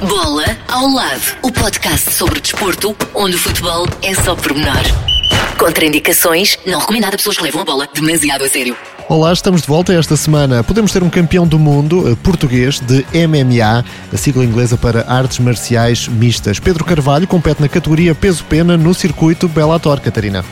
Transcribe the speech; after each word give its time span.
Bola 0.00 0.44
ao 0.68 0.88
lado, 0.88 1.36
o 1.42 1.50
podcast 1.50 2.12
sobre 2.12 2.40
desporto, 2.40 2.94
onde 3.14 3.36
o 3.36 3.38
futebol 3.38 3.86
é 4.02 4.14
só 4.14 4.34
pormenor. 4.34 4.82
Contraindicações, 5.56 6.58
não 6.66 6.80
recomendado 6.80 7.14
a 7.14 7.16
pessoas 7.16 7.38
que 7.38 7.42
levam 7.44 7.62
a 7.62 7.64
bola 7.64 7.88
demasiado 7.94 8.44
a 8.44 8.48
sério. 8.48 8.76
Olá, 9.08 9.32
estamos 9.32 9.62
de 9.62 9.68
volta 9.68 9.94
esta 9.94 10.16
semana. 10.16 10.62
Podemos 10.62 10.92
ter 10.92 11.02
um 11.02 11.08
campeão 11.08 11.46
do 11.46 11.58
mundo 11.58 12.10
eh, 12.10 12.16
português 12.22 12.80
de 12.80 13.06
MMA, 13.26 13.84
a 14.12 14.16
sigla 14.16 14.44
inglesa 14.44 14.76
para 14.76 15.06
artes 15.10 15.38
marciais 15.38 16.08
mistas. 16.08 16.58
Pedro 16.58 16.84
Carvalho 16.84 17.26
compete 17.26 17.62
na 17.62 17.68
categoria 17.68 18.14
peso-pena 18.14 18.76
no 18.76 18.92
circuito 18.92 19.48
Bellator, 19.48 20.00
Catarina 20.00 20.44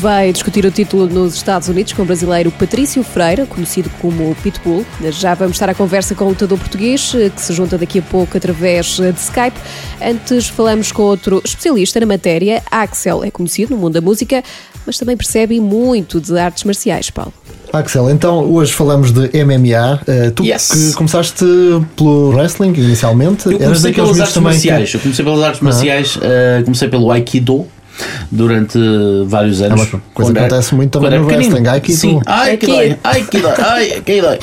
vai 0.00 0.32
discutir 0.32 0.64
o 0.64 0.70
título 0.70 1.06
nos 1.06 1.34
Estados 1.34 1.68
Unidos 1.68 1.92
com 1.92 2.00
o 2.00 2.04
brasileiro 2.06 2.50
Patrício 2.50 3.02
Freira, 3.02 3.44
conhecido 3.44 3.90
como 4.00 4.34
Pitbull. 4.36 4.86
Já 5.10 5.34
vamos 5.34 5.56
estar 5.56 5.68
à 5.68 5.74
conversa 5.74 6.14
com 6.14 6.24
o 6.24 6.28
lutador 6.30 6.58
português, 6.58 7.12
eh, 7.14 7.28
que 7.28 7.38
se 7.38 7.52
junta 7.52 7.76
daqui 7.76 7.98
a 7.98 8.02
pouco 8.02 8.34
através 8.34 8.98
eh, 8.98 9.12
de 9.12 9.20
Skype. 9.20 9.58
Antes 10.00 10.48
falamos 10.48 10.90
com 10.90 11.02
outro 11.02 11.42
especialista 11.44 12.00
na 12.00 12.06
matéria, 12.06 12.62
Axel. 12.70 13.22
É 13.22 13.30
conhecido 13.30 13.74
no 13.74 13.76
mundo 13.76 13.92
da 13.92 14.00
música, 14.00 14.42
mas 14.86 14.96
também 14.96 15.18
percebe 15.18 15.60
muito 15.60 16.18
de 16.18 16.38
artes 16.38 16.64
marciais, 16.64 17.10
Paulo. 17.10 17.34
Axel, 17.70 18.08
então 18.08 18.50
hoje 18.50 18.72
falamos 18.72 19.12
de 19.12 19.28
MMA. 19.44 20.00
Uh, 20.00 20.30
tu 20.30 20.42
yes. 20.42 20.68
que 20.68 20.92
começaste 20.94 21.44
pelo 21.94 22.30
wrestling 22.30 22.72
inicialmente. 22.72 23.52
Eu 23.52 23.58
comecei 23.58 23.92
pelas 23.92 24.18
artes 24.18 24.36
marciais. 24.38 24.90
Que... 24.92 24.96
Eu 24.96 25.00
comecei 25.02 25.24
pelas 25.26 25.42
artes 25.42 25.60
ah. 25.60 25.64
marciais, 25.64 26.16
uh, 26.16 26.64
comecei 26.64 26.88
pelo 26.88 27.12
Aikido 27.12 27.66
durante 28.30 28.78
vários 29.26 29.60
anos. 29.62 29.80
É 29.80 29.94
uma 29.94 30.02
coisa 30.14 30.32
que 30.32 30.38
acontece 30.38 30.74
muito 30.74 30.98
também 30.98 31.18
no 31.18 31.26
wrestling. 31.26 31.66
Ai 31.66 31.80
que 31.80 31.92
Sim, 31.92 32.20
ai 32.26 32.56
que 32.56 32.66
dói, 32.66 32.96
ai 33.02 33.24
que 33.24 33.38
dói, 33.40 33.54
ai 33.58 34.02
que 34.04 34.20
dói. 34.20 34.38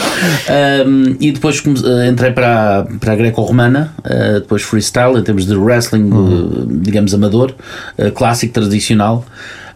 Um, 0.85 1.15
e 1.19 1.31
depois 1.31 1.63
eh, 1.65 2.07
entrei 2.07 2.31
para, 2.31 2.85
para 2.99 3.13
a 3.13 3.15
greco-romana, 3.15 3.93
uh, 3.99 4.39
depois 4.39 4.61
freestyle, 4.61 5.17
em 5.17 5.23
termos 5.23 5.45
de 5.45 5.55
wrestling, 5.55 6.11
uhum. 6.11 6.67
digamos, 6.81 7.13
amador, 7.13 7.53
uh, 7.97 8.11
clássico, 8.11 8.53
tradicional. 8.53 9.25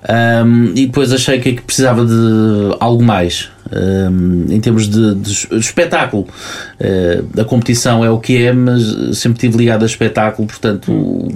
Um, 0.01 0.71
e 0.75 0.87
depois 0.87 1.13
achei 1.13 1.39
que 1.39 1.61
precisava 1.61 2.05
de 2.05 2.75
algo 2.79 3.03
mais. 3.03 3.49
Um, 3.71 4.47
em 4.49 4.59
termos 4.59 4.89
de, 4.89 5.15
de, 5.15 5.47
de 5.47 5.57
espetáculo, 5.57 6.23
uh, 6.23 7.41
a 7.41 7.45
competição 7.45 8.03
é 8.03 8.09
o 8.09 8.19
que 8.19 8.45
é, 8.45 8.51
mas 8.51 8.81
sempre 9.17 9.37
estive 9.37 9.57
ligado 9.57 9.83
a 9.83 9.85
espetáculo, 9.85 10.47
portanto 10.47 11.29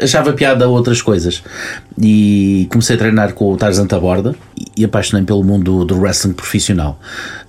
achava 0.00 0.32
piada 0.32 0.64
a 0.64 0.68
outras 0.68 1.02
coisas. 1.02 1.42
E 2.00 2.66
comecei 2.70 2.96
a 2.96 2.98
treinar 2.98 3.34
com 3.34 3.52
o 3.52 3.56
Tarzan 3.56 3.86
Taborda 3.86 4.34
e 4.76 4.84
apaixonei 4.84 5.24
pelo 5.24 5.44
mundo 5.44 5.84
do, 5.84 6.00
wrestling 6.00 6.32
profissional. 6.32 6.98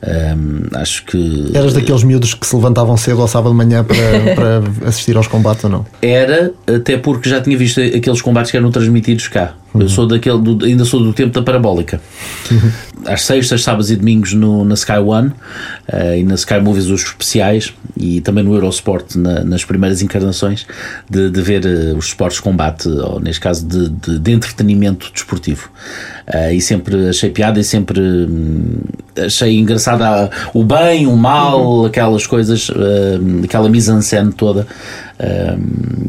Um, 0.04 0.78
acho 0.78 1.06
que. 1.06 1.52
Eras 1.54 1.74
daqueles 1.74 2.04
miúdos 2.04 2.34
que 2.34 2.46
se 2.46 2.56
levantavam 2.56 2.98
cedo 2.98 3.22
ao 3.22 3.28
sábado 3.28 3.52
de 3.52 3.58
manhã 3.58 3.84
para, 3.84 4.36
para 4.36 4.88
assistir 4.88 5.16
aos 5.16 5.28
combates 5.28 5.64
ou 5.64 5.70
não? 5.70 5.86
Era, 6.02 6.52
até 6.68 6.98
porque 6.98 7.30
já 7.30 7.42
tinha 7.42 7.58
visto 7.58 7.80
aqueles 7.80 8.22
combates 8.22 8.52
que 8.52 8.58
eram 8.58 8.72
transmitidos 8.72 9.28
cá. 9.28 9.54
Eu 9.74 9.88
sou 9.88 10.06
daquele, 10.06 10.40
do, 10.40 10.66
ainda 10.66 10.84
sou 10.84 11.00
do 11.02 11.14
tempo 11.14 11.34
da 11.34 11.42
parabólica. 11.42 12.02
Uhum. 12.52 12.72
Às 13.06 13.24
sextas, 13.24 13.64
sábados 13.64 13.90
e 13.90 13.96
domingos 13.96 14.34
no, 14.34 14.66
na 14.66 14.76
Sky 14.76 15.00
One 15.04 15.30
uh, 15.30 16.16
e 16.18 16.24
na 16.24 16.36
Sky 16.36 16.60
Movies 16.60 16.88
os 16.88 17.02
especiais 17.02 17.74
e 17.98 18.22
também 18.22 18.44
no 18.44 18.54
Eurosport 18.54 19.16
na, 19.16 19.44
nas 19.44 19.64
primeiras 19.64 20.02
encarnações 20.02 20.68
de, 21.10 21.30
de 21.30 21.42
ver 21.42 21.66
uh, 21.66 21.98
os 21.98 22.08
esportes 22.08 22.38
de 22.38 22.44
combate, 22.44 22.88
ou 22.88 23.20
neste 23.20 23.40
caso 23.40 23.66
de, 23.66 23.90
de, 23.90 24.20
de 24.20 24.32
entretenimento 24.32 25.10
desportivo. 25.14 25.70
Uh, 26.28 26.54
e 26.54 26.62
sempre 26.62 27.10
achei 27.10 27.30
piada 27.30 27.60
e 27.60 27.64
sempre 27.64 28.00
hum, 28.00 28.78
achei 29.18 29.58
engraçada 29.58 30.30
o 30.54 30.64
bem, 30.64 31.08
o 31.08 31.16
mal, 31.16 31.66
uhum. 31.66 31.86
aquelas 31.86 32.28
coisas, 32.28 32.70
aquela 33.44 33.70
mise-en-scène 33.70 34.32
toda 34.34 34.68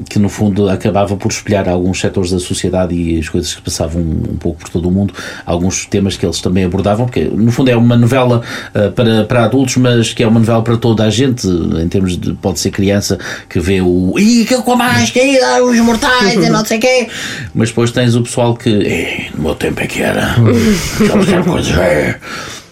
que 0.09 0.19
no 0.19 0.29
fundo 0.29 0.69
acabava 0.69 1.17
por 1.17 1.31
espelhar 1.31 1.69
alguns 1.69 2.01
setores 2.01 2.31
da 2.31 2.39
sociedade 2.39 2.95
e 2.95 3.19
as 3.19 3.29
coisas 3.29 3.55
que 3.55 3.63
passavam 3.63 4.01
um 4.03 4.37
pouco 4.37 4.61
por 4.61 4.69
todo 4.69 4.89
o 4.89 4.91
mundo, 4.91 5.15
alguns 5.45 5.87
temas 5.87 6.17
que 6.17 6.25
eles 6.25 6.41
também 6.41 6.65
abordavam, 6.65 7.07
porque 7.07 7.25
no 7.25 7.51
fundo 7.53 7.71
é 7.71 7.77
uma 7.77 7.97
novela 7.97 8.43
uh, 8.75 8.93
para, 8.93 9.25
para 9.25 9.45
adultos, 9.45 9.77
mas 9.77 10.13
que 10.13 10.23
é 10.23 10.27
uma 10.27 10.41
novela 10.41 10.63
para 10.63 10.77
toda 10.77 11.05
a 11.05 11.11
gente, 11.11 11.47
em 11.47 11.89
termos 11.89 12.17
de 12.17 12.33
pode 12.35 12.61
ser 12.61 12.71
criança 12.71 13.19
que 13.49 13.61
vê 13.61 13.81
o 13.81 14.15
e 14.19 14.45
que 14.45 14.57
com 14.63 14.77
mais, 14.77 15.11
que 15.11 15.39
os 15.63 15.79
mortais 15.81 16.35
e 16.35 16.51
não 16.51 16.65
sei 16.65 16.79
quê, 16.79 17.09
mas 17.55 17.69
depois 17.69 17.91
tens 17.91 18.15
o 18.15 18.23
pessoal 18.23 18.55
que 18.55 19.31
no 19.35 19.43
meu 19.45 19.55
tempo 19.55 19.81
é 19.81 19.87
que 19.87 20.03
era, 20.03 20.37
aquelas 21.01 21.47
coisas 21.47 21.79
é 21.79 22.19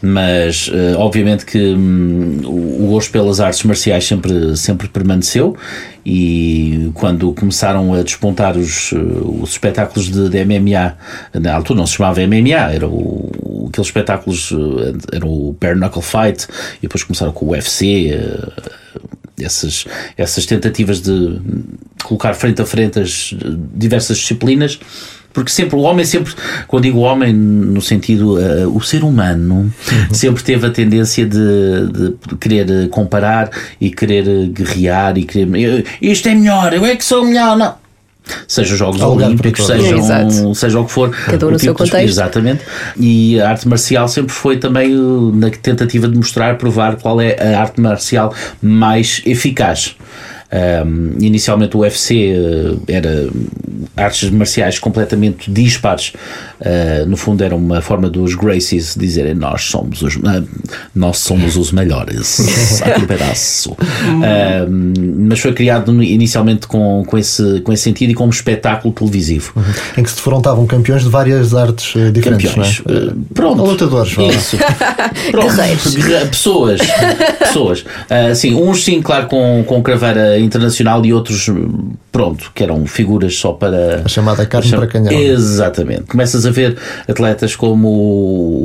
mas 0.02 0.68
uh, 0.68 0.98
obviamente 0.98 1.44
que 1.44 1.74
um, 1.74 2.40
o 2.44 2.86
gosto 2.88 3.12
pelas 3.12 3.40
artes 3.40 3.62
marciais 3.64 4.04
sempre, 4.04 4.56
sempre 4.56 4.88
permaneceu. 4.88 5.56
E 6.04 6.90
quando 6.94 7.32
começaram 7.34 7.92
a 7.92 8.02
despontar 8.02 8.56
os, 8.56 8.92
uh, 8.92 9.40
os 9.42 9.50
espetáculos 9.50 10.10
de, 10.10 10.30
de, 10.30 10.44
MMA, 10.44 10.96
na 11.34 11.54
altura 11.54 11.78
não 11.78 11.86
se 11.86 11.96
chamava 11.96 12.20
MMA, 12.26 12.72
era 12.72 12.88
o, 12.88 13.68
aqueles 13.68 13.88
espetáculos, 13.88 14.50
uh, 14.52 14.96
era 15.12 15.26
o 15.26 15.54
Bare 15.60 15.78
Knuckle 15.78 16.02
Fight 16.02 16.46
e 16.78 16.82
depois 16.82 17.04
começaram 17.04 17.32
com 17.32 17.46
o 17.46 17.50
UFC, 17.50 18.18
essas, 19.38 19.84
essas 20.16 20.46
tentativas 20.46 21.00
de 21.00 21.40
colocar 22.04 22.34
frente 22.34 22.60
a 22.60 22.66
frente 22.66 22.98
as 22.98 23.34
diversas 23.74 24.18
disciplinas 24.18 24.78
porque 25.32 25.50
sempre 25.50 25.76
o 25.76 25.80
homem 25.80 26.04
sempre 26.04 26.34
quando 26.66 26.84
digo 26.84 26.98
homem 27.00 27.32
no 27.32 27.80
sentido 27.80 28.38
uh, 28.38 28.76
o 28.76 28.80
ser 28.80 29.04
humano 29.04 29.72
uhum. 29.92 30.14
sempre 30.14 30.42
teve 30.42 30.66
a 30.66 30.70
tendência 30.70 31.24
de, 31.24 31.38
de, 31.38 32.36
querer 32.36 32.88
comparar 32.88 33.50
e 33.80 33.90
querer 33.90 34.48
guerrear 34.48 35.16
e 35.16 35.24
querer 35.24 35.84
isto 36.02 36.28
é 36.28 36.34
melhor 36.34 36.72
eu 36.72 36.84
é 36.84 36.96
que 36.96 37.04
sou 37.04 37.24
melhor 37.24 37.56
não 37.56 37.80
seja 38.46 38.76
Jogos 38.76 39.00
Olímpicos, 39.00 39.66
sejam, 39.66 40.54
seja 40.54 40.78
o 40.78 40.84
que 40.84 40.92
for. 40.92 41.10
Cada 41.10 41.46
um 41.46 41.50
no 41.50 41.58
seu 41.58 41.74
contexto. 41.74 42.08
Exatamente. 42.08 42.62
E 42.96 43.40
a 43.40 43.50
arte 43.50 43.66
marcial 43.66 44.06
sempre 44.08 44.32
foi 44.32 44.56
também 44.56 44.94
na 45.34 45.50
tentativa 45.50 46.06
de 46.06 46.16
mostrar, 46.16 46.56
provar 46.56 46.96
qual 46.96 47.20
é 47.20 47.36
a 47.40 47.60
arte 47.60 47.80
marcial 47.80 48.34
mais 48.62 49.22
eficaz. 49.26 49.96
Um, 50.52 51.12
inicialmente 51.20 51.76
o 51.76 51.80
UFC 51.80 52.34
uh, 52.34 52.82
era 52.88 53.28
artes 53.96 54.30
marciais 54.30 54.78
completamente 54.78 55.50
dispares. 55.50 56.12
Uh, 56.60 57.06
no 57.06 57.16
fundo 57.16 57.42
era 57.42 57.54
uma 57.54 57.80
forma 57.80 58.10
dos 58.10 58.34
Gracies 58.34 58.94
dizerem 58.98 59.34
nós 59.34 59.62
somos 59.64 60.02
os, 60.02 60.16
uh, 60.16 60.46
nós 60.94 61.18
somos 61.18 61.56
os 61.56 61.72
melhores 61.72 62.40
aquele 62.82 63.06
pedaço. 63.06 63.76
mas 65.28 65.38
foi 65.38 65.52
criado 65.52 66.02
inicialmente 66.02 66.66
com, 66.66 67.04
com, 67.06 67.16
esse, 67.16 67.60
com 67.60 67.72
esse 67.72 67.84
sentido 67.84 68.10
e 68.10 68.14
como 68.14 68.30
espetáculo 68.30 68.92
televisivo. 68.92 69.52
Uhum. 69.54 69.62
Em 69.98 70.02
que 70.02 70.10
se 70.10 70.16
defrontavam 70.16 70.66
campeões 70.66 71.04
de 71.04 71.08
várias 71.08 71.54
artes 71.54 71.92
diferentes. 72.12 72.50
Campeões. 72.50 72.82
É? 72.88 73.12
pronto. 73.32 73.62
Lutadores. 73.62 74.16
Isso. 74.18 74.56
pronto. 75.30 75.54
Pessoas. 76.30 76.80
Pessoas. 77.38 77.84
sim, 78.34 78.54
uns 78.54 78.84
sim, 78.84 79.00
claro, 79.00 79.26
com, 79.26 79.62
com 79.66 79.82
craveira 79.82 80.39
internacional 80.44 81.04
e 81.04 81.12
outros, 81.12 81.48
pronto, 82.10 82.50
que 82.54 82.62
eram 82.62 82.86
figuras 82.86 83.36
só 83.36 83.52
para. 83.52 84.02
A 84.04 84.08
chamada 84.08 84.46
carne 84.46 84.70
para 84.70 84.86
canhão. 84.86 85.12
Exatamente. 85.12 86.02
Começas 86.02 86.46
a 86.46 86.50
ver 86.50 86.76
atletas 87.08 87.56
como 87.56 87.88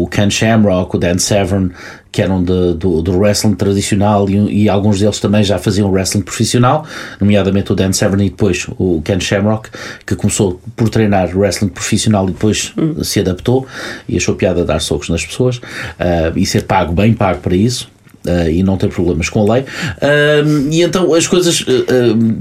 o 0.03 0.07
Ken 0.09 0.29
Shamrock, 0.29 0.95
o 0.95 0.99
Dan 0.99 1.17
Severn, 1.17 1.71
que 2.15 2.21
eram 2.21 2.41
de, 2.41 2.75
do, 2.75 3.01
do 3.01 3.19
wrestling 3.19 3.55
tradicional 3.55 4.29
e, 4.29 4.63
e, 4.63 4.69
alguns 4.69 5.01
deles 5.01 5.19
também 5.19 5.43
já 5.43 5.57
faziam 5.59 5.91
wrestling 5.91 6.21
profissional, 6.21 6.85
nomeadamente 7.19 7.73
o 7.73 7.75
Dan 7.75 7.91
Severn 7.91 8.25
e 8.25 8.29
depois 8.29 8.67
o 8.77 9.01
Ken 9.03 9.19
Shamrock, 9.19 9.69
que 10.05 10.15
começou 10.15 10.61
por 10.77 10.87
treinar 10.87 11.37
wrestling 11.37 11.67
profissional 11.67 12.29
e 12.29 12.31
depois 12.31 12.71
hum. 12.77 13.03
se 13.03 13.19
adaptou 13.19 13.67
e 14.07 14.15
achou 14.15 14.33
piada 14.33 14.63
dar 14.63 14.79
socos 14.79 15.09
nas 15.09 15.25
pessoas 15.25 15.57
uh, 15.57 16.37
e 16.37 16.45
ser 16.45 16.63
pago, 16.63 16.93
bem 16.93 17.13
pago 17.13 17.41
para 17.41 17.53
isso. 17.53 17.93
Uh, 18.25 18.49
e 18.49 18.63
não 18.63 18.75
ter 18.75 18.89
problemas 18.89 19.29
com 19.29 19.41
a 19.41 19.53
lei. 19.53 19.63
Uh, 19.63 20.71
e 20.71 20.81
então 20.81 21.13
as 21.13 21.27
coisas 21.27 21.61
uh, 21.61 21.65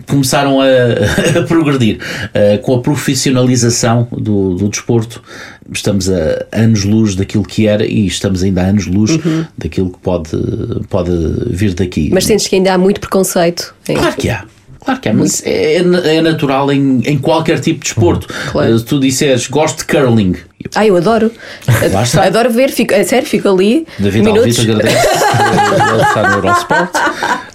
começaram 0.08 0.60
a, 0.60 0.64
a 1.38 1.42
progredir. 1.42 1.98
com 2.62 2.74
a 2.74 2.80
profissionalização 2.80 4.08
do, 4.10 4.54
do 4.54 4.68
desporto, 4.68 5.22
estamos 5.72 6.10
a 6.10 6.46
anos-luz 6.52 7.14
daquilo 7.14 7.44
que 7.44 7.66
era 7.66 7.84
e 7.84 8.06
estamos 8.06 8.42
ainda 8.42 8.62
a 8.62 8.66
anos-luz 8.66 9.10
uhum. 9.10 9.44
daquilo 9.58 9.90
que 9.90 9.98
pode, 9.98 10.30
pode 10.88 11.12
vir 11.48 11.74
daqui. 11.74 12.10
Mas 12.12 12.24
sentes 12.24 12.46
que 12.46 12.56
ainda 12.56 12.72
há 12.72 12.78
muito 12.78 13.00
preconceito? 13.00 13.74
Claro 13.84 14.16
que 14.16 14.30
há. 14.30 14.44
Claro 14.84 15.00
que 15.00 15.08
é, 15.08 15.12
mas 15.14 15.42
é, 15.46 15.76
é 15.76 16.20
natural 16.20 16.70
em, 16.70 17.00
em 17.06 17.18
qualquer 17.18 17.58
tipo 17.58 17.80
de 17.80 17.84
desporto. 17.84 18.28
Claro. 18.52 18.78
Se 18.78 18.84
tu 18.84 19.00
disseres 19.00 19.46
gosto 19.48 19.78
de 19.78 19.86
curling 19.86 20.36
Ah, 20.74 20.86
eu 20.86 20.96
adoro. 20.96 21.30
Lá 21.92 22.02
está. 22.02 22.24
Adoro 22.24 22.50
ver, 22.50 22.70
fico, 22.70 22.92
é 22.94 23.04
sério, 23.04 23.26
fico 23.28 23.48
ali. 23.48 23.86
David 23.98 24.22
minutos. 24.24 24.58
Alvito 24.58 24.72
agradece. 24.72 25.06
Ele 25.94 26.02
está 26.02 26.28
no 26.30 26.34
Eurosport. 26.36 26.90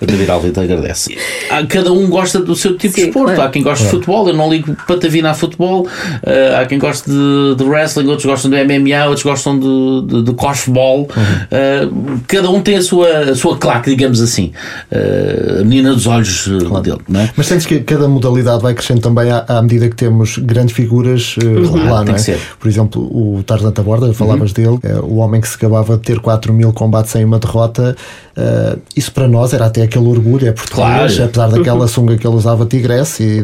David 0.01 0.29
Alvito 0.31 0.61
agradece. 0.61 1.17
Há- 1.49 1.65
Cada 1.65 1.91
um 1.91 2.07
gosta 2.09 2.39
do 2.39 2.55
seu 2.55 2.77
tipo 2.77 2.95
Sim, 2.95 3.01
de 3.03 3.07
esporte. 3.09 3.35
claro. 3.35 3.49
Há 3.49 3.51
quem 3.51 3.63
goste 3.63 3.83
de 3.85 3.89
futebol, 3.91 4.27
eu 4.27 4.33
não 4.33 4.49
ligo 4.49 4.75
patavina 4.87 5.31
a 5.31 5.33
futebol. 5.33 5.87
Eh, 6.23 6.55
há 6.61 6.65
quem 6.65 6.77
goste 6.79 7.09
de, 7.09 7.55
de 7.57 7.63
wrestling, 7.63 8.07
outros 8.07 8.25
gostam 8.25 8.51
do 8.51 8.57
MMA, 8.57 9.05
outros 9.05 9.23
gostam 9.23 9.59
de, 9.59 10.07
de, 10.07 10.23
de 10.23 10.33
cosball. 10.33 11.07
Eh, 11.51 11.87
cada 12.27 12.49
um 12.49 12.61
tem 12.61 12.77
a 12.77 12.81
sua, 12.81 13.07
a 13.31 13.35
sua 13.35 13.57
claque, 13.57 13.89
digamos 13.89 14.21
assim. 14.21 14.51
A 14.91 15.63
menina 15.63 15.93
dos 15.93 16.07
olhos 16.07 16.47
lá 16.47 16.79
dele, 16.79 16.99
não 17.07 17.19
é? 17.21 17.29
Mas 17.35 17.47
sentes 17.47 17.65
que 17.65 17.79
cada 17.81 18.07
modalidade 18.07 18.61
vai 18.61 18.73
crescendo 18.73 19.01
também 19.01 19.29
à, 19.31 19.43
à 19.47 19.61
medida 19.61 19.89
que 19.89 19.95
temos 19.95 20.37
grandes 20.37 20.75
figuras 20.75 21.35
eh, 21.41 21.45
lá, 21.89 21.97
tem 21.99 22.05
não 22.05 22.11
é? 22.11 22.13
que 22.15 22.21
ser. 22.21 22.39
Por 22.59 22.67
exemplo, 22.67 22.98
o 22.99 23.43
Tarzan 23.43 23.71
Taborda, 23.71 24.13
falavas 24.13 24.51
Uhum. 24.51 24.55
dele, 24.55 24.79
eh, 24.83 24.99
o 25.01 25.15
homem 25.17 25.39
que 25.41 25.47
se 25.47 25.55
acabava 25.55 25.95
de 25.97 26.03
ter 26.03 26.19
4 26.19 26.53
mil 26.53 26.71
combates 26.73 27.11
sem 27.11 27.23
uma 27.25 27.39
derrota. 27.39 27.95
eh, 28.37 28.77
isso 28.95 29.11
para 29.11 29.27
nós 29.27 29.51
era 29.53 29.65
até 29.65 29.81
aquele 29.81 30.07
orgulho, 30.07 30.47
é 30.47 30.51
português, 30.51 31.15
Claro. 31.15 31.23
apesar 31.25 31.47
daquela 31.49 31.87
sunga 31.89 32.17
que 32.17 32.25
ele 32.25 32.35
usava 32.35 32.65
tigresse. 32.65 33.23
E, 33.23 33.43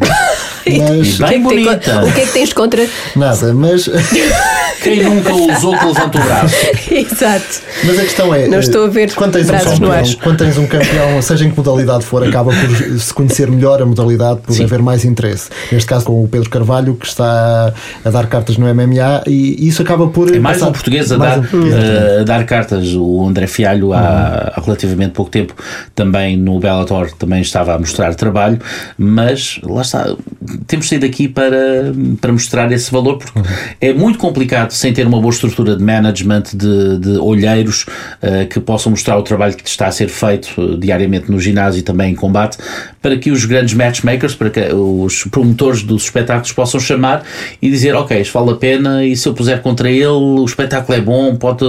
mas 0.65 0.75
E 0.75 0.77
bem 0.79 0.87
O 0.89 1.03
que 1.03 1.23
é 1.23 1.27
que 1.27 1.27
tem 1.27 1.41
bonita. 1.41 1.99
co- 2.01 2.05
O 2.07 2.11
que 2.13 2.21
é 2.21 2.25
que 2.25 2.33
tens 2.33 2.53
contra. 2.53 2.87
nada, 3.15 3.53
mas, 3.53 3.89
Quem 4.83 5.01
nunca 5.03 5.33
usou 5.33 5.75
que 5.75 5.85
levanta 5.85 6.19
o 6.19 6.23
braço? 6.23 6.55
Exato. 6.91 7.61
mas 7.85 7.97
a 7.97 8.01
questão 8.03 8.35
é. 8.35 8.47
Não 8.47 8.57
eh, 8.57 8.59
estou 8.59 8.85
a 8.85 8.87
ver 8.87 9.11
quando 9.15 9.33
tens, 9.33 9.49
um 9.49 9.53
campeão, 9.57 9.91
ar. 9.91 10.03
quando 10.21 10.37
tens 10.37 10.57
um 10.59 10.67
campeão, 10.67 11.21
seja 11.23 11.45
em 11.45 11.49
que 11.49 11.57
modalidade 11.57 12.05
for, 12.05 12.23
acaba 12.23 12.51
por 12.51 12.99
se 12.99 13.11
conhecer 13.13 13.49
melhor 13.49 13.81
a 13.81 13.85
modalidade, 13.85 14.41
por 14.41 14.53
Sim. 14.53 14.65
haver 14.65 14.81
mais 14.83 15.03
interesse. 15.03 15.49
Neste 15.71 15.87
caso, 15.89 16.05
com 16.05 16.23
o 16.23 16.27
Pedro 16.27 16.49
Carvalho, 16.51 16.93
que 16.95 17.07
está 17.07 17.73
a 18.03 18.09
dar 18.11 18.27
cartas 18.27 18.57
no 18.57 18.67
MMA, 18.67 19.23
e 19.25 19.67
isso 19.67 19.81
acaba 19.81 20.07
por. 20.07 20.33
É 20.35 20.37
mais 20.39 20.57
passar- 20.57 20.69
um 20.69 20.73
português 20.73 21.11
a 21.11 21.17
mais 21.17 21.31
dar, 21.31 21.39
um 21.39 21.41
português. 21.43 21.75
eh, 21.83 22.17
a 22.19 22.23
dar 22.23 22.45
cartas. 22.45 22.93
O 22.93 23.25
André 23.27 23.47
Fialho, 23.47 23.91
há, 23.91 24.53
há 24.55 24.61
relativamente 24.63 25.13
pouco 25.13 25.31
tempo, 25.31 25.55
também 25.95 26.37
no 26.37 26.59
Bellator, 26.59 27.11
também 27.17 27.41
estava 27.41 27.73
a 27.73 27.79
mostrar 27.79 28.13
trabalho, 28.13 28.59
mas 28.99 29.59
lá 29.63 29.81
está, 29.81 30.15
temos 30.67 30.87
saído 30.87 31.05
aqui 31.05 31.27
para, 31.27 31.93
para 32.19 32.31
mostrar 32.31 32.71
esse 32.71 32.91
valor, 32.91 33.17
porque 33.17 33.39
é 33.81 33.93
muito 33.93 34.17
complicado 34.17 34.71
sem 34.71 34.93
ter 34.93 35.05
uma 35.07 35.19
boa 35.19 35.31
estrutura 35.31 35.75
de 35.75 35.83
management, 35.83 36.43
de, 36.53 36.97
de 36.99 37.17
olheiros 37.17 37.85
eh, 38.21 38.45
que 38.45 38.59
possam 38.59 38.91
mostrar 38.91 39.17
o 39.17 39.23
trabalho 39.23 39.55
que 39.55 39.67
está 39.67 39.87
a 39.87 39.91
ser 39.91 40.09
feito 40.09 40.49
eh, 40.57 40.77
diariamente 40.77 41.31
no 41.31 41.39
ginásio 41.39 41.79
e 41.79 41.81
também 41.81 42.11
em 42.11 42.15
combate, 42.15 42.57
para 43.01 43.17
que 43.17 43.31
os 43.31 43.45
grandes 43.45 43.73
matchmakers, 43.73 44.33
para 44.35 44.49
que 44.49 44.73
os 44.73 45.25
promotores 45.25 45.83
dos 45.83 46.03
espetáculos 46.03 46.51
possam 46.51 46.79
chamar 46.79 47.23
e 47.61 47.69
dizer, 47.69 47.93
ok, 47.95 48.19
isto 48.19 48.33
vale 48.33 48.51
a 48.51 48.55
pena 48.55 49.05
e 49.05 49.15
se 49.15 49.27
eu 49.27 49.33
puser 49.33 49.61
contra 49.61 49.89
ele, 49.89 50.07
o 50.07 50.43
espetáculo 50.45 50.97
é 50.97 51.01
bom, 51.01 51.35
pode, 51.35 51.65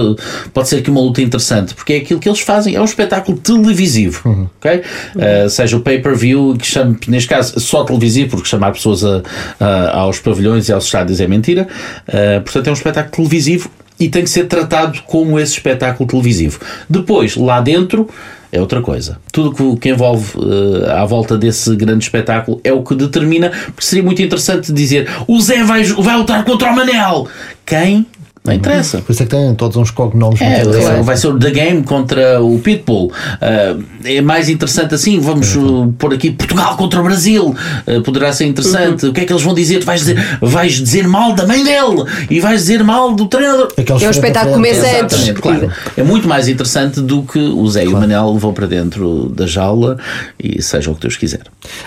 pode 0.53 0.67
ser 0.67 0.77
aqui 0.77 0.89
uma 0.89 1.01
luta 1.01 1.21
interessante, 1.21 1.75
porque 1.75 1.93
é 1.93 1.97
aquilo 1.97 2.19
que 2.19 2.27
eles 2.27 2.39
fazem, 2.39 2.75
é 2.75 2.81
um 2.81 2.85
espetáculo 2.85 3.37
televisivo, 3.37 4.49
ok? 4.57 4.81
Uh, 5.15 5.49
seja 5.49 5.77
o 5.77 5.81
pay-per-view, 5.81 6.55
que 6.57 6.65
chame, 6.65 6.97
neste 7.07 7.29
caso, 7.29 7.59
só 7.59 7.83
televisivo, 7.83 8.31
porque 8.31 8.47
chamar 8.47 8.71
pessoas 8.77 9.03
a- 9.03 9.21
a- 9.59 9.97
aos 9.99 10.19
pavilhões 10.19 10.69
e 10.69 10.73
aos 10.73 10.85
estádios 10.85 11.19
é 11.19 11.27
mentira, 11.27 11.67
Uh, 12.07 12.41
portanto 12.41 12.67
é 12.67 12.69
um 12.69 12.73
espetáculo 12.73 13.15
televisivo 13.15 13.69
e 13.99 14.07
tem 14.09 14.23
que 14.23 14.29
ser 14.29 14.45
tratado 14.45 14.99
como 15.05 15.39
esse 15.39 15.53
espetáculo 15.53 16.07
televisivo. 16.07 16.59
Depois, 16.89 17.35
lá 17.35 17.59
dentro, 17.59 18.07
é 18.51 18.61
outra 18.61 18.81
coisa. 18.81 19.17
Tudo 19.31 19.53
que, 19.53 19.79
que 19.81 19.89
envolve 19.89 20.33
eh, 20.37 20.91
à 20.91 21.03
volta 21.03 21.37
desse 21.37 21.75
grande 21.75 22.03
espetáculo 22.05 22.61
é 22.63 22.71
o 22.71 22.81
que 22.83 22.95
determina, 22.95 23.49
porque 23.49 23.83
seria 23.83 24.03
muito 24.03 24.21
interessante 24.21 24.71
dizer 24.71 25.09
o 25.27 25.39
Zé 25.41 25.63
vai, 25.63 25.83
vai 25.83 26.15
lutar 26.15 26.45
contra 26.45 26.71
o 26.71 26.75
Manel. 26.75 27.27
Quem? 27.65 28.05
Não 28.47 28.53
interessa. 28.53 28.99
Por 28.99 29.11
isso 29.11 29.23
é 29.23 29.25
que 29.25 29.31
têm 29.35 29.53
todos 29.55 29.77
uns 29.77 29.91
cognomes 29.91 30.41
É, 30.41 30.45
muito 30.45 30.59
é, 30.59 30.61
interessantes. 30.69 31.05
vai 31.05 31.17
ser 31.17 31.27
o 31.27 31.39
The 31.39 31.51
Game 31.51 31.83
contra 31.83 32.41
o 32.41 32.59
Pitbull. 32.59 33.11
Ah, 33.41 33.75
é 34.03 34.21
mais 34.21 34.49
interessante 34.49 34.95
assim. 34.95 35.19
Vamos 35.19 35.55
uh, 35.55 35.93
pôr 35.97 36.13
aqui 36.13 36.31
Portugal 36.31 36.75
contra 36.77 36.99
o 36.99 37.03
Brasil. 37.03 37.55
Ah, 37.85 38.01
poderá 38.03 38.31
ser 38.33 38.45
interessante. 38.45 39.05
O 39.07 39.13
que 39.13 39.21
é 39.21 39.25
que 39.25 39.31
eles 39.33 39.43
vão 39.43 39.53
dizer? 39.53 39.79
Tu 39.79 39.85
vais 39.85 40.01
dizer, 40.01 40.37
vais 40.41 40.73
dizer 40.73 41.07
mal 41.07 41.33
da 41.33 41.45
mãe 41.45 41.63
dele 41.63 42.03
e 42.29 42.39
vais 42.39 42.61
dizer 42.61 42.83
mal 42.83 43.13
do 43.13 43.27
treinador. 43.27 43.67
Aqueles 43.77 43.89
É 43.89 43.93
um 43.93 43.97
frente 43.97 44.05
a 44.07 44.09
espetáculo 44.11 44.53
começa 44.55 45.01
antes. 45.01 45.29
Claro. 45.39 45.71
É 45.95 46.03
muito 46.03 46.27
mais 46.27 46.47
interessante 46.47 47.01
do 47.01 47.23
que 47.23 47.39
o 47.39 47.67
Zé 47.67 47.85
e 47.85 47.87
o 47.87 47.93
Manel 47.93 48.37
vão 48.37 48.53
para 48.53 48.67
dentro 48.67 49.29
da 49.29 49.45
jaula 49.45 49.97
e 50.41 50.61
seja 50.61 50.89
o 50.91 50.95
que 50.95 51.01
Deus 51.01 51.17
quiser. 51.17 51.41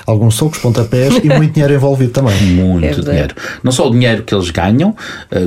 Alguns 0.07 0.35
socos, 0.35 0.59
pontapés 0.59 1.15
e 1.23 1.29
muito 1.29 1.55
dinheiro 1.55 1.75
envolvido 1.75 2.13
também. 2.13 2.37
Muito 2.41 3.01
É 3.01 3.03
dinheiro. 3.03 3.35
Não 3.63 3.73
só 3.73 3.89
o 3.89 3.91
dinheiro 3.91 4.23
que 4.23 4.35
eles 4.35 4.51
ganham, 4.51 4.95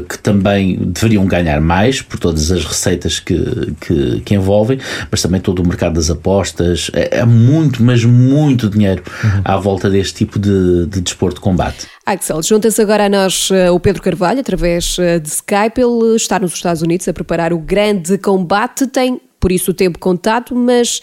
que 0.10 0.18
também 0.19 0.77
deveriam 1.04 1.26
ganhar 1.26 1.60
mais 1.60 2.02
por 2.02 2.18
todas 2.18 2.50
as 2.52 2.64
receitas 2.64 3.20
que, 3.20 3.36
que, 3.82 4.22
que 4.22 4.34
envolvem, 4.34 4.80
mas 5.12 5.22
também 5.22 5.42
todo 5.42 5.62
o 5.62 5.68
mercado 5.68 5.96
das 5.96 6.10
apostas. 6.10 6.90
É, 6.94 7.20
é 7.20 7.26
muito, 7.26 7.84
mas 7.84 8.06
muito 8.06 8.70
dinheiro 8.70 9.04
à 9.44 9.58
volta 9.58 9.90
deste 9.90 10.16
tipo 10.16 10.40
de, 10.40 10.86
de 10.88 11.02
desporto 11.02 11.36
de 11.36 11.42
combate. 11.42 11.88
Axel, 12.06 12.42
junta-se 12.42 12.82
agora 12.82 13.06
a 13.06 13.10
nós 13.10 13.50
eh, 13.52 13.70
o 13.72 13.80
Pedro 13.80 14.02
Carvalho 14.02 14.40
através 14.40 14.98
eh, 15.00 15.20
de 15.20 15.30
Skype. 15.30 15.80
Ele 15.80 16.16
está 16.16 16.40
nos 16.40 16.54
Estados 16.54 16.82
Unidos 16.82 17.08
a 17.08 17.14
preparar 17.14 17.54
o 17.54 17.60
grande 17.60 18.18
combate, 18.18 18.88
tem 18.88 19.22
por 19.40 19.52
isso 19.52 19.72
o 19.72 19.74
tempo 19.74 20.00
contado, 20.00 20.56
mas 20.56 21.02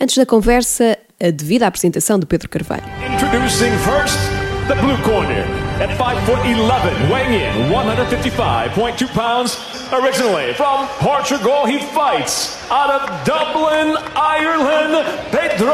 antes 0.00 0.16
da 0.16 0.26
conversa, 0.26 0.98
a 1.20 1.30
devida 1.30 1.66
apresentação 1.66 2.18
de 2.18 2.26
Pedro 2.26 2.48
Carvalho. 2.48 2.84
Introducing 3.14 3.72
first 3.78 4.47
the 4.68 4.74
blue 4.82 4.96
corner 5.02 5.48
at 5.80 5.96
5 5.96 6.26
foot 6.26 6.44
11, 6.44 7.10
weighing 7.10 7.32
in 7.32 7.72
155.2 7.72 9.08
pounds. 9.08 9.56
Originally 9.90 10.52
from 10.52 10.86
Portugal, 10.98 11.64
he 11.64 11.78
fights 11.78 12.70
out 12.70 12.90
of 12.90 13.24
Dublin, 13.24 13.96
Ireland, 14.14 15.06
Pedro 15.32 15.72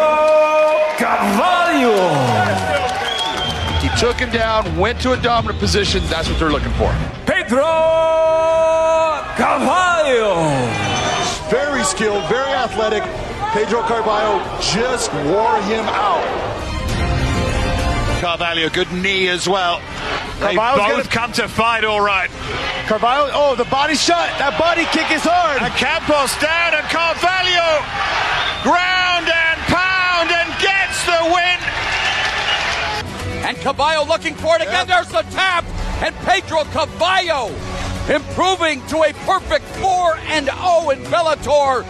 Carvalho. 0.96 1.90
He 3.82 3.88
took 3.98 4.16
him 4.16 4.30
down, 4.30 4.76
went 4.78 5.00
to 5.00 5.12
a 5.12 5.16
dominant 5.16 5.58
position. 5.58 6.00
That's 6.06 6.28
what 6.28 6.38
they're 6.38 6.52
looking 6.52 6.72
for. 6.74 6.94
Pedro 7.26 7.64
Carvalho. 9.34 10.46
Very 11.50 11.82
skilled, 11.82 12.28
very 12.28 12.52
athletic. 12.52 13.02
Pedro 13.52 13.82
Carvalho 13.82 14.38
just 14.60 15.12
wore 15.12 15.60
him 15.62 15.84
out. 15.86 16.53
Carvalho, 18.24 18.70
good 18.70 18.90
knee 18.90 19.28
as 19.28 19.46
well. 19.46 19.82
They 20.40 20.56
both 20.56 20.78
gonna- 20.78 21.04
come 21.04 21.32
to 21.32 21.46
fight 21.46 21.84
all 21.84 22.00
right. 22.00 22.30
Carvalho, 22.86 23.30
oh, 23.34 23.54
the 23.54 23.66
body 23.66 23.94
shot. 23.96 24.30
That 24.38 24.56
body 24.58 24.86
kick 24.92 25.10
is 25.10 25.20
hard. 25.22 25.60
And 25.60 25.74
Campos 25.74 26.34
down, 26.40 26.72
and 26.72 26.88
Carvalho 26.88 27.84
ground 28.62 29.28
and 29.28 29.60
pound 29.68 30.30
and 30.32 30.48
gets 30.58 31.04
the 31.04 31.20
win. 31.36 31.60
And 33.44 33.60
Caballo 33.60 34.06
looking 34.06 34.34
for 34.34 34.56
it 34.56 34.62
again. 34.62 34.86
There's 34.86 35.08
the 35.08 35.22
tap. 35.30 35.66
And 36.00 36.16
Pedro 36.24 36.64
Caballo 36.72 37.52
improving 38.08 38.80
to 38.86 39.02
a 39.02 39.12
perfect 39.28 39.66
4 39.76 40.16
and 40.28 40.46
0 40.46 40.88
in 40.88 41.04
Bellator. 41.12 41.84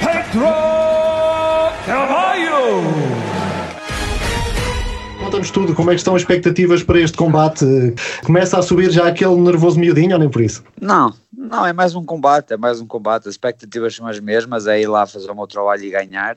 Pedro 0.00 1.70
Carvalho. 1.86 3.13
Conta-nos 5.24 5.50
tudo, 5.50 5.74
como 5.74 5.90
é 5.90 5.94
que 5.94 6.00
estão 6.00 6.14
as 6.14 6.20
expectativas 6.20 6.82
para 6.82 7.00
este 7.00 7.16
combate? 7.16 7.64
Começa 8.26 8.58
a 8.58 8.62
subir 8.62 8.90
já 8.90 9.08
aquele 9.08 9.34
nervoso 9.36 9.80
miudinho 9.80 10.12
ou 10.12 10.18
nem 10.18 10.28
por 10.28 10.42
isso? 10.42 10.62
Não, 10.78 11.14
não, 11.32 11.64
é 11.64 11.72
mais 11.72 11.94
um 11.94 12.04
combate, 12.04 12.52
é 12.52 12.58
mais 12.58 12.78
um 12.78 12.86
combate. 12.86 13.26
As 13.26 13.32
expectativas 13.32 13.96
são 13.96 14.06
as 14.06 14.20
mesmas, 14.20 14.66
é 14.66 14.82
ir 14.82 14.86
lá 14.86 15.06
fazer 15.06 15.30
o 15.30 15.34
meu 15.34 15.46
trabalho 15.46 15.82
e 15.82 15.88
ganhar 15.88 16.36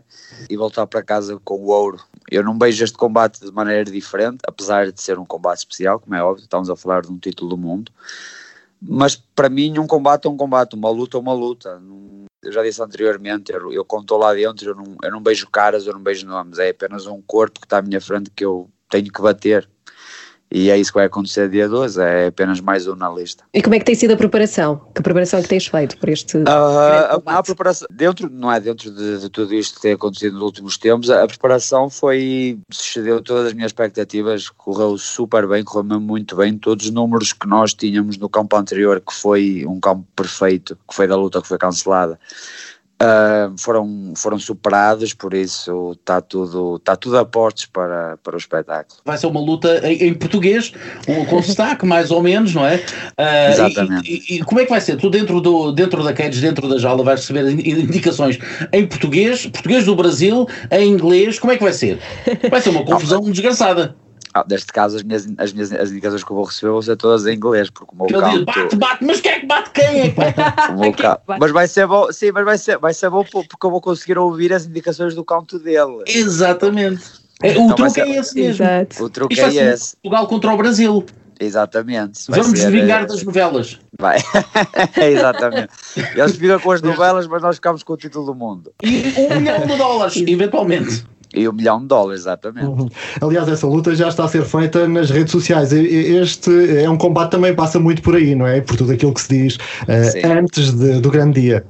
e 0.50 0.56
voltar 0.56 0.88
para 0.88 1.04
casa 1.04 1.38
com 1.44 1.56
o 1.56 1.68
ouro. 1.68 2.00
Eu 2.32 2.42
não 2.46 2.58
vejo 2.58 2.82
este 2.82 2.98
combate 2.98 3.42
de 3.42 3.52
maneira 3.52 3.84
diferente, 3.84 4.38
apesar 4.48 4.90
de 4.90 5.02
ser 5.02 5.20
um 5.20 5.26
combate 5.26 5.58
especial, 5.58 6.00
como 6.00 6.16
é 6.16 6.24
óbvio, 6.24 6.44
estamos 6.44 6.70
a 6.70 6.76
falar 6.78 7.02
de 7.02 7.12
um 7.12 7.18
título 7.18 7.50
do 7.50 7.58
mundo. 7.58 7.92
Mas 8.82 9.18
para 9.18 9.50
mim, 9.50 9.78
um 9.78 9.86
combate 9.86 10.28
é 10.28 10.30
um 10.30 10.38
combate, 10.38 10.78
uma 10.78 10.90
luta 10.90 11.18
é 11.18 11.20
uma 11.20 11.34
luta. 11.34 11.78
Eu 12.42 12.54
já 12.54 12.64
disse 12.64 12.82
anteriormente, 12.82 13.52
eu, 13.52 13.70
eu 13.74 13.82
estou 13.82 14.18
lá 14.18 14.34
dentro, 14.34 14.70
eu 14.70 14.76
não, 14.76 14.96
eu 15.04 15.12
não 15.12 15.22
beijo 15.22 15.46
caras, 15.50 15.86
eu 15.86 15.94
não 15.94 16.00
beijo 16.00 16.26
nomes, 16.26 16.58
é 16.58 16.70
apenas 16.70 17.06
um 17.06 17.22
corpo 17.22 17.60
que 17.60 17.66
está 17.66 17.80
à 17.80 17.82
minha 17.82 18.00
frente 18.00 18.32
que 18.34 18.46
eu 18.46 18.70
tenho 18.90 19.12
que 19.12 19.22
bater. 19.22 19.68
E 20.50 20.70
é 20.70 20.78
isso 20.78 20.92
que 20.92 20.98
vai 20.98 21.08
acontecer 21.08 21.50
dia 21.50 21.68
12, 21.68 22.02
é 22.02 22.28
apenas 22.28 22.62
mais 22.62 22.88
um 22.88 22.96
na 22.96 23.10
lista. 23.10 23.44
E 23.54 23.62
como 23.62 23.76
é 23.76 23.80
que 23.80 23.86
tem 23.86 23.96
sido 23.96 24.14
a 24.14 24.18
preparação? 24.18 24.82
Que 24.96 25.02
preparação 25.02 25.40
é 25.40 25.42
que 25.44 25.50
tens 25.50 25.68
feito 25.68 25.98
para 25.98 26.12
este 26.12 26.34
grande 26.34 26.50
Ah, 26.50 27.20
a, 27.26 27.44
preparação, 27.44 27.86
dentro, 27.92 28.30
não 28.30 28.50
é 28.50 28.60
dentro 28.60 28.90
de, 28.90 29.20
de 29.20 29.30
tudo 29.30 29.54
isto 29.54 29.76
que 29.76 29.82
tem 29.82 29.92
acontecido 29.92 30.36
nos 30.36 30.44
últimos 30.44 30.78
tempos, 30.78 31.10
a, 31.10 31.28
preparação 31.28 31.90
foi, 31.90 32.58
excedeu 32.72 33.22
todas 33.22 33.48
as 33.48 33.54
minhas 33.54 33.70
expectativas, 33.70 34.50
correu 34.50 34.98
super 34.98 35.46
bem, 35.48 35.66
correu 35.66 36.00
muito 36.00 36.38
bem, 36.38 36.58
todos 36.58 36.86
os 36.86 36.92
números 36.92 37.34
que 37.34 37.46
nós 37.46 37.74
tínhamos 37.74 38.18
no 38.18 38.30
campo 38.30 38.56
anterior, 38.56 39.02
que 39.02 39.14
foi 39.14 39.66
um 39.68 39.82
campo 39.82 40.08
perfeito, 40.16 40.78
que 40.88 40.96
foi 40.96 41.08
da 41.08 41.18
luta 41.18 41.42
que 41.42 41.48
foi 41.48 41.58
cancelada, 41.58 42.18
Uh, 43.00 43.56
foram, 43.60 44.14
foram 44.16 44.40
superados, 44.40 45.14
por 45.14 45.36
isso 45.36 45.92
está 45.92 46.20
tudo, 46.20 46.78
está 46.78 46.96
tudo 46.96 47.20
a 47.20 47.26
portos 47.26 47.68
para, 47.68 48.18
para 48.24 48.34
o 48.34 48.38
espetáculo. 48.40 49.00
Vai 49.06 49.18
ser 49.20 49.28
uma 49.28 49.40
luta 49.40 49.88
em, 49.88 50.08
em 50.08 50.14
português, 50.16 50.74
um, 51.08 51.24
com 51.26 51.44
sotaque, 51.44 51.86
mais 51.88 52.10
ou 52.10 52.24
menos, 52.24 52.56
não 52.56 52.66
é? 52.66 52.78
Uh, 52.78 53.52
Exatamente. 53.52 54.12
E, 54.12 54.34
e, 54.34 54.38
e, 54.38 54.44
como 54.44 54.62
é 54.62 54.64
que 54.64 54.72
vai 54.72 54.82
ser? 54.82 54.96
Tu 54.98 55.12
dentro, 55.12 55.40
do, 55.40 55.72
dentro 55.72 56.04
da 56.04 56.12
cage, 56.12 56.42
dentro 56.42 56.68
da 56.68 56.80
jaula, 56.80 57.04
vais 57.04 57.20
receber 57.20 57.48
indicações 57.52 58.40
em 58.74 58.88
português, 58.88 59.46
português 59.46 59.86
do 59.86 59.96
Brasil, 59.96 60.48
em 60.72 60.90
inglês, 60.90 61.38
como 61.38 61.54
é 61.54 61.58
que 61.58 61.64
vai 61.64 61.74
ser? 61.74 62.00
Vai 62.50 62.62
ser 62.62 62.70
uma 62.72 62.82
confusão 62.86 63.22
desgraçada. 63.22 63.96
Ah, 64.38 64.46
neste 64.48 64.72
caso, 64.72 64.98
as 64.98 65.04
minhas, 65.04 65.28
as 65.38 65.52
minhas 65.54 65.72
as 65.74 65.90
indicações 65.92 66.24
que 66.24 66.32
eu 66.32 66.36
vou 66.36 66.46
receber 66.46 66.72
vão 66.72 66.82
ser 66.82 66.96
todas 66.96 67.26
em 67.26 67.34
inglês, 67.36 67.70
porque 67.70 67.92
o 67.94 67.98
meu 67.98 68.06
Ele 68.08 68.20
canto... 68.20 68.36
diz, 68.38 68.46
bate, 68.46 68.76
bate, 68.76 69.06
mas 69.06 69.22
quem 69.22 69.32
é 69.32 69.40
que 69.40 69.46
bate 69.48 69.70
quem? 69.72 69.86
É 70.02 70.10
que 70.10 70.16
bate? 70.40 70.72
o 70.72 70.80
meu 70.80 70.94
ca- 70.94 71.20
Mas 71.40 71.52
vai 71.52 71.68
ser 71.68 71.88
bom, 71.88 72.12
sim, 72.12 72.32
mas 72.32 72.46
vai 72.46 72.58
ser, 72.58 72.78
vai 72.78 72.94
ser 72.94 73.10
bom 73.10 73.24
porque 73.24 73.66
eu 73.66 73.72
vou 73.72 73.82
conseguir 73.82 74.18
ouvir 74.18 74.54
as 74.54 74.66
indicações 74.66 75.16
do 75.16 75.24
canto 75.26 75.58
dele. 75.58 76.04
Exatamente. 76.06 77.04
É, 77.42 77.50
o 77.58 77.62
Então 77.66 77.76
truque 77.76 77.92
ser- 77.92 78.02
é 78.08 78.10
esse 78.18 78.36
mesmo. 78.36 78.64
Exato. 78.66 79.04
O 79.04 79.10
truque 79.10 79.34
Isto 79.36 79.46
é 79.46 79.52
ser 79.52 79.74
esse. 79.74 79.96
Portugal 79.98 80.28
contra 80.28 80.54
o 80.54 80.58
Brasil. 80.58 81.06
Exatamente. 81.40 82.20
Vamos 82.30 82.60
ser, 82.60 82.72
vingar 82.72 83.04
eh, 83.04 83.06
das 83.06 83.24
novelas. 83.24 83.80
Vai. 84.00 84.18
Exatamente. 85.12 85.70
Eles 86.16 86.36
ficam 86.36 86.60
com 86.60 86.72
as 86.72 86.82
novelas, 86.82 87.28
mas 87.28 87.42
nós 87.42 87.56
ficamos 87.58 87.84
com 87.84 87.94
o 87.94 87.98
título 87.98 88.26
do 88.26 88.34
mundo. 88.36 88.72
E 88.84 89.14
um 89.32 89.40
milhão 89.40 89.66
de 89.66 89.76
dólares, 89.78 90.16
eventualmente. 90.26 91.06
E 91.36 91.48
um 91.48 91.54
milhão 91.54 91.80
de 91.82 91.88
dólares, 91.88 92.22
exatamente. 92.22 92.68
Uhum. 92.68 92.90
Aliás, 93.22 93.48
essa 93.48 93.68
luta 93.68 93.94
já 93.96 94.08
está 94.08 94.26
a 94.26 94.28
ser 94.28 94.44
feita 94.46 94.88
nas 94.88 95.10
redes 95.10 95.32
sociais. 95.32 95.72
Este 95.74 96.82
é 96.82 96.90
um 96.90 96.98
combate 96.98 97.30
que 97.30 97.36
também 97.38 97.56
passa 97.56 97.80
muito 97.80 98.02
por 98.02 98.16
aí, 98.16 98.34
não 98.34 98.48
é? 98.48 98.62
Por 98.62 98.76
tudo 98.78 98.92
aquilo 98.94 99.14
que 99.14 99.22
se 99.22 99.30
diz 99.30 99.58
Sim. 100.12 100.22
antes 100.26 100.72
de- 100.74 101.00
do 101.02 101.12
grande 101.12 101.42
dia. 101.42 101.66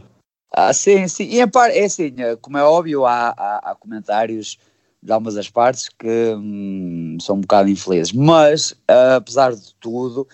Ah, 0.53 0.71
sim, 0.73 1.07
sim. 1.07 1.25
E 1.25 1.39
é, 1.41 1.47
par- 1.47 1.69
é 1.71 1.85
assim, 1.85 2.13
eh, 2.17 2.35
como 2.41 2.57
é 2.57 2.63
óbvio, 2.63 3.05
há, 3.05 3.29
há, 3.37 3.71
há 3.71 3.75
comentários 3.75 4.57
de 5.03 5.11
algumas 5.11 5.35
das 5.35 5.49
partes 5.49 5.89
que 5.89 6.33
hum, 6.35 7.17
são 7.21 7.35
um 7.35 7.41
bocado 7.41 7.69
infelizes. 7.69 8.13
Mas, 8.13 8.73
ah, 8.87 9.17
apesar 9.17 9.53
de 9.53 9.73
tudo, 9.79 10.27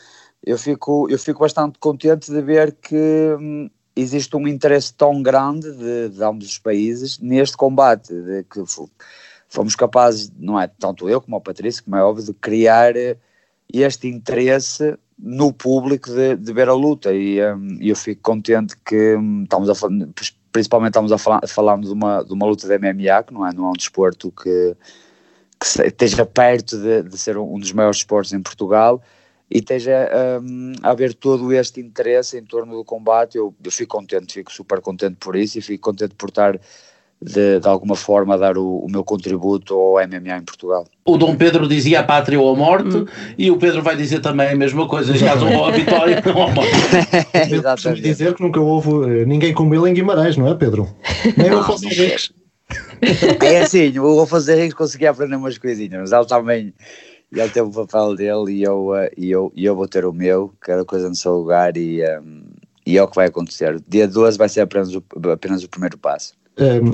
eu 0.46 0.58
fico, 0.58 1.10
eu 1.10 1.18
fico 1.18 1.40
bastante 1.40 1.80
contente 1.80 2.32
de 2.32 2.42
ver 2.42 2.74
que 2.82 2.96
hum, 3.40 3.70
existe 3.96 4.36
um 4.36 4.48
interesse 4.48 4.94
tão 4.94 5.22
grande 5.22 5.72
de, 5.72 6.10
de 6.10 6.24
ambos 6.24 6.48
os 6.48 6.58
países 6.58 7.20
neste 7.20 7.56
combate, 7.56 8.14
de 8.14 8.44
que 8.44 8.66
fo- 8.66 8.90
fomos 9.48 9.76
capazes, 9.76 10.32
não 10.38 10.60
é 10.60 10.68
tanto 10.68 11.08
eu 11.10 11.22
como 11.22 11.38
o 11.38 11.42
Patrício, 11.42 11.84
como 11.84 11.96
é 11.96 12.04
óbvio, 12.04 12.26
de 12.26 12.34
criar 12.34 12.96
eh, 12.96 13.18
este 13.72 14.08
interesse 14.08 14.98
no 15.18 15.54
público 15.54 16.10
de, 16.10 16.36
de 16.36 16.54
ver 16.54 16.70
a 16.70 16.74
luta. 16.74 17.14
E 17.14 17.40
hum, 17.54 17.78
eu 17.82 17.96
fico 17.96 18.22
contente 18.22 18.76
que 18.86 19.16
hum, 19.16 19.44
estamos 19.44 19.70
a 19.70 19.74
principalmente 20.52 20.92
estamos 20.92 21.12
a 21.12 21.18
falar 21.48 21.78
de 21.80 21.92
uma, 21.92 22.24
de 22.24 22.32
uma 22.32 22.46
luta 22.46 22.68
de 22.68 22.78
MMA, 22.78 23.24
que 23.24 23.34
não 23.34 23.48
é, 23.48 23.54
não 23.54 23.66
é 23.66 23.70
um 23.70 23.74
desporto 23.74 24.32
que, 24.32 24.76
que 25.60 25.66
esteja 25.88 26.26
perto 26.28 26.78
de, 26.78 27.02
de 27.02 27.18
ser 27.18 27.38
um 27.38 27.60
dos 27.60 27.72
maiores 27.72 27.98
esportes 27.98 28.34
em 28.34 28.42
Portugal 28.42 29.02
e 29.54 29.60
esteja 29.60 30.10
hum, 30.42 30.74
a 30.82 30.90
haver 30.90 31.14
todo 31.14 31.54
este 31.54 31.80
interesse 31.80 32.40
em 32.40 32.44
torno 32.44 32.76
do 32.76 32.84
combate, 32.84 33.38
eu, 33.38 33.54
eu 33.64 33.72
fico 33.72 33.96
contente, 33.96 34.34
fico 34.34 34.52
super 34.52 34.82
contente 34.82 35.18
por 35.20 35.36
isso 35.36 35.60
e 35.60 35.62
fico 35.62 35.92
contente 35.92 36.16
por 36.16 36.30
estar 36.30 36.60
de, 37.22 37.60
de 37.60 37.68
alguma 37.68 37.96
forma 37.96 38.34
a 38.34 38.38
dar 38.38 38.58
o, 38.58 38.80
o 38.80 38.90
meu 38.90 39.04
contributo 39.04 39.76
ao 39.76 40.08
MMA 40.08 40.38
em 40.38 40.42
Portugal. 40.42 40.88
O 41.06 41.18
Dom 41.18 41.36
Pedro 41.36 41.68
dizia 41.68 42.00
a 42.00 42.04
pátria 42.04 42.42
ou 42.42 42.52
a 42.52 42.58
morte, 42.58 43.06
e 43.38 43.52
o 43.52 43.58
Pedro 43.58 43.84
vai 43.84 43.96
dizer 43.96 44.22
também 44.22 44.50
a 44.50 44.56
mesma 44.56 44.88
coisa, 44.88 45.12
neste 45.12 45.28
caso, 45.28 45.46
ou 45.46 45.66
a 45.66 45.70
vitória 45.72 46.22
ou 46.36 46.44
a 46.44 46.52
morte. 46.52 46.72
Exatamente. 47.54 48.02
dizer 48.02 48.34
que 48.34 48.42
nunca 48.42 48.60
houve 48.60 48.90
eh, 49.22 49.26
ninguém 49.26 49.54
como 49.54 49.76
ele 49.76 49.92
em 49.92 49.94
Guimarães, 49.94 50.36
não 50.36 50.48
é, 50.48 50.56
Pedro? 50.56 50.90
Nem 51.38 51.52
o 51.52 51.60
Afonso 51.60 51.86
Henriques. 51.86 52.34
É 53.40 53.62
assim, 53.62 54.00
o 54.00 54.20
Afonso 54.20 54.50
Henriques 54.50 54.74
conseguia 54.74 55.12
aprender 55.12 55.36
umas 55.36 55.60
coisinhas, 55.60 56.02
mas 56.02 56.12
ele 56.12 56.26
também 56.26 56.74
ele 57.40 57.50
teve 57.50 57.68
o 57.68 57.72
papel 57.72 58.16
dele 58.16 58.52
e 58.54 58.64
eu, 58.64 58.96
eh, 58.96 59.12
e 59.18 59.32
eu, 59.32 59.52
e 59.56 59.66
eu 59.66 59.76
vou 59.76 59.88
ter 59.88 60.06
o 60.06 60.14
meu, 60.14 60.54
cada 60.60 60.86
coisa 60.86 61.10
no 61.10 61.16
seu 61.16 61.34
lugar 61.34 61.76
e, 61.78 62.02
ehm, 62.02 62.44
e 62.86 62.98
é 62.98 63.04
o 63.04 63.08
que 63.08 63.16
vai 63.16 63.28
acontecer. 63.28 63.82
Dia 63.88 64.08
12 64.08 64.38
vai 64.38 64.50
ser 64.50 64.62
apenas 64.62 64.94
o, 64.94 65.04
apenas 65.32 65.64
o 65.64 65.70
primeiro 65.70 65.98
passo. 65.98 66.34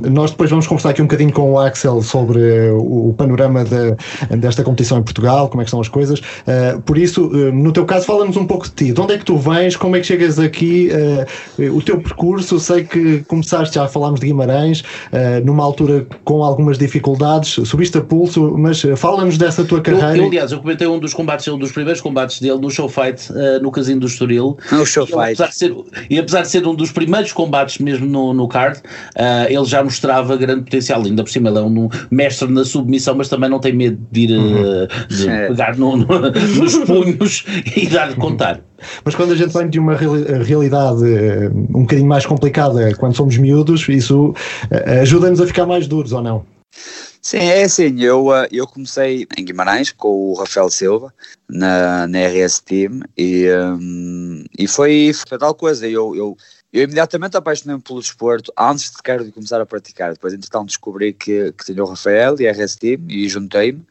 Nós 0.09 0.31
depois 0.31 0.49
vamos 0.49 0.65
conversar 0.67 0.91
aqui 0.91 1.01
um 1.01 1.05
bocadinho 1.05 1.33
com 1.33 1.51
o 1.51 1.59
Axel 1.59 2.01
sobre 2.01 2.39
eh, 2.39 2.71
o, 2.71 3.13
panorama 3.17 3.65
de- 3.65 4.37
desta 4.37 4.63
competição 4.63 4.99
em 4.99 5.03
Portugal, 5.03 5.49
como 5.49 5.61
é 5.61 5.65
que 5.65 5.69
são 5.71 5.81
as 5.81 5.89
coisas. 5.89 6.21
Eh, 6.47 6.77
por 6.85 6.97
isso, 6.97 7.29
eh, 7.33 7.51
no 7.51 7.73
teu 7.73 7.85
caso, 7.85 8.05
fala-nos 8.05 8.37
um 8.37 8.45
pouco 8.47 8.65
de 8.67 8.71
ti. 8.71 8.93
De 8.93 9.01
onde 9.01 9.15
é 9.15 9.17
que 9.17 9.25
tu 9.25 9.37
vens? 9.37 9.75
Como 9.75 9.97
é 9.97 9.99
que 9.99 10.07
chegas 10.07 10.39
aqui? 10.39 10.89
Eh, 10.89 11.69
o 11.71 11.81
teu 11.81 11.99
percurso, 11.99 12.57
sei 12.57 12.85
que 12.85 13.19
começaste, 13.27 13.75
já 13.75 13.85
falámos 13.89 14.21
de 14.21 14.27
Guimarães, 14.27 14.81
eh, 15.11 15.41
numa 15.41 15.63
altura 15.65 16.07
com 16.23 16.41
algumas 16.41 16.77
dificuldades, 16.77 17.59
subiste 17.67 17.97
a 17.97 18.01
pulso, 18.01 18.55
mas 18.57 18.81
fala-nos 18.95 19.37
dessa 19.37 19.65
tua 19.65 19.79
Eu, 19.79 19.83
carreira. 19.83 20.17
eu, 20.19 20.27
aliás, 20.27 20.51
eu 20.53 20.59
comentei 20.59 20.87
um 20.87 20.99
dos 20.99 21.13
combates, 21.13 21.45
um 21.49 21.57
dos 21.57 21.73
primeiros 21.73 21.99
combates 22.01 22.39
dele 22.39 22.59
no 22.61 22.71
show 22.71 22.87
fight 22.87 23.29
no 23.61 23.71
Casino 23.71 23.99
do 23.99 24.07
Estoril. 24.07 24.57
No 24.71 24.85
show 24.85 25.05
E 25.05 25.11
ele, 25.11 25.21
apesar 25.21 25.47
fight. 25.47 25.51
de 25.51 25.57
ser, 25.59 25.75
e 26.09 26.17
apesar 26.17 26.41
de 26.43 26.47
ser 26.49 26.65
um 26.65 26.73
dos 26.73 26.93
primeiros 26.93 27.33
combates 27.33 27.77
mesmo 27.79 28.05
no, 28.05 28.33
no 28.33 28.47
card, 28.47 28.79
ele 29.51 29.65
já 29.65 29.83
mostrava 29.83 30.35
grande 30.37 30.63
potencial. 30.63 31.01
Ainda 31.03 31.23
por 31.23 31.29
cima, 31.29 31.49
ele 31.49 31.57
é 31.59 31.61
um 31.61 31.89
mestre 32.11 32.47
na 32.51 32.63
submissão, 32.63 33.15
mas 33.15 33.27
também 33.29 33.49
não 33.49 33.59
tem 33.59 33.73
medo 33.73 33.99
de 34.11 34.21
ir 34.21 34.31
eh, 34.31 35.05
de 35.13 35.29
É. 35.29 35.47
pegar 35.47 35.77
no- 35.77 35.97
no- 35.97 36.31
nos 36.31 36.75
punhos 36.85 37.45
e 37.75 37.87
dar 37.87 38.09
de 38.09 38.15
contar. 38.15 38.61
Mas 39.03 39.15
quando 39.15 39.33
a 39.33 39.35
gente 39.35 39.51
vem 39.53 39.69
de 39.69 39.79
uma 39.79 39.95
reali- 39.95 40.43
realidade 40.43 41.03
eh, 41.05 41.49
um 41.53 41.81
bocadinho 41.81 42.07
mais 42.07 42.25
complicada, 42.25 42.93
quando 42.95 43.15
somos 43.15 43.37
miúdos, 43.37 43.87
isso 43.89 44.33
eh, 44.71 45.01
ajuda-nos 45.01 45.41
a 45.41 45.47
ficar 45.47 45.65
mais 45.65 45.87
duros, 45.87 46.13
ou 46.13 46.21
não? 46.21 46.45
Sim, 47.21 47.39
é 47.39 47.63
assim, 47.63 47.99
eu, 48.01 48.27
eu 48.49 48.65
comecei 48.65 49.27
em 49.37 49.43
Guimarães 49.43 49.91
com 49.91 50.07
o 50.31 50.33
Rafael 50.35 50.69
Silva 50.69 51.13
na, 51.49 52.07
na 52.07 52.17
RS 52.19 52.61
Team 52.61 53.01
e, 53.17 53.45
hum, 53.77 54.45
e 54.57 54.65
foi, 54.67 55.11
foi 55.27 55.37
tal 55.37 55.53
coisa, 55.53 55.85
eu, 55.85 56.15
eu, 56.15 56.37
eu 56.71 56.83
imediatamente 56.83 57.35
apaixonei-me 57.35 57.81
pelo 57.81 57.99
desporto 57.99 58.53
antes 58.57 58.91
de 58.91 58.97
sequer 58.97 59.23
de 59.23 59.31
começar 59.31 59.59
a 59.59 59.65
praticar, 59.65 60.13
depois 60.13 60.33
entretanto 60.33 60.67
descobri 60.67 61.13
que, 61.13 61.51
que 61.53 61.65
tinha 61.65 61.83
o 61.83 61.87
Rafael 61.87 62.39
e 62.39 62.47
a 62.47 62.51
RS 62.51 62.75
Team 62.75 63.05
e 63.07 63.27
juntei-me. 63.27 63.83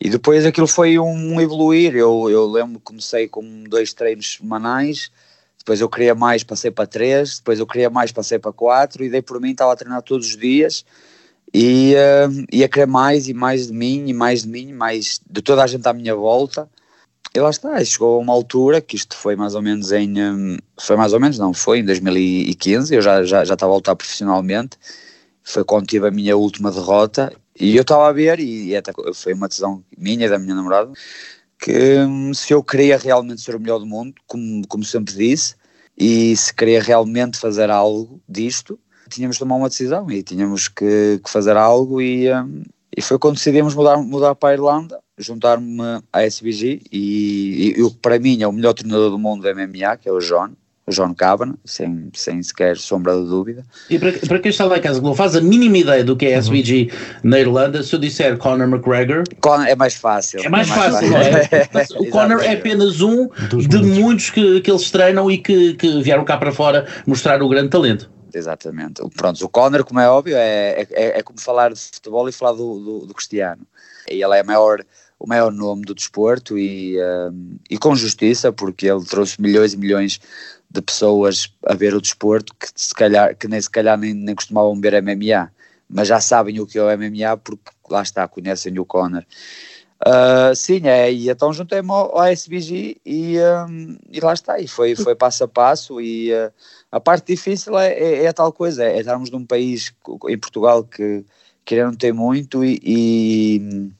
E 0.00 0.08
depois 0.08 0.46
aquilo 0.46 0.68
foi 0.68 0.98
um 0.98 1.40
evoluir, 1.40 1.96
eu, 1.96 2.30
eu 2.30 2.46
lembro 2.46 2.78
que 2.78 2.84
comecei 2.84 3.26
com 3.26 3.64
dois 3.64 3.92
treinos 3.92 4.34
semanais, 4.34 5.10
depois 5.58 5.80
eu 5.80 5.88
queria 5.88 6.14
mais, 6.14 6.44
passei 6.44 6.70
para 6.70 6.86
três, 6.86 7.38
depois 7.38 7.58
eu 7.58 7.66
queria 7.66 7.90
mais, 7.90 8.12
passei 8.12 8.38
para 8.38 8.52
quatro 8.52 9.04
e 9.04 9.10
dei 9.10 9.20
por 9.20 9.40
mim, 9.40 9.50
estava 9.50 9.72
a 9.72 9.76
treinar 9.76 10.00
todos 10.02 10.28
os 10.28 10.36
dias 10.36 10.84
e 11.52 11.94
uh, 11.94 12.46
ia 12.52 12.68
querer 12.68 12.86
mais 12.86 13.28
e 13.28 13.34
mais 13.34 13.66
de 13.66 13.72
mim 13.72 14.08
e 14.08 14.14
mais 14.14 14.42
de 14.42 14.48
mim, 14.48 14.72
mais 14.72 15.20
de 15.28 15.42
toda 15.42 15.62
a 15.62 15.66
gente 15.66 15.86
à 15.86 15.92
minha 15.92 16.14
volta. 16.14 16.68
E 17.34 17.40
lá 17.40 17.50
está, 17.50 17.84
chegou 17.84 18.16
a 18.16 18.22
uma 18.22 18.32
altura 18.32 18.80
que 18.80 18.96
isto 18.96 19.16
foi 19.16 19.36
mais 19.36 19.54
ou 19.54 19.62
menos 19.62 19.92
em. 19.92 20.20
hum, 20.20 20.56
foi 20.80 20.96
mais 20.96 21.12
ou 21.12 21.20
menos, 21.20 21.38
não, 21.38 21.52
foi 21.52 21.80
em 21.80 21.84
2015. 21.84 22.94
Eu 22.94 23.02
já, 23.02 23.22
já, 23.24 23.44
já 23.44 23.54
estava 23.54 23.72
a 23.72 23.76
lutar 23.76 23.96
profissionalmente. 23.96 24.78
Foi 25.42 25.64
quando 25.64 25.86
tive 25.86 26.08
a 26.08 26.10
minha 26.10 26.36
última 26.36 26.70
derrota. 26.70 27.32
E 27.60 27.76
eu 27.76 27.82
estava 27.82 28.08
a 28.08 28.12
ver, 28.12 28.38
e, 28.38 28.68
e 28.68 28.76
até 28.76 28.92
foi 29.14 29.34
uma 29.34 29.48
decisão 29.48 29.82
minha 29.96 30.28
da 30.28 30.38
minha 30.38 30.54
namorada, 30.54 30.92
que 31.60 31.98
hum, 31.98 32.32
se 32.32 32.52
eu 32.54 32.62
queria 32.62 32.96
realmente 32.96 33.42
ser 33.42 33.56
o 33.56 33.60
melhor 33.60 33.80
do 33.80 33.86
mundo, 33.86 34.14
como, 34.26 34.66
como 34.68 34.84
sempre 34.84 35.14
disse, 35.14 35.56
e 35.96 36.36
se 36.36 36.54
queria 36.54 36.80
realmente 36.80 37.38
fazer 37.38 37.68
algo 37.68 38.20
disto, 38.28 38.78
tínhamos 39.10 39.36
de 39.36 39.40
tomar 39.40 39.56
uma 39.56 39.68
decisão 39.68 40.08
e 40.10 40.22
tínhamos 40.22 40.68
que, 40.68 41.20
que 41.24 41.30
fazer 41.30 41.56
algo 41.56 42.00
e, 42.00 42.32
hum, 42.32 42.62
e 42.96 43.02
foi 43.02 43.18
quando 43.18 43.36
decidimos 43.36 43.74
mudar, 43.74 43.96
mudar 43.98 44.34
para 44.36 44.50
a 44.50 44.52
Irlanda, 44.54 45.00
juntar-me 45.18 45.80
à 46.12 46.22
SBG 46.22 46.80
e, 46.92 47.74
e 47.76 47.82
o 47.82 47.90
que 47.90 47.96
para 47.98 48.18
mim 48.18 48.42
é 48.42 48.46
o 48.48 48.52
melhor 48.52 48.72
treinador 48.74 49.10
do 49.10 49.18
mundo 49.18 49.42
da 49.42 49.54
MMA, 49.54 49.96
que 49.96 50.08
é 50.08 50.12
o 50.12 50.18
John, 50.18 50.50
o 50.86 50.90
John 50.90 51.14
Cabana, 51.14 51.54
sem, 51.64 52.08
sem 52.14 52.42
sequer 52.42 52.76
sombra 52.78 53.14
de 53.14 53.26
dúvida. 53.28 53.62
E 53.90 53.98
para, 53.98 54.12
para 54.12 54.38
quem 54.38 54.50
está 54.50 54.64
lá 54.64 54.78
em 54.78 54.80
casa 54.80 55.00
que 55.00 55.04
não 55.04 55.14
faz 55.14 55.36
a 55.36 55.40
mínima 55.40 55.76
ideia 55.76 56.02
do 56.02 56.16
que 56.16 56.24
é 56.26 56.30
SBG 56.32 56.90
na 57.22 57.38
Irlanda, 57.38 57.82
se 57.82 57.94
eu 57.94 57.98
disser 57.98 58.38
Conor 58.38 58.66
McGregor, 58.68 59.24
Conor 59.40 59.66
é 59.66 59.74
mais 59.74 59.94
fácil. 59.96 60.40
é 60.42 60.48
mais 60.48 60.68
fácil, 60.68 61.10
não 61.10 61.18
é? 61.18 61.68
Mas 61.74 61.90
O 61.98 62.06
Conor 62.10 62.40
é 62.42 62.54
apenas 62.54 63.00
um 63.02 63.28
Dos 63.50 63.68
de 63.68 63.76
muitos. 63.76 63.98
muitos 63.98 64.30
que, 64.30 64.60
que 64.62 64.70
eles 64.70 64.90
treinam 64.90 65.30
e 65.30 65.36
que, 65.36 65.74
que 65.74 66.00
vieram 66.02 66.24
cá 66.24 66.36
para 66.38 66.52
fora 66.52 66.86
mostrar 67.06 67.42
o 67.42 67.48
grande 67.48 67.68
talento. 67.68 68.10
Exatamente. 68.32 69.02
O- 69.02 69.10
Pronto, 69.10 69.44
o 69.44 69.48
Conor, 69.48 69.84
como 69.84 70.00
é 70.00 70.08
óbvio, 70.08 70.36
é, 70.36 70.86
é, 70.90 71.18
é 71.18 71.22
como 71.22 71.38
falar 71.40 71.72
de 71.72 71.80
futebol 71.80 72.26
e 72.28 72.32
falar 72.32 72.52
do, 72.52 72.78
do, 72.78 73.06
do 73.06 73.14
Cristiano. 73.14 73.62
E 74.10 74.22
ele 74.22 74.34
é 74.36 74.40
a 74.40 74.44
maior, 74.44 74.82
o 75.18 75.26
maior 75.26 75.52
nome 75.52 75.82
do 75.82 75.94
desporto 75.94 76.56
e, 76.56 76.96
um, 77.02 77.56
e 77.68 77.76
com 77.76 77.94
justiça, 77.96 78.52
porque 78.52 78.86
ele 78.86 79.04
trouxe 79.04 79.40
milhões 79.40 79.74
e 79.74 79.76
milhões 79.76 80.20
de 80.70 80.82
pessoas 80.82 81.52
a 81.64 81.74
ver 81.74 81.94
o 81.94 82.00
desporto 82.00 82.54
que 82.54 82.68
se 82.74 82.94
calhar, 82.94 83.34
que 83.36 83.48
nem 83.48 83.60
se 83.60 83.70
calhar 83.70 83.98
nem, 83.98 84.14
nem 84.14 84.34
costumavam 84.34 84.80
ver 84.80 85.02
MMA, 85.02 85.50
mas 85.88 86.08
já 86.08 86.20
sabem 86.20 86.60
o 86.60 86.66
que 86.66 86.78
é 86.78 86.82
o 86.82 86.98
MMA 86.98 87.36
porque 87.38 87.70
lá 87.90 88.02
está, 88.02 88.28
conhecem 88.28 88.78
o 88.78 88.84
Conor. 88.84 89.24
Uh, 90.06 90.54
sim, 90.54 90.86
é, 90.86 91.10
e 91.12 91.28
então 91.28 91.52
juntei-me 91.52 91.90
ao, 91.90 92.16
ao 92.16 92.24
SBG 92.26 92.98
e, 93.04 93.36
um, 93.68 93.98
e 94.08 94.20
lá 94.20 94.32
está, 94.32 94.60
e 94.60 94.68
foi, 94.68 94.94
foi 94.94 95.16
passo 95.16 95.42
a 95.42 95.48
passo 95.48 96.00
e 96.00 96.32
uh, 96.32 96.52
a 96.92 97.00
parte 97.00 97.34
difícil 97.34 97.76
é, 97.76 97.94
é, 97.94 98.24
é, 98.24 98.28
a 98.28 98.32
tal 98.32 98.52
coisa, 98.52 98.84
é 98.84 99.00
estarmos 99.00 99.28
num 99.28 99.44
país 99.44 99.92
em 100.28 100.38
Portugal 100.38 100.84
que, 100.84 101.24
que 101.64 101.74
tem 101.98 102.12
muito 102.12 102.64
e, 102.64 102.78
e, 102.80 103.90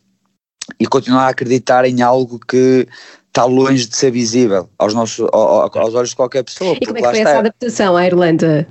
e, 0.79 0.87
continuar 0.87 1.27
a 1.27 1.29
acreditar 1.29 1.85
em 1.85 2.03
algo 2.03 2.39
que 2.39 2.87
está 3.29 3.45
longe 3.45 3.87
de 3.87 3.97
ser 3.97 4.11
visível 4.11 4.69
aos, 4.79 4.95
nossos, 4.95 5.29
aos, 5.33 5.95
olhos 5.95 6.11
de 6.11 6.17
qualquer 6.17 6.43
pessoa. 6.43 6.77
E 6.81 6.87
como 6.87 6.99
é 6.99 7.03
que 7.03 7.09
foi 7.09 7.21
essa 7.21 7.39
adaptação 7.39 7.97
à 7.97 8.07
Irlanda? 8.07 8.67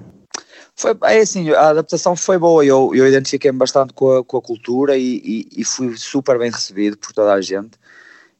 Foi, 0.75 0.95
é 1.05 1.19
assim, 1.19 1.49
a 1.51 1.69
adaptação 1.69 2.15
foi 2.15 2.37
boa, 2.37 2.63
eu, 2.63 2.93
eu 2.93 3.07
identifiquei-me 3.07 3.57
bastante 3.57 3.93
com 3.93 4.17
a, 4.17 4.23
com 4.23 4.37
a 4.37 4.41
cultura 4.41 4.95
e, 4.95 5.21
e, 5.25 5.61
e, 5.61 5.63
fui 5.63 5.97
super 5.97 6.37
bem 6.37 6.51
recebido 6.51 6.97
por 6.97 7.11
toda 7.13 7.33
a 7.33 7.41
gente. 7.41 7.71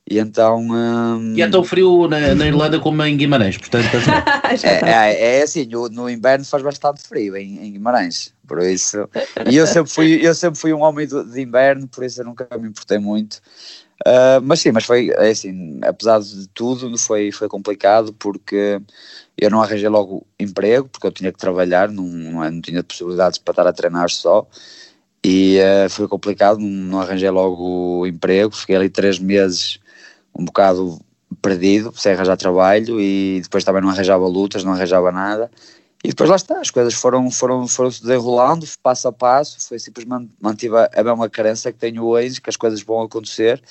E 0.10 0.20
então. 0.20 0.62
Hum, 0.62 1.34
e 1.36 1.42
é 1.42 1.50
tão 1.50 1.64
frio 1.64 2.08
na, 2.08 2.36
na, 2.36 2.46
Irlanda 2.46 2.80
como 2.80 3.04
em 3.04 3.18
Guimarães, 3.18 3.58
portanto. 3.58 3.88
é, 4.64 4.90
é, 4.90 5.40
é, 5.40 5.42
assim, 5.42 5.66
no, 5.66 5.90
no, 5.90 6.10
inverno 6.10 6.46
faz 6.46 6.62
bastante 6.62 7.02
frio 7.02 7.36
em, 7.36 7.58
em, 7.66 7.74
Guimarães, 7.74 8.34
por 8.48 8.60
isso. 8.60 9.10
E 9.50 9.58
eu 9.58 9.68
sempre 9.68 9.92
fui, 9.92 10.26
eu 10.26 10.34
sempre 10.34 10.60
fui 10.60 10.74
um 10.74 10.82
homem 10.82 11.08
de, 11.08 11.42
inverno, 11.42 11.88
por 11.88 12.04
isso 12.04 12.22
eu 12.22 12.26
nunca 12.26 12.48
me 12.58 12.70
importei 12.70 12.98
muito. 12.98 13.42
Uh, 14.06 14.40
mas 14.44 14.60
sim, 14.60 14.72
mas 14.72 14.86
foi 14.86 15.10
é 15.10 15.30
assim, 15.30 15.80
apesar 15.84 16.20
de 16.20 16.48
tudo, 16.50 16.96
foi, 16.98 17.32
foi 17.32 17.50
complicado 17.50 18.14
porque 18.14 18.80
eu 19.38 19.50
não 19.50 19.62
arranjei 19.62 19.90
logo 19.90 20.26
emprego, 20.40 20.88
porque 20.88 21.08
eu 21.08 21.12
tinha 21.12 21.32
que 21.32 21.40
trabalhar, 21.40 21.90
não, 21.90 22.04
não, 22.04 22.52
não 22.52 22.62
tinha 22.62 22.84
possibilidades 22.84 23.40
para 23.40 23.52
estar 23.52 23.68
a 23.68 23.74
treinar 23.74 24.10
só, 24.12 24.48
e 25.24 25.58
uh, 25.60 25.90
foi 25.90 26.08
complicado, 26.08 26.60
não, 26.60 26.68
não, 26.68 27.02
arranjei 27.02 27.30
logo 27.30 28.06
emprego, 28.06 28.56
fiquei 28.56 28.76
ali 28.76 28.90
três 28.90 29.20
meses 29.20 29.80
um 30.38 30.46
bocado 30.46 31.00
perdido, 31.42 31.92
sem 31.96 32.14
arranjar 32.14 32.38
trabalho, 32.38 33.02
e 33.02 33.42
depois 33.42 33.64
também 33.64 33.82
não 33.82 33.90
arranjava 33.90 34.28
lutas, 34.28 34.64
não 34.64 34.74
arranjava 34.74 35.12
nada, 35.12 35.52
e 36.08 36.12
depois 36.12 36.30
lá 36.30 36.38
está, 36.38 36.62
as 36.62 36.72
coisas 36.72 36.94
foram, 36.94 37.30
foram, 37.30 37.68
foram 37.68 37.92
se 37.92 38.02
desenrolando, 38.02 38.66
passo 38.82 39.10
a 39.10 39.12
passo, 39.12 39.60
foi 39.68 39.78
simplesmente 39.78 40.32
mantive 40.40 40.74
a, 40.78 41.04
mesma 41.04 41.30
carência 41.30 41.70
que 41.70 41.78
tenho 41.78 42.06
hoje, 42.06 42.40
que 42.40 42.50
as 42.50 42.56
coisas 42.56 42.82
vão 42.82 43.02
acontecer, 43.02 43.62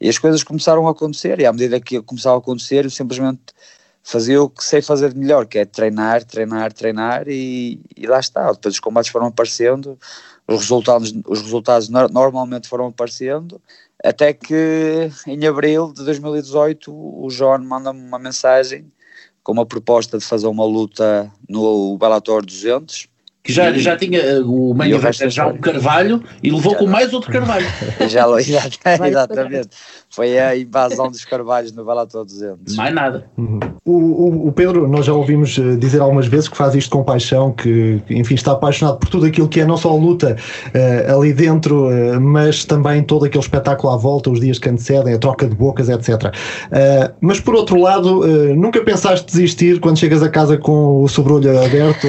e 0.00 0.08
as 0.08 0.18
coisas 0.18 0.42
começaram 0.42 0.88
a 0.88 0.90
acontecer, 0.90 1.38
e 1.38 1.46
à 1.46 1.52
medida 1.52 1.80
que 1.80 2.02
começavam 2.02 2.38
a 2.38 2.40
acontecer, 2.40 2.84
eu 2.86 2.90
simplesmente 2.90 3.54
fazia 4.02 4.42
o 4.42 4.50
que 4.50 4.64
sei 4.64 4.82
fazer 4.82 5.12
de 5.12 5.20
melhor, 5.20 5.46
que 5.46 5.60
é 5.60 5.64
treinar, 5.64 6.24
treinar, 6.24 6.72
treinar, 6.72 7.28
e, 7.28 7.80
e 7.96 8.04
lá 8.04 8.18
está. 8.18 8.50
Depois 8.50 8.74
os 8.74 8.80
combates 8.80 9.12
foram 9.12 9.26
aparecendo, 9.26 9.96
os 10.48 10.62
resultados, 10.62 11.14
os 11.24 11.40
resultados 11.40 11.88
normalmente 11.88 12.68
foram 12.68 12.86
aparecendo, 12.86 13.62
até 14.02 14.32
que 14.32 15.08
em 15.24 15.46
abril 15.46 15.92
de 15.92 16.04
2018 16.04 16.92
o 16.92 17.28
John 17.28 17.58
manda-me 17.58 18.00
uma 18.00 18.18
mensagem 18.18 18.90
com 19.46 19.52
uma 19.52 19.64
proposta 19.64 20.18
de 20.18 20.24
fazer 20.24 20.48
uma 20.48 20.64
luta 20.64 21.32
no 21.48 21.96
Bellator 21.96 22.44
200 22.44 23.06
que 23.46 23.52
já, 23.52 23.70
e, 23.70 23.78
já 23.78 23.96
tinha 23.96 24.42
uh, 24.42 24.70
o 24.70 24.74
meio 24.74 24.96
evento 24.96 25.30
já 25.30 25.46
um 25.46 25.56
Carvalho 25.58 26.22
e 26.42 26.50
levou 26.50 26.72
já 26.72 26.78
com 26.78 26.86
mais 26.86 27.12
outro 27.14 27.30
Carvalho. 27.30 27.66
Já, 28.08 28.26
exatamente. 29.06 29.68
Foi 30.08 30.38
a 30.38 30.56
invasão 30.56 31.10
dos 31.10 31.24
Carvalhos 31.24 31.72
no 31.72 31.84
Bellator 31.84 32.24
200. 32.24 32.76
Mais 32.76 32.94
nada. 32.94 33.26
Uhum. 33.36 33.60
O, 33.84 33.92
o, 33.92 34.48
o, 34.48 34.52
Pedro, 34.52 34.88
nós 34.88 35.04
já 35.04 35.12
ouvimos 35.12 35.58
eh, 35.58 35.76
dizer 35.76 36.00
algumas 36.00 36.26
vezes 36.26 36.48
que 36.48 36.56
faz 36.56 36.74
isto 36.74 36.90
com 36.90 37.04
paixão, 37.04 37.52
que 37.52 38.00
enfim 38.08 38.34
está 38.34 38.52
apaixonado 38.52 38.98
por 38.98 39.08
tudo 39.08 39.26
aquilo 39.26 39.48
que 39.48 39.60
é 39.60 39.66
não 39.66 39.76
só 39.76 39.90
a 39.90 39.94
luta 39.94 40.36
uh, 40.68 41.18
ali 41.18 41.32
dentro, 41.32 41.88
uh, 41.88 42.20
mas 42.20 42.64
também 42.64 43.02
todo 43.02 43.24
aquele 43.26 43.42
espetáculo 43.42 43.92
à 43.92 43.96
volta, 43.96 44.30
os 44.30 44.40
dias 44.40 44.58
que 44.58 44.68
antecedem, 44.68 45.12
a 45.14 45.18
troca 45.18 45.46
de 45.46 45.54
bocas, 45.54 45.88
etc. 45.88 46.32
mas 47.20 47.40
por 47.40 47.54
outro 47.54 47.80
lado, 47.80 48.26
nunca 48.56 48.82
pensaste 48.82 49.26
desistir 49.26 49.80
quando 49.80 49.98
chegas 49.98 50.22
a 50.22 50.28
casa 50.28 50.56
com 50.56 51.02
o 51.02 51.08
sobrolho 51.08 51.50
aberto? 51.62 52.06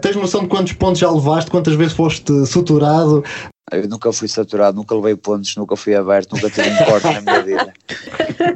tens 0.00 0.16
noção 0.16 0.42
de 0.42 0.48
quantos 0.48 0.69
quantos 0.70 0.72
pontos 0.72 1.00
já 1.00 1.10
levaste? 1.10 1.50
Quantas 1.50 1.74
vezes 1.74 1.92
foste 1.92 2.46
suturado? 2.46 3.24
Eu 3.72 3.88
nunca 3.88 4.12
fui 4.12 4.28
saturado, 4.28 4.76
nunca 4.76 4.94
levei 4.94 5.16
pontos, 5.16 5.54
nunca 5.56 5.76
fui 5.76 5.94
aberto, 5.94 6.34
nunca 6.34 6.50
tive 6.50 6.70
um 6.70 6.84
corte 6.84 7.06
na 7.06 7.20
minha 7.20 7.42
vida. 7.42 7.74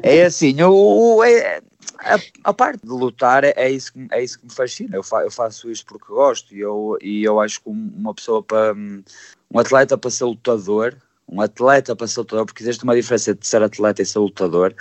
É 0.03 0.25
assim, 0.25 0.55
eu, 0.59 1.23
é, 1.25 1.63
a, 1.99 2.19
a, 2.45 2.53
parte 2.53 2.81
de 2.83 2.91
lutar 2.91 3.45
é, 3.45 3.53
é, 3.57 3.71
isso 3.71 3.93
que, 3.93 4.07
é 4.11 4.23
isso 4.23 4.39
que 4.39 4.45
me 4.45 4.53
fascina. 4.53 4.97
Eu, 4.97 5.03
fa, 5.03 5.23
eu 5.23 5.31
faço 5.31 5.71
isto 5.71 5.87
porque 5.87 6.09
gosto 6.09 6.55
e 6.55 6.61
eu, 6.61 6.99
e 7.03 7.25
eu 7.25 7.41
acho 7.41 7.61
que 7.63 7.69
uma 7.69 8.15
pessoa 8.15 8.43
para. 8.43 8.75
Um 8.75 9.59
atleta 9.59 9.97
para 9.97 10.11
ser 10.11 10.25
lutador, 10.25 10.97
um 11.29 11.41
atleta 11.41 11.95
para 11.95 12.07
ser 12.07 12.21
lutador, 12.21 12.47
porque 12.47 12.63
existe 12.63 12.83
uma 12.85 12.95
diferença 12.95 13.35
de 13.35 13.47
ser 13.47 13.63
atleta 13.63 14.03
e 14.03 14.07
ser 14.07 14.19
lutador 14.19 14.75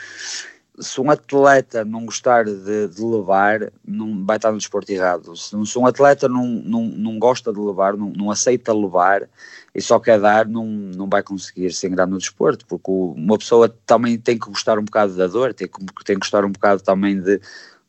se 0.80 1.00
um 1.00 1.12
atleta 1.12 1.86
não 1.86 2.06
gostar 2.06 2.46
de, 2.46 2.88
de, 2.88 3.01
levar, 3.03 3.72
não 3.86 4.25
vai 4.25 4.38
estar 4.38 4.51
no 4.51 4.58
desporto 4.58 4.92
errado. 4.92 5.36
Se, 5.36 5.56
se 5.65 5.77
um 5.77 5.86
atleta 5.86 6.27
não, 6.27 6.46
não, 6.46 6.84
não 6.86 7.20
gosta 7.20 7.53
de 7.53 7.60
levar, 7.60 7.96
não, 7.96 8.10
não 8.10 8.32
aceita 8.32 8.74
levar 8.74 9.30
e 9.74 9.82
só 9.82 10.00
quer 10.00 10.20
dar, 10.20 10.48
não, 10.48 10.65
não 10.65 11.08
vai 11.08 11.22
conseguir 11.22 11.72
se 11.72 11.88
engrar 11.88 12.08
no 12.08 12.18
desporto, 12.18 12.65
porque 12.65 12.89
uma 12.89 13.38
pessoa 13.38 13.70
também 13.86 14.18
tem 14.18 14.38
que 14.38 14.48
gostar 14.48 14.80
um 14.80 14.84
bocado 14.84 15.15
da 15.15 15.27
dor, 15.27 15.53
tem 15.53 15.68
que, 15.68 15.80
tem 16.03 16.15
que 16.15 16.22
gostar 16.22 16.44
um 16.44 16.51
bocado 16.51 16.82
também 16.82 17.22
de, 17.22 17.40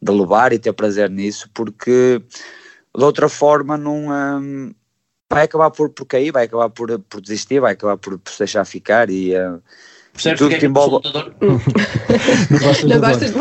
de 0.01 0.12
levar 0.12 0.53
e 0.53 0.59
ter 0.59 0.73
prazer 0.73 1.09
nisso, 1.09 1.49
porque 1.55 2.23
de 2.97 3.05
outra 3.05 3.29
forma 3.29 3.77
não. 3.77 4.09
Hum, 4.11 4.75
vai 5.33 5.44
acabar 5.44 5.70
por, 5.70 5.90
por 5.90 6.05
cair, 6.05 6.31
vai 6.33 6.44
acabar 6.44 6.70
por, 6.70 6.99
por 7.01 7.20
desistir, 7.20 7.61
vai 7.61 7.73
acabar 7.73 7.97
por, 7.97 8.18
por 8.18 8.31
se 8.31 8.38
deixar 8.38 8.64
ficar 8.64 9.11
e. 9.11 9.37
Hum, 9.38 9.61
Percebes 10.14 10.38
tudo 10.38 10.50
que, 10.50 10.59
que 10.61 10.66
envolve. 10.66 11.05
não 11.42 12.61
gostas, 12.61 12.85
não 12.85 13.00
gostas 13.00 13.33
de 13.33 13.38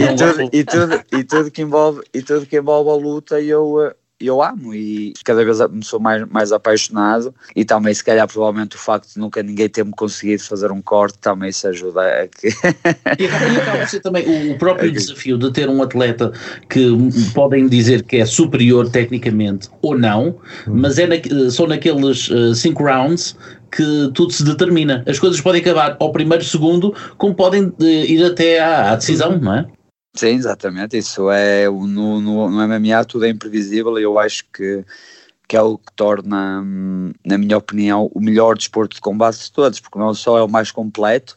e 0.00 0.16
tudo, 0.16 0.50
e, 0.52 0.64
tudo, 0.64 1.02
e, 1.12 1.24
tudo 1.24 1.50
que 1.50 1.62
envolve, 1.62 2.02
e 2.14 2.22
tudo 2.22 2.46
que 2.46 2.56
envolve 2.56 2.90
a 2.90 2.94
luta 2.94 3.40
eu, 3.42 3.92
eu 4.18 4.42
amo. 4.42 4.74
E 4.74 5.12
cada 5.22 5.44
vez 5.44 5.58
me 5.70 5.84
sou 5.84 6.00
mais, 6.00 6.26
mais 6.28 6.50
apaixonado. 6.50 7.34
E 7.54 7.62
também 7.62 7.92
se 7.92 8.02
calhar 8.02 8.26
provavelmente 8.26 8.74
o 8.74 8.78
facto 8.78 9.12
de 9.12 9.18
nunca 9.18 9.42
ninguém 9.42 9.68
ter-me 9.68 9.92
conseguido 9.92 10.42
fazer 10.42 10.72
um 10.72 10.80
corte 10.80 11.18
também 11.18 11.52
se 11.52 11.66
ajuda 11.66 12.00
a 12.00 12.26
que... 12.26 12.48
e 13.18 13.26
acaba 13.58 13.82
a 13.82 13.86
ser 13.86 14.00
também 14.00 14.52
o 14.52 14.56
próprio 14.56 14.90
desafio 14.92 15.36
de 15.36 15.52
ter 15.52 15.68
um 15.68 15.82
atleta 15.82 16.32
que 16.70 16.88
podem 17.34 17.68
dizer 17.68 18.02
que 18.02 18.16
é 18.16 18.24
superior 18.24 18.88
tecnicamente 18.88 19.68
ou 19.82 19.98
não, 19.98 20.36
mas 20.66 20.98
é 20.98 21.06
na, 21.06 21.50
são 21.50 21.66
naqueles 21.66 22.30
5 22.54 22.82
uh, 22.82 22.86
rounds 22.86 23.36
que 23.74 24.10
tudo 24.14 24.32
se 24.32 24.44
determina. 24.44 25.04
As 25.06 25.18
coisas 25.18 25.40
podem 25.40 25.60
acabar 25.60 25.96
ao 25.98 26.12
primeiro 26.12 26.44
segundo, 26.44 26.94
como 27.18 27.34
podem 27.34 27.64
uh, 27.66 27.84
ir 27.84 28.24
até 28.24 28.60
à, 28.60 28.92
à, 28.92 28.96
decisão, 28.96 29.36
não 29.36 29.54
é? 29.54 29.66
Sim, 30.16 30.28
exatamente. 30.28 30.96
Isso 30.96 31.28
é 31.28 31.66
no, 31.66 32.20
no, 32.20 32.48
no 32.48 32.68
MMA 32.68 33.04
tudo 33.04 33.24
é 33.24 33.30
imprevisível 33.30 33.98
e 33.98 34.04
eu 34.04 34.16
acho 34.16 34.44
que, 34.52 34.84
que 35.48 35.56
é 35.56 35.62
o 35.62 35.76
que 35.76 35.92
torna, 35.96 36.62
na 37.26 37.36
minha 37.36 37.58
opinião, 37.58 38.08
o 38.14 38.20
melhor 38.20 38.56
desporto 38.56 38.94
de 38.94 39.00
combate 39.00 39.40
de 39.40 39.50
todos, 39.50 39.80
porque 39.80 39.98
não 39.98 40.14
só 40.14 40.38
é 40.38 40.42
o 40.44 40.48
mais 40.48 40.70
completo, 40.70 41.36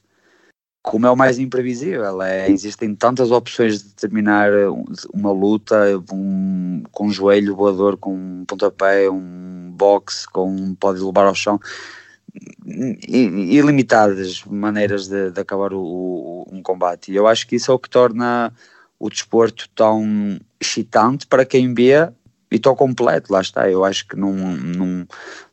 como 0.84 1.08
é 1.08 1.10
o 1.10 1.18
mais 1.18 1.40
imprevisível. 1.40 2.22
É, 2.22 2.52
existem 2.52 2.94
tantas 2.94 3.32
opções 3.32 3.82
de 3.82 3.90
terminar 3.96 4.52
uma 5.12 5.32
luta 5.32 5.76
um, 6.14 6.84
com 6.92 7.08
um 7.08 7.12
joelho 7.12 7.56
voador, 7.56 7.98
com 7.98 8.14
um 8.14 8.46
pontapé, 8.46 9.10
um 9.10 9.74
boxe, 9.76 10.28
com 10.28 10.76
pode 10.76 11.00
levar 11.00 11.26
ao 11.26 11.34
chão 11.34 11.60
ilimitadas 13.08 14.44
maneiras 14.46 15.08
de, 15.08 15.32
de 15.32 15.40
acabar 15.40 15.74
o, 15.74 15.82
o, 15.82 16.48
um 16.52 16.62
combate. 16.62 17.12
E 17.12 17.16
eu 17.16 17.28
acho 17.28 17.48
que 17.48 17.56
isso 17.56 17.72
é 17.72 17.74
o 17.74 17.80
que 17.80 17.90
torna 17.90 18.54
o 19.00 19.10
desporto 19.10 19.70
tão 19.76 20.40
excitante 20.60 21.28
para 21.28 21.46
quem 21.46 21.74
vê 21.74 22.12
e 22.50 22.58
tão 22.58 22.76
completo, 22.76 23.32
lá 23.32 23.42
está. 23.42 23.70
Eu 23.70 23.84
acho 23.84 24.08
que 24.08 24.16
não, 24.16 24.34
não, 24.34 25.08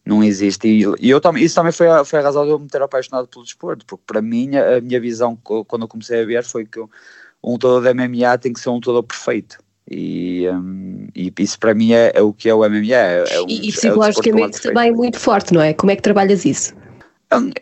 não 0.05 0.25
existe. 0.25 0.69
E, 0.69 1.11
eu 1.11 1.21
também, 1.21 1.43
isso 1.43 1.55
também 1.55 1.73
foi 1.73 1.89
a, 1.89 2.05
foi 2.05 2.19
a 2.21 2.23
razão 2.23 2.45
de 2.45 2.51
eu 2.51 2.59
me 2.59 2.69
ter 2.69 2.83
apaixonado 2.83 3.29
pelo 3.29 3.45
desporto, 3.45 3.85
porque 3.87 4.05
para 4.07 4.23
mim 4.23 4.57
a, 4.57 4.81
minha 4.81 5.01
visão 5.01 5.37
quando 5.37 5.83
eu 5.83 5.89
comecei 5.89 6.23
a 6.23 6.27
ver 6.27 6.45
foi 6.45 6.65
que 6.65 6.81
um 6.81 7.53
lutador 7.53 7.83
de 7.83 7.93
MMA 7.93 8.39
tem 8.39 8.53
que 8.53 8.61
ser 8.61 8.71
um 8.71 8.75
lutador 8.75 9.03
perfeito. 9.03 9.59
E, 9.91 10.49
um, 10.49 11.09
e 11.15 11.33
isso 11.39 11.59
para 11.59 11.75
mim 11.75 11.93
é, 11.93 12.13
é, 12.15 12.23
o 12.23 12.33
que 12.33 12.49
é 12.49 12.55
o 12.55 12.69
MMA. 12.69 12.95
É, 12.95 13.25
é 13.35 13.41
um, 13.41 13.47
e, 13.49 13.69
e 13.69 13.73
psicologicamente 13.73 14.61
também 14.61 14.89
é 14.89 14.93
muito 14.93 15.19
forte, 15.19 15.53
não 15.53 15.61
é? 15.61 15.75
Como 15.75 15.91
é 15.91 15.97
que 15.97 16.03
trabalhas 16.03 16.45
isso? 16.45 16.75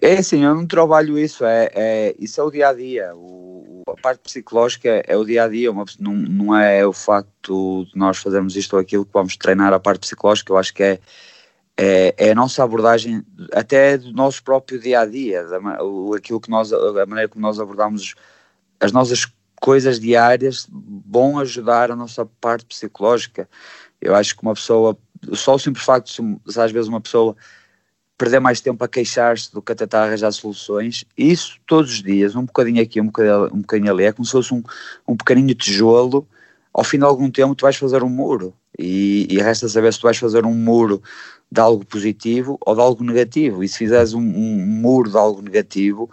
É 0.01 0.19
assim, 0.19 0.45
eu 0.45 0.55
não 0.55 0.67
trabalho 0.67 1.19
isso, 1.19 1.45
é, 1.45 1.71
é, 1.75 2.15
isso 2.19 2.41
é 2.41 2.45
o 2.45 2.51
dia 2.51 2.69
a 2.69 2.73
dia. 2.75 3.13
O, 3.15 3.83
a 3.89 3.95
parte 4.01 4.21
psicológica 4.21 4.89
é, 4.89 5.05
é 5.09 5.17
o 5.17 5.25
dia 5.25 5.45
a 5.45 5.49
dia, 5.49 5.71
uma, 5.71 5.85
não, 5.99 6.13
não 6.15 6.57
é 6.57 6.87
o 6.87 6.93
facto 6.93 7.87
de 7.87 7.99
nós 7.99 8.19
fazermos 8.19 8.55
isto 8.55 8.75
ou 8.75 8.81
aquilo 8.81 9.05
que 9.05 9.13
vamos 9.13 9.37
treinar 9.37 9.73
a 9.73 9.81
parte 9.81 10.01
psicológica, 10.01 10.53
eu 10.53 10.59
acho 10.59 10.75
que 10.75 10.83
é, 10.83 11.01
é, 11.77 12.15
é 12.19 12.31
a 12.33 12.35
nossa 12.35 12.63
abordagem 12.63 13.25
até 13.53 13.97
do 13.97 14.13
nosso 14.13 14.43
próprio 14.43 14.79
dia 14.79 15.01
a 15.01 15.07
dia, 15.07 15.45
da, 15.45 15.59
aquilo 16.17 16.41
que 16.41 16.51
nós, 16.51 16.73
a 16.73 17.07
maneira 17.07 17.29
como 17.29 17.43
nós 17.43 17.59
abordamos 17.59 18.15
as 18.79 18.93
nossas 18.93 19.27
coisas 19.63 20.01
diárias 20.01 20.67
vão 21.07 21.39
ajudar 21.39 21.93
a 21.93 21.95
nossa 21.95 22.27
parte 22.27 22.65
psicológica. 22.65 23.49
Eu 24.01 24.13
acho 24.13 24.37
que 24.37 24.43
uma 24.43 24.55
pessoa, 24.55 24.99
só 25.35 25.55
o 25.55 25.59
simples 25.59 25.85
facto 25.85 26.11
de 26.21 26.61
às 26.61 26.73
vezes 26.73 26.89
uma 26.89 27.01
pessoa 27.01 27.37
perder 28.19 28.41
mais 28.41 28.61
tempo 28.61 28.83
a 28.83 28.89
queixar-se 28.89 29.53
do 29.53 29.63
que 29.63 29.71
a 29.71 29.75
tentar 29.77 30.03
arranjar 30.03 30.33
soluções. 30.33 31.05
Isso 31.17 31.61
todos 31.65 31.93
os 31.93 32.03
dias, 32.03 32.35
um 32.35 32.45
bocadinho 32.45 32.83
aqui, 32.83 33.01
um 33.01 33.07
bocadinho, 33.07 33.55
um 33.55 33.61
bocadinho 33.61 33.93
ali, 33.93 34.03
é 34.03 34.13
como 34.13 34.27
se 34.27 34.33
fosse 34.33 34.53
um, 34.53 34.65
um 35.07 35.17
pequenino 35.17 35.55
tijolo. 35.55 36.27
Ao 36.75 36.83
fim 36.83 36.99
de 36.99 37.05
algum 37.05 37.31
tempo, 37.31 37.55
tu 37.55 37.63
vais 37.63 37.77
fazer 37.77 38.03
um 38.03 38.09
muro. 38.09 38.53
E, 38.77 39.29
e 39.31 39.39
resta 39.39 39.69
saber 39.69 39.93
se 39.93 40.01
tu 40.01 40.05
vais 40.05 40.19
fazer 40.19 40.45
um 40.45 40.55
muro 40.55 41.01
de 41.49 41.61
algo 41.61 41.87
positivo 41.87 42.59
ou 42.67 42.75
de 42.75 42.81
algo 42.81 43.05
negativo. 43.05 43.63
E 43.63 43.69
se 43.69 43.79
fizeres 43.79 44.13
um, 44.13 44.21
um 44.21 44.67
muro 44.67 45.09
de 45.09 45.17
algo 45.17 45.41
negativo, 45.41 46.11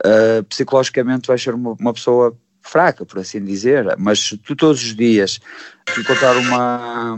uh, 0.00 0.42
psicologicamente 0.48 1.28
vais 1.28 1.40
ser 1.40 1.54
uma, 1.54 1.76
uma, 1.78 1.92
pessoa 1.92 2.36
fraca, 2.60 3.04
por 3.04 3.18
assim 3.18 3.42
dizer. 3.44 3.96
Mas 3.98 4.20
se 4.20 4.36
tu 4.36 4.54
todos 4.54 4.82
os 4.82 4.94
dias 4.94 5.40
encontrar 5.98 6.36
uma, 6.36 7.16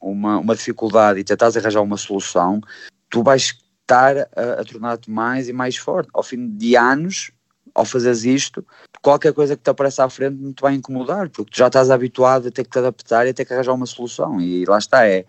uma, 0.00 0.38
uma 0.38 0.54
dificuldade 0.54 1.20
e 1.20 1.24
tentares 1.24 1.56
arranjar 1.56 1.82
uma 1.82 1.96
solução, 1.96 2.60
tu 3.08 3.22
vais 3.22 3.54
estar 3.80 4.16
a, 4.36 4.60
a 4.60 4.64
tornar-te 4.64 5.10
mais 5.10 5.48
e 5.48 5.52
mais 5.52 5.76
forte. 5.76 6.10
Ao 6.14 6.22
fim 6.22 6.48
de 6.48 6.76
anos, 6.76 7.32
ao 7.74 7.84
fazeres 7.84 8.24
isto, 8.24 8.64
qualquer 9.02 9.32
coisa 9.32 9.56
que 9.56 9.62
te 9.62 9.70
apareça 9.70 10.04
à 10.04 10.10
frente 10.10 10.40
não 10.40 10.52
te 10.52 10.60
vai 10.60 10.74
incomodar, 10.74 11.28
porque 11.28 11.50
tu 11.50 11.56
já 11.56 11.66
estás 11.66 11.90
habituado 11.90 12.48
a 12.48 12.50
ter 12.50 12.64
que 12.64 12.70
te 12.70 12.78
adaptar 12.78 13.26
e 13.26 13.30
a 13.30 13.34
ter 13.34 13.44
que 13.44 13.52
arranjar 13.52 13.74
uma 13.74 13.86
solução. 13.86 14.40
E 14.40 14.64
lá 14.64 14.78
está, 14.78 15.06
é 15.06 15.24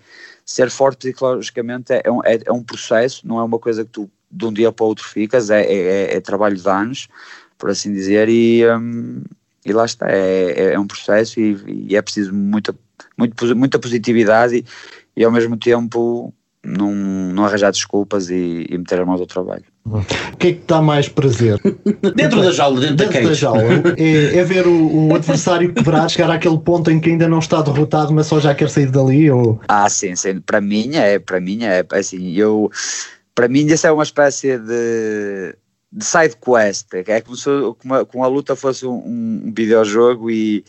ser 0.45 0.69
forte 0.69 0.97
psicologicamente 0.97 1.93
é, 1.93 2.11
um, 2.11 2.23
é, 2.23 2.39
é 2.45 2.51
um 2.51 2.63
processo, 2.63 3.27
não 3.27 3.39
é 3.39 3.43
uma 3.43 3.59
coisa 3.59 3.83
que 3.85 3.91
tu 3.91 4.09
de 4.29 4.45
um 4.45 4.53
dia 4.53 4.71
para 4.71 4.85
o 4.85 4.87
outro 4.87 5.05
ficas, 5.05 5.49
é, 5.49 5.61
é, 5.61 5.75
é, 5.75 6.15
é 6.15 6.21
trabalho 6.21 6.55
de 6.55 6.69
anos, 6.69 7.09
por 7.57 7.69
assim 7.69 7.93
dizer, 7.93 8.29
e, 8.29 8.65
um, 8.69 9.23
e 9.65 9.73
lá 9.73 9.85
está, 9.85 10.09
é, 10.09 10.51
é, 10.51 10.73
é 10.73 10.79
um 10.79 10.87
processo 10.87 11.39
e, 11.39 11.87
e, 11.89 11.95
é 11.95 12.01
preciso 12.01 12.33
muita, 12.33 12.75
muito, 13.17 13.55
muita 13.55 13.79
positividade 13.79 14.57
e, 14.57 14.65
e 15.15 15.23
ao 15.23 15.31
mesmo 15.31 15.55
tempo 15.57 16.33
não, 16.63 16.93
não 16.93 17.45
arranjar 17.45 17.71
desculpas 17.71 18.29
e, 18.29 18.67
e 18.69 18.77
meter 18.77 18.99
a 18.99 19.05
mão 19.05 19.15
ao 19.15 19.25
trabalho. 19.25 19.63
O 19.85 20.37
que 20.37 20.47
é 20.47 20.53
que 20.53 20.61
dá 20.67 20.81
mais 20.81 21.09
prazer? 21.09 21.59
dentro 22.15 22.41
da 22.41 22.51
jaula, 22.51 22.79
dentro, 22.79 22.97
dentro 22.97 23.21
da, 23.21 23.29
da 23.29 23.33
jaula. 23.33 23.61
É, 23.97 24.37
é 24.37 24.43
ver 24.43 24.67
o, 24.67 25.07
o, 25.07 25.13
adversário 25.15 25.73
quebrar, 25.73 26.07
chegar 26.09 26.29
àquele 26.29 26.59
ponto 26.59 26.91
em 26.91 26.99
que 26.99 27.09
ainda 27.09 27.27
não 27.27 27.39
está 27.39 27.61
derrotado, 27.61 28.13
mas 28.13 28.27
só 28.27 28.39
já 28.39 28.53
quer 28.53 28.69
sair 28.69 28.91
dali? 28.91 29.29
Ou... 29.31 29.59
Ah, 29.67 29.89
sim, 29.89 30.15
sim. 30.15 30.39
Para 30.39 30.61
mim 30.61 30.95
é, 30.95 31.17
para 31.17 31.39
mim 31.39 31.63
é 31.63 31.83
assim, 31.91 32.33
eu 32.33 32.69
para 33.33 33.47
mim 33.47 33.65
isso 33.65 33.87
é 33.87 33.91
uma 33.91 34.03
espécie 34.03 34.57
de, 34.59 35.55
de 35.91 36.05
side 36.05 36.37
quest, 36.37 36.87
é 36.93 37.21
como 37.21 37.35
se 37.35 37.49
como 37.79 38.05
como 38.05 38.23
a 38.23 38.27
luta 38.27 38.55
fosse 38.55 38.85
um, 38.85 39.45
um 39.47 39.53
videojogo 39.53 40.29
e 40.31 40.63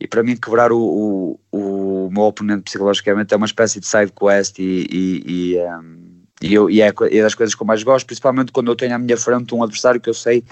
e 0.00 0.06
para 0.06 0.22
mim 0.22 0.36
quebrar 0.36 0.70
o, 0.72 0.78
o, 0.78 1.40
o 1.50 2.10
meu 2.10 2.22
oponente 2.22 2.62
psicologicamente 2.62 3.34
é 3.34 3.36
uma 3.36 3.46
espécie 3.46 3.80
de 3.80 3.86
side 3.86 4.12
quest 4.12 4.58
e, 4.58 4.86
e, 4.90 5.54
e, 5.54 5.58
um, 5.58 6.22
e, 6.40 6.54
eu, 6.54 6.70
e 6.70 6.80
é, 6.80 6.88
é 6.88 7.22
das 7.22 7.34
coisas 7.34 7.54
que 7.54 7.62
eu 7.62 7.66
mais 7.66 7.82
gosto, 7.82 8.06
principalmente 8.06 8.52
quando 8.52 8.70
eu 8.70 8.76
tenho 8.76 8.94
à 8.94 8.98
minha 8.98 9.16
frente 9.16 9.54
um 9.54 9.62
adversário 9.62 10.00
que 10.00 10.08
eu 10.08 10.14
sei 10.14 10.44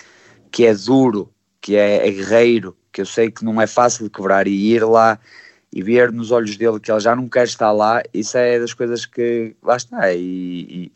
que 0.51 0.67
é 0.67 0.75
duro, 0.75 1.31
que 1.61 1.77
é, 1.77 2.07
é 2.07 2.11
guerreiro, 2.11 2.77
que 2.93 3.01
eu 3.01 3.07
sei 3.07 3.31
que 3.31 3.45
não 3.45 3.61
é 3.61 3.67
fácil 3.67 4.05
de 4.05 4.11
quebrar 4.11 4.49
e 4.49 4.73
ir 4.73 4.85
lá 4.85 5.19
e 5.73 5.83
ver 5.83 6.11
nos 6.11 6.31
olhos 6.31 6.57
dele 6.57 6.81
que 6.81 6.91
ele 6.91 7.01
já 7.01 7.15
não 7.15 7.29
quer 7.29 7.45
estar 7.45 7.71
lá, 7.71 8.03
isso 8.13 8.37
é 8.37 8.59
das 8.59 8.75
coisas 8.75 9.07
que 9.07 9.55
lá 9.63 9.77
está 9.77 10.13
e, 10.13 10.19
e, 10.19 10.93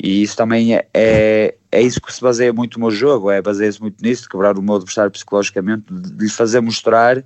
e 0.00 0.22
isso 0.22 0.36
também 0.36 0.76
é, 0.76 0.86
é, 0.94 1.54
é, 1.70 1.82
isso 1.82 2.00
que 2.00 2.12
se 2.12 2.20
baseia 2.20 2.52
muito 2.52 2.76
o 2.76 2.80
meu 2.80 2.90
jogo, 2.90 3.30
é 3.30 3.42
baseia-se 3.42 3.80
muito 3.80 4.02
nisso, 4.02 4.28
quebrar 4.28 4.58
o 4.58 4.62
meu 4.62 4.76
adversário 4.76 5.10
psicologicamente, 5.10 5.92
de 5.92 6.24
lhe 6.24 6.30
fazer 6.30 6.60
mostrar 6.60 7.22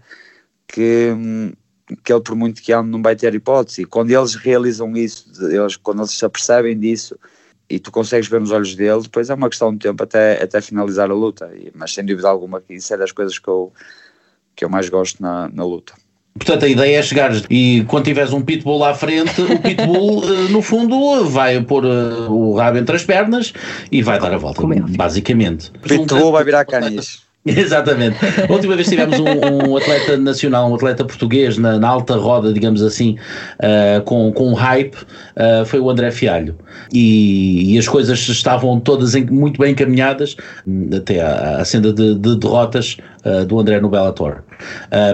que, 0.67 1.11
que 2.03 2.13
ele 2.13 2.23
por 2.23 2.35
muito 2.35 2.61
que 2.61 2.73
ande 2.73 2.91
não 2.91 3.03
vai 3.03 3.15
ter 3.15 3.35
hipótese. 3.35 3.83
E 3.83 3.85
quando 3.85 4.11
eles 4.11 4.35
realizam 4.35 4.97
isso, 4.97 5.31
eles, 5.47 5.77
quando 5.77 6.01
eles 6.01 6.13
se 6.13 6.25
apercebem 6.25 6.79
disso 6.79 7.17
e 7.71 7.79
tu 7.79 7.93
consegues 7.93 8.29
ver 8.29 8.41
nos 8.41 8.51
olhos 8.51 8.75
dele, 8.75 9.03
depois 9.03 9.31
é 9.31 9.35
uma 9.35 9.49
questão 9.49 9.73
de 9.73 9.79
tempo 9.79 10.03
até, 10.03 10.43
até 10.43 10.61
finalizar 10.61 11.11
a 11.11 11.15
luta. 11.15 11.51
E, 11.55 11.71
mas 11.75 11.95
sem 11.95 12.05
dúvida 12.05 12.29
alguma, 12.29 12.63
isso 12.69 12.93
é 12.93 12.97
das 12.97 13.13
coisas 13.13 13.39
que 13.39 13.49
eu, 13.49 13.73
que 14.57 14.65
eu 14.65 14.69
mais 14.69 14.89
gosto 14.89 15.23
na, 15.23 15.49
na 15.49 15.65
luta. 15.65 15.95
Portanto, 16.35 16.65
a 16.65 16.69
ideia 16.69 16.99
é 16.99 17.03
chegar 17.03 17.31
e 17.51 17.85
quando 17.87 18.05
tiveres 18.05 18.33
um 18.33 18.41
pitbull 18.41 18.85
à 18.85 18.95
frente, 18.95 19.41
o 19.43 19.59
pitbull, 19.59 20.23
eh, 20.25 20.51
no 20.51 20.63
fundo, 20.63 21.25
vai 21.27 21.61
pôr 21.61 21.85
eh, 21.85 22.27
o 22.29 22.55
rabo 22.55 22.79
entre 22.79 22.97
as 22.97 23.05
pernas 23.05 23.53
e 23.91 24.03
vai 24.03 24.19
dar 24.19 24.33
a 24.33 24.39
volta, 24.39 24.63
basicamente. 24.97 25.71
O 25.85 25.89
pitbull 25.89 26.33
vai 26.33 26.43
virar 26.43 26.65
canis. 26.65 27.23
Exatamente. 27.45 28.17
A 28.49 28.53
última 28.53 28.77
vez 28.77 28.89
tivemos 28.89 29.19
um, 29.19 29.25
um, 29.71 29.77
atleta 29.77 30.17
nacional, 30.17 30.71
um 30.71 30.77
atleta 30.77 31.05
português 31.05 31.59
na, 31.59 31.77
na 31.77 31.89
alta 31.89 32.15
roda, 32.15 32.53
digamos 32.53 32.83
assim, 32.83 33.17
uh, 33.59 34.01
com, 34.03 34.33
com 34.33 34.53
hype, 34.53 34.95
uh, 34.95 35.65
foi 35.67 35.81
o 35.81 35.91
André 35.91 36.13
Fialho. 36.13 36.57
E, 36.93 37.75
e 37.75 37.79
as 37.79 37.89
coisas 37.89 38.21
estavam 38.29 38.79
todas 38.79 39.17
em, 39.17 39.27
muito 39.27 39.61
bem 39.61 39.73
encaminhadas, 39.73 40.37
até 40.97 41.21
à, 41.21 41.57
à 41.59 41.65
senda 41.65 41.93
de, 41.93 42.15
de 42.15 42.37
derrotas 42.37 42.97
uh, 43.25 43.45
do 43.45 43.59
André 43.59 43.81
no 43.81 43.89
Bellator. 43.89 44.43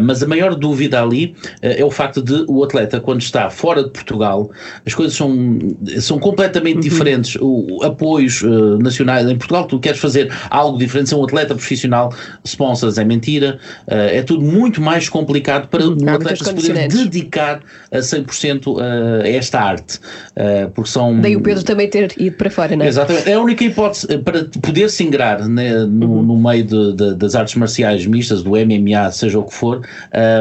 mas 0.02 0.22
a 0.22 0.26
maior 0.26 0.54
dúvida 0.54 1.00
ali 1.02 1.34
é 1.62 1.84
o 1.84 1.90
facto 1.90 2.22
de 2.22 2.44
o 2.48 2.62
atleta, 2.62 3.00
quando 3.00 3.22
está 3.22 3.48
fora 3.48 3.82
de 3.82 3.90
Portugal, 3.90 4.50
as 4.86 4.94
coisas 4.94 5.16
são, 5.16 5.58
são 6.00 6.18
completamente 6.18 6.76
uhum. 6.76 6.80
diferentes. 6.80 7.36
O, 7.40 7.80
apoios 7.82 8.42
nacionais 8.80 9.26
em 9.26 9.36
Portugal, 9.36 9.66
tu 9.66 9.78
queres 9.78 9.98
fazer 9.98 10.30
algo 10.50 10.78
diferente, 10.78 11.08
ser 11.08 11.14
um 11.14 11.24
atleta 11.24 11.54
profissional 11.54 12.12
sponsors 12.44 12.98
é 12.98 13.04
mentira, 13.04 13.58
uh, 13.86 13.94
é 13.94 14.22
tudo 14.22 14.44
muito 14.44 14.80
mais 14.80 15.08
complicado 15.08 15.68
para 15.68 15.86
o 15.86 15.92
atleta 15.92 16.36
se 16.36 16.54
poder 16.54 16.88
dedicar 16.88 17.60
a 17.90 17.98
100% 17.98 18.80
a 18.80 19.28
esta 19.28 19.60
arte, 19.60 19.98
uh, 19.98 20.70
porque 20.74 20.90
são... 20.90 21.20
Daí 21.20 21.36
o 21.36 21.40
Pedro 21.40 21.64
também 21.64 21.88
ter 21.88 22.12
ido 22.18 22.36
para 22.36 22.50
fora, 22.50 22.76
não 22.76 22.84
é? 22.84 22.88
Exatamente, 22.88 23.28
é 23.28 23.34
a 23.34 23.40
única 23.40 23.64
hipótese 23.64 24.06
eh, 24.10 24.18
para 24.18 24.44
poder 24.44 24.90
se 24.90 25.04
ingrar 25.04 25.46
né, 25.48 25.84
no, 25.84 26.06
uhum. 26.06 26.22
no, 26.22 26.36
meio 26.36 26.64
de, 26.64 26.92
de, 26.94 27.14
das 27.14 27.34
artes 27.34 27.54
marciais 27.54 27.97
mistas, 28.06 28.42
do 28.42 28.50
MMA, 28.50 29.10
seja 29.12 29.38
o 29.38 29.44
que 29.44 29.54
for, 29.54 29.86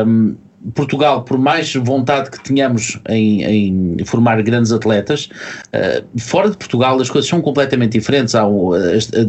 um, 0.06 0.36
Portugal, 0.74 1.24
por 1.24 1.38
mais 1.38 1.74
vontade 1.76 2.32
que 2.32 2.44
tenhamos 2.44 3.00
em, 3.08 3.44
em 3.44 4.06
formar 4.06 4.42
grandes 4.42 4.72
atletas, 4.72 5.30
uh, 5.68 6.20
fora 6.20 6.50
de 6.50 6.58
Portugal 6.58 7.00
as 7.00 7.10
coisas 7.10 7.30
são 7.30 7.42
completamente 7.42 7.94
diferentes, 7.94 8.36
há, 8.36 8.46
uh, 8.48 8.76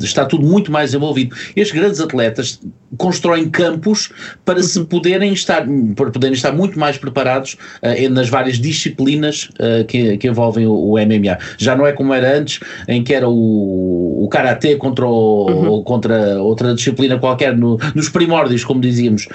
está 0.02 0.24
tudo 0.24 0.46
muito 0.46 0.72
mais 0.72 0.94
envolvido. 0.94 1.36
Estes 1.54 1.78
grandes 1.78 2.00
atletas 2.00 2.60
constroem 2.96 3.48
campos 3.48 4.10
para 4.44 4.62
se 4.62 4.82
poderem 4.84 5.32
estar, 5.32 5.66
para 5.94 6.10
poderem 6.10 6.34
estar 6.34 6.52
muito 6.52 6.78
mais 6.78 6.96
preparados 6.96 7.56
uh, 7.82 8.10
nas 8.10 8.28
várias 8.28 8.58
disciplinas 8.58 9.48
que, 9.88 10.16
que, 10.16 10.28
envolvem 10.28 10.66
o, 10.66 10.72
o, 10.72 10.92
MMA. 10.94 11.38
Já 11.56 11.76
não 11.76 11.86
é 11.86 11.92
como 11.92 12.14
era 12.14 12.38
antes, 12.38 12.60
em 12.86 13.02
que 13.02 13.12
era 13.12 13.28
o, 13.28 14.24
o 14.24 14.28
karatê 14.28 14.76
contra, 14.76 15.06
o, 15.06 15.46
uhum. 15.50 15.82
contra 15.82 16.40
outra 16.42 16.74
disciplina 16.74 17.18
qualquer, 17.18 17.56
no, 17.56 17.78
nos 17.94 18.08
primórdios, 18.08 18.64
como 18.64 18.80
dizíamos, 18.80 19.26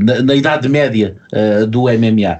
na, 0.00 0.22
na 0.22 0.34
Idade 0.34 0.68
Média 0.68 1.16
uh, 1.32 1.66
do 1.66 1.82
MMA. 1.82 2.38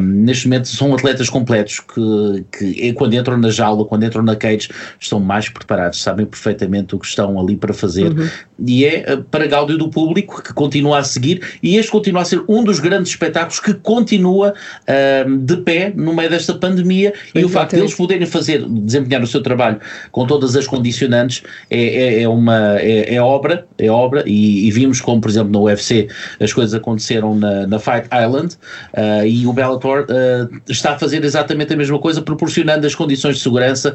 Neste 0.00 0.46
momento 0.46 0.68
são 0.68 0.94
atletas 0.94 1.28
completos 1.28 1.80
que, 1.80 2.44
que, 2.52 2.92
quando 2.94 3.14
entram 3.14 3.36
na 3.36 3.50
jaula, 3.50 3.84
quando 3.84 4.04
entram 4.04 4.22
na 4.22 4.36
cage, 4.36 4.68
estão 4.98 5.20
mais 5.20 5.48
preparados, 5.48 6.02
sabem 6.02 6.26
perfeitamente 6.26 6.94
o 6.94 6.98
que 6.98 7.06
estão 7.06 7.38
ali 7.40 7.56
para 7.56 7.72
fazer. 7.72 8.12
Uhum. 8.12 8.28
E 8.66 8.84
é 8.84 9.14
uh, 9.14 9.22
para 9.38 9.46
gáudio 9.46 9.78
do 9.78 9.88
público 9.88 10.42
que 10.42 10.52
continua 10.52 10.98
a 10.98 11.04
seguir, 11.04 11.40
e 11.62 11.76
este 11.76 11.92
continua 11.92 12.22
a 12.22 12.24
ser 12.24 12.42
um 12.48 12.64
dos 12.64 12.80
grandes 12.80 13.12
espetáculos 13.12 13.60
que 13.60 13.72
continua 13.72 14.52
uh, 14.52 15.36
de 15.36 15.58
pé 15.58 15.92
no 15.94 16.12
meio 16.12 16.28
desta 16.28 16.54
pandemia. 16.54 17.12
e 17.32 17.44
o 17.44 17.48
facto 17.48 17.76
de 17.76 17.82
eles 17.82 17.94
poderem 17.94 18.26
fazer, 18.26 18.64
desempenhar 18.68 19.22
o 19.22 19.28
seu 19.28 19.40
trabalho 19.40 19.78
com 20.10 20.26
todas 20.26 20.56
as 20.56 20.66
condicionantes 20.66 21.44
é, 21.70 21.78
é, 21.78 22.22
é 22.22 22.28
uma 22.28 22.80
é, 22.80 23.14
é, 23.14 23.22
obra, 23.22 23.64
é 23.78 23.88
obra, 23.88 24.24
e, 24.26 24.66
e, 24.66 24.70
vimos 24.72 25.00
como, 25.00 25.20
por 25.20 25.30
exemplo, 25.30 25.52
no 25.52 25.62
UFC 25.66 26.08
as 26.40 26.52
coisas 26.52 26.74
aconteceram 26.74 27.36
na, 27.36 27.64
na 27.68 27.78
Fight 27.78 28.08
Island 28.12 28.56
uh, 28.94 29.24
e 29.24 29.46
o 29.46 29.52
Bellator 29.52 30.00
uh, 30.00 30.60
está 30.68 30.94
a 30.94 30.98
fazer 30.98 31.24
exatamente 31.24 31.72
a 31.72 31.76
mesma 31.76 31.98
coisa, 32.00 32.20
proporcionando 32.20 32.88
as 32.88 32.94
condições 32.96 33.36
de 33.36 33.42
segurança 33.42 33.94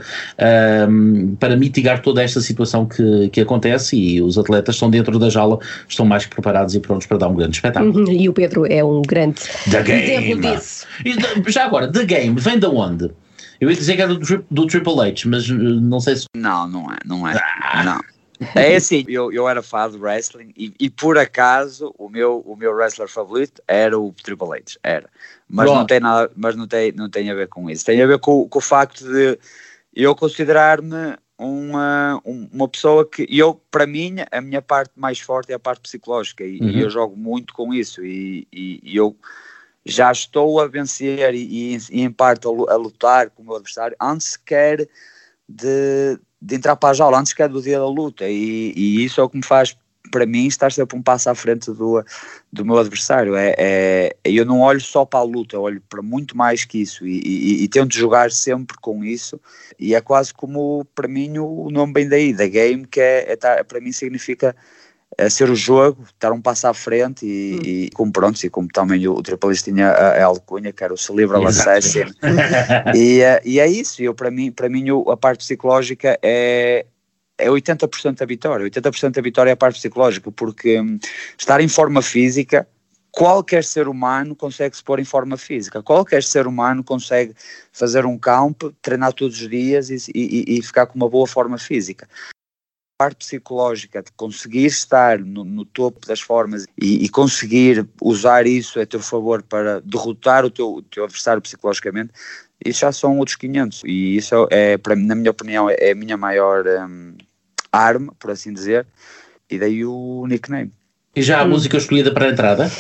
para 1.40 1.56
mitigar 1.58 2.02
toda 2.02 2.24
esta 2.24 2.40
situação 2.40 2.86
que, 2.86 3.30
que 3.30 3.42
acontece 3.42 3.98
e 3.98 4.22
os 4.22 4.38
atletas 4.38 4.76
estão 4.76 4.90
dentro 4.90 5.20
da 5.20 5.30
jaula, 5.34 5.60
estão 5.88 6.06
mais 6.06 6.26
preparados 6.26 6.76
e 6.76 6.80
prontos 6.80 7.08
para 7.08 7.18
dar 7.18 7.28
um 7.28 7.36
grande 7.36 7.58
espetáculo. 7.58 8.00
Uhum, 8.00 8.12
e 8.12 8.30
o 8.30 8.34
Pedro 8.34 8.66
é 8.72 8.84
um 8.84 9.02
grande 9.02 9.42
The 9.70 9.84
Game. 9.84 10.42
E, 11.06 11.52
já 11.52 11.66
agora, 11.66 11.92
The 11.92 12.06
Game 12.06 12.40
vem 12.40 12.60
de 12.60 12.68
onde? 12.68 13.12
Eu 13.60 13.70
ia 13.70 13.76
dizer 13.76 13.96
que 13.96 14.02
era 14.02 14.14
do, 14.14 14.46
do 14.50 14.68
Triple 14.68 15.00
H, 15.00 15.24
mas 15.26 15.48
não 15.48 16.00
sei 16.00 16.16
se. 16.18 16.26
Não, 16.36 16.68
não 16.68 16.92
é, 16.92 16.98
não 17.06 17.28
é. 17.28 17.40
Ah. 17.62 17.84
Não. 17.84 18.14
É 18.56 18.76
assim, 18.76 19.06
eu, 19.08 19.32
eu 19.32 19.48
era 19.48 19.62
fã 19.62 19.90
de 19.90 19.98
wrestling 19.98 20.52
e, 20.58 20.74
e, 20.80 20.90
por 20.90 21.18
acaso 21.18 21.94
o 21.98 22.10
meu, 22.10 22.40
o 22.46 22.56
meu 22.56 22.74
wrestler 22.74 23.08
favorito 23.08 23.62
era 23.68 23.98
o 23.98 24.14
Triple 24.24 24.48
H, 24.48 24.78
era. 24.84 25.10
Mas 25.48 25.70
não 25.70 25.86
tem 25.86 26.00
nada, 26.00 26.32
mas 26.36 26.56
não 26.56 26.68
tem, 26.68 26.92
não 26.92 27.10
tem 27.10 27.30
a 27.30 27.36
ver 27.36 27.48
com 27.48 27.70
isso. 27.70 27.86
Tem 27.86 28.02
a 28.02 28.08
ver 28.08 28.20
com, 28.20 28.48
com 28.50 28.60
o 28.60 28.62
facto 28.62 29.06
de 29.06 29.38
eu 29.96 30.16
considerar-me 30.16 31.16
uma, 31.38 32.22
uma 32.24 32.68
pessoa 32.68 33.08
que 33.08 33.28
eu, 33.30 33.60
para 33.72 33.88
mim, 33.88 34.18
a 34.32 34.42
minha 34.42 34.62
parte 34.62 34.92
mais 34.96 35.20
forte 35.20 35.52
é 35.52 35.56
a 35.56 35.60
parte 35.60 35.82
psicológica 35.82 36.44
e, 36.44 36.60
uhum. 36.60 36.70
e 36.70 36.82
eu 36.82 36.90
jogo 36.90 37.16
muito 37.18 37.54
com 37.54 37.74
isso 37.74 38.04
e, 38.06 38.48
e, 38.52 38.80
e, 38.84 38.96
eu 38.96 39.16
já 39.86 40.12
estou 40.12 40.60
a 40.60 40.68
vencer 40.68 41.34
e, 41.34 41.78
em 41.92 42.12
parte 42.12 42.48
a, 42.48 42.76
lutar 42.76 43.30
com 43.30 43.42
o 43.42 43.46
meu 43.46 43.56
adversário 43.56 43.98
antes 44.02 44.34
sequer 44.34 44.88
de, 45.50 46.20
de 46.42 46.56
entrar 46.56 46.76
para 46.76 46.90
a 46.90 46.94
jaula 46.94 47.20
antes 47.20 47.34
que 47.34 47.44
é 47.44 47.48
do 47.48 47.62
dia 47.62 47.80
da 47.80 47.88
luta 47.88 48.28
e, 48.28 48.74
e 48.76 49.04
isso 49.04 49.20
é 49.20 49.24
o 49.24 49.30
que 49.30 49.38
me 49.38 49.46
faz 49.46 49.76
para 50.14 50.28
mim 50.28 50.46
estar 50.46 50.72
sempre 50.72 50.96
um 50.96 51.02
passo 51.02 51.28
à 51.28 51.34
frente 51.34 51.72
do, 51.72 52.06
do 52.52 52.64
meu 52.64 52.78
adversário. 52.78 53.36
É, 53.36 53.56
é 53.58 54.16
eu 54.24 54.46
não 54.46 54.62
olho 54.62 54.80
só 54.80 55.04
para 55.04 55.22
a 55.22 55.24
luta, 55.24 55.58
olho 55.58 55.82
para 55.90 56.04
muito 56.04 56.38
mais 56.38 56.64
que 56.66 56.84
isso 56.84 57.08
e, 57.08 57.20
e, 57.20 57.64
e, 57.64 57.68
tento 57.68 57.96
jogar 57.96 58.32
sempre 58.32 58.78
com 58.80 59.04
isso. 59.04 59.42
E 59.80 59.96
é 59.96 60.02
quase 60.02 60.32
como 60.32 60.86
para 60.94 61.08
mim 61.08 61.40
o 61.40 61.72
nome 61.72 61.94
bem 61.94 62.08
daí, 62.08 62.32
da 62.32 62.46
game 62.46 62.86
que 62.86 63.02
é, 63.02 63.36
é 63.42 63.64
para 63.64 63.82
mim 63.82 63.92
significa 63.92 64.56
a 65.18 65.30
ser 65.30 65.50
o 65.50 65.56
jogo, 65.56 66.04
estar 66.04 66.32
um 66.32 66.42
passo 66.42 66.68
à 66.68 66.74
frente 66.74 67.26
e, 67.26 67.56
hum. 67.56 67.62
e 67.64 67.90
como 67.92 68.12
pronto, 68.12 68.44
e 68.44 68.50
como 68.50 68.68
também 68.68 69.08
o, 69.08 69.14
o 69.14 69.24
Triple 69.24 69.56
tinha 69.56 69.90
a, 69.90 70.22
a 70.22 70.26
alcunha, 70.26 70.72
que 70.72 70.84
era 70.84 70.94
o 70.94 70.98
Celebral 70.98 71.46
Assassin, 71.46 72.06
e, 72.96 73.22
eh, 73.22 73.42
e 73.44 73.60
é 73.60 73.68
isso, 73.68 74.02
eu, 74.02 74.14
para 74.14 74.32
mim, 74.32 74.52
para 74.52 74.70
mim 74.70 74.86
a 75.08 75.18
parte 75.18 75.40
psicológica 75.40 76.18
é, 76.22 76.86
é 77.38 77.48
80% 77.48 78.18
da 78.18 78.26
vitória, 78.26 78.66
80% 78.66 79.12
da 79.12 79.22
vitória 79.22 79.50
é 79.50 79.54
a 79.54 79.58
parte 79.58 79.80
psicológica, 79.80 80.32
porque 80.32 80.80
hum, 80.80 81.00
estar 81.38 81.60
em 81.62 81.68
forma 81.68 82.02
física, 82.02 82.68
qualquer 83.12 83.64
ser 83.64 83.88
humano 83.88 84.36
consegue 84.36 84.76
se 84.76 84.84
pôr 84.84 85.00
em 85.00 85.06
forma 85.06 85.38
física, 85.38 85.84
qualquer 85.84 86.24
ser 86.24 86.48
humano 86.48 86.84
consegue 86.84 87.36
fazer 87.72 88.06
um 88.06 88.18
campo, 88.18 88.74
treinar 88.82 89.14
todos 89.14 89.40
os 89.40 89.50
dias 89.50 89.90
e, 89.90 89.98
e, 90.16 90.58
e 90.58 90.62
ficar 90.64 90.88
com 90.88 90.96
uma 90.96 91.08
boa 91.08 91.28
forma 91.28 91.58
física. 91.58 92.10
Parte 93.00 93.18
psicológica 93.18 94.02
de 94.02 94.12
conseguir 94.14 94.66
estar 94.66 95.20
no, 95.20 95.44
no 95.44 95.66
topo 95.66 96.08
das 96.08 96.22
formas 96.22 96.66
e, 96.80 97.04
e, 97.04 97.10
conseguir 97.10 97.88
usar 98.02 98.48
isso 98.48 98.80
a 98.80 98.86
teu 98.86 99.00
favor 99.00 99.44
para 99.44 99.82
derrotar 99.82 100.46
o 100.46 100.50
teu, 100.50 100.76
o 100.76 100.82
teu 100.82 101.04
adversário 101.04 101.42
psicologicamente, 101.42 102.14
isso 102.66 102.82
já 102.82 102.92
são 102.92 103.18
outros 103.18 103.36
500 103.36 103.84
e 103.86 104.16
isso 104.16 104.48
é, 104.50 104.78
para, 104.78 104.96
na 104.96 105.16
minha 105.16 105.32
opinião, 105.32 105.70
é 105.70 105.92
a 105.92 105.96
minha 105.96 106.18
maior 106.18 106.66
um, 106.66 107.16
arma, 107.72 108.14
por 108.20 108.32
assim 108.32 108.54
dizer, 108.54 108.86
e 109.50 109.58
daí 109.58 109.86
o 109.86 110.26
nickname. 110.28 110.72
E 111.16 111.22
já 111.22 111.42
a 111.42 111.44
hum. 111.44 111.50
música 111.50 111.78
escolhida 111.78 112.12
para 112.14 112.26
a 112.26 112.30
entrada? 112.30 112.72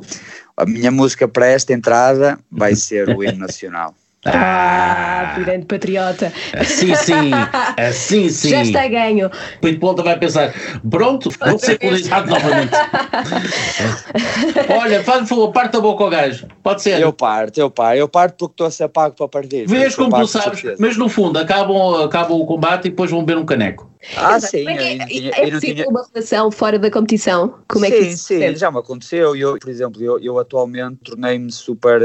a 0.56 0.66
minha 0.66 0.90
música 0.90 1.28
para 1.28 1.46
esta 1.46 1.72
entrada 1.72 2.38
vai 2.50 2.74
ser 2.74 3.08
o 3.08 3.22
hino 3.22 3.38
nacional. 3.38 3.94
Ah, 4.34 5.34
grande 5.44 5.66
patriota. 5.66 6.32
Assim 6.54 6.94
sim, 6.94 7.30
assim 7.76 8.28
sim. 8.30 8.50
Já 8.50 8.62
está 8.62 8.88
ganho. 8.88 9.28
O 9.28 9.60
Pitbull 9.60 9.96
vai 9.96 10.18
pensar, 10.18 10.52
pronto, 10.88 11.30
vou 11.44 11.58
ser 11.58 11.78
colonizado 11.78 12.30
novamente. 12.30 12.72
Olha, 14.80 15.02
faz 15.02 15.28
favor, 15.28 15.52
parte 15.52 15.76
a 15.76 15.80
boca 15.80 16.04
ao 16.04 16.10
gajo. 16.10 16.46
Pode 16.62 16.82
ser. 16.82 17.00
Eu 17.00 17.12
parto, 17.12 17.58
eu 17.58 17.70
parto, 17.70 17.98
eu 17.98 18.08
parto 18.08 18.36
porque 18.38 18.52
estou 18.52 18.66
a 18.66 18.70
ser 18.70 18.88
pago 18.88 19.14
para 19.14 19.28
partir. 19.28 19.66
Vês 19.66 19.94
como 19.94 20.16
tu 20.16 20.26
sabes, 20.26 20.62
mas 20.78 20.96
no 20.96 21.08
fundo 21.08 21.38
acabam, 21.38 22.04
acabam 22.04 22.38
o 22.38 22.46
combate 22.46 22.86
e 22.86 22.90
depois 22.90 23.10
vão 23.10 23.24
beber 23.24 23.40
um 23.40 23.46
caneco. 23.46 23.88
Ah, 24.16 24.40
sim. 24.40 24.66
É, 24.68 24.96
é, 24.96 25.48
é 25.48 25.50
possível 25.50 25.60
tinha... 25.60 25.88
uma 25.88 26.06
relação 26.12 26.50
fora 26.50 26.78
da 26.78 26.90
competição? 26.90 27.58
Como 27.68 27.84
sim, 27.84 27.92
é 27.92 27.98
que 27.98 28.04
isso 28.04 28.26
Sim, 28.26 28.56
já 28.56 28.70
me 28.70 28.78
aconteceu. 28.78 29.34
Eu, 29.34 29.58
por 29.58 29.68
exemplo, 29.68 30.02
eu, 30.02 30.18
eu 30.18 30.38
atualmente 30.38 30.98
tornei-me 31.04 31.50
super, 31.50 32.02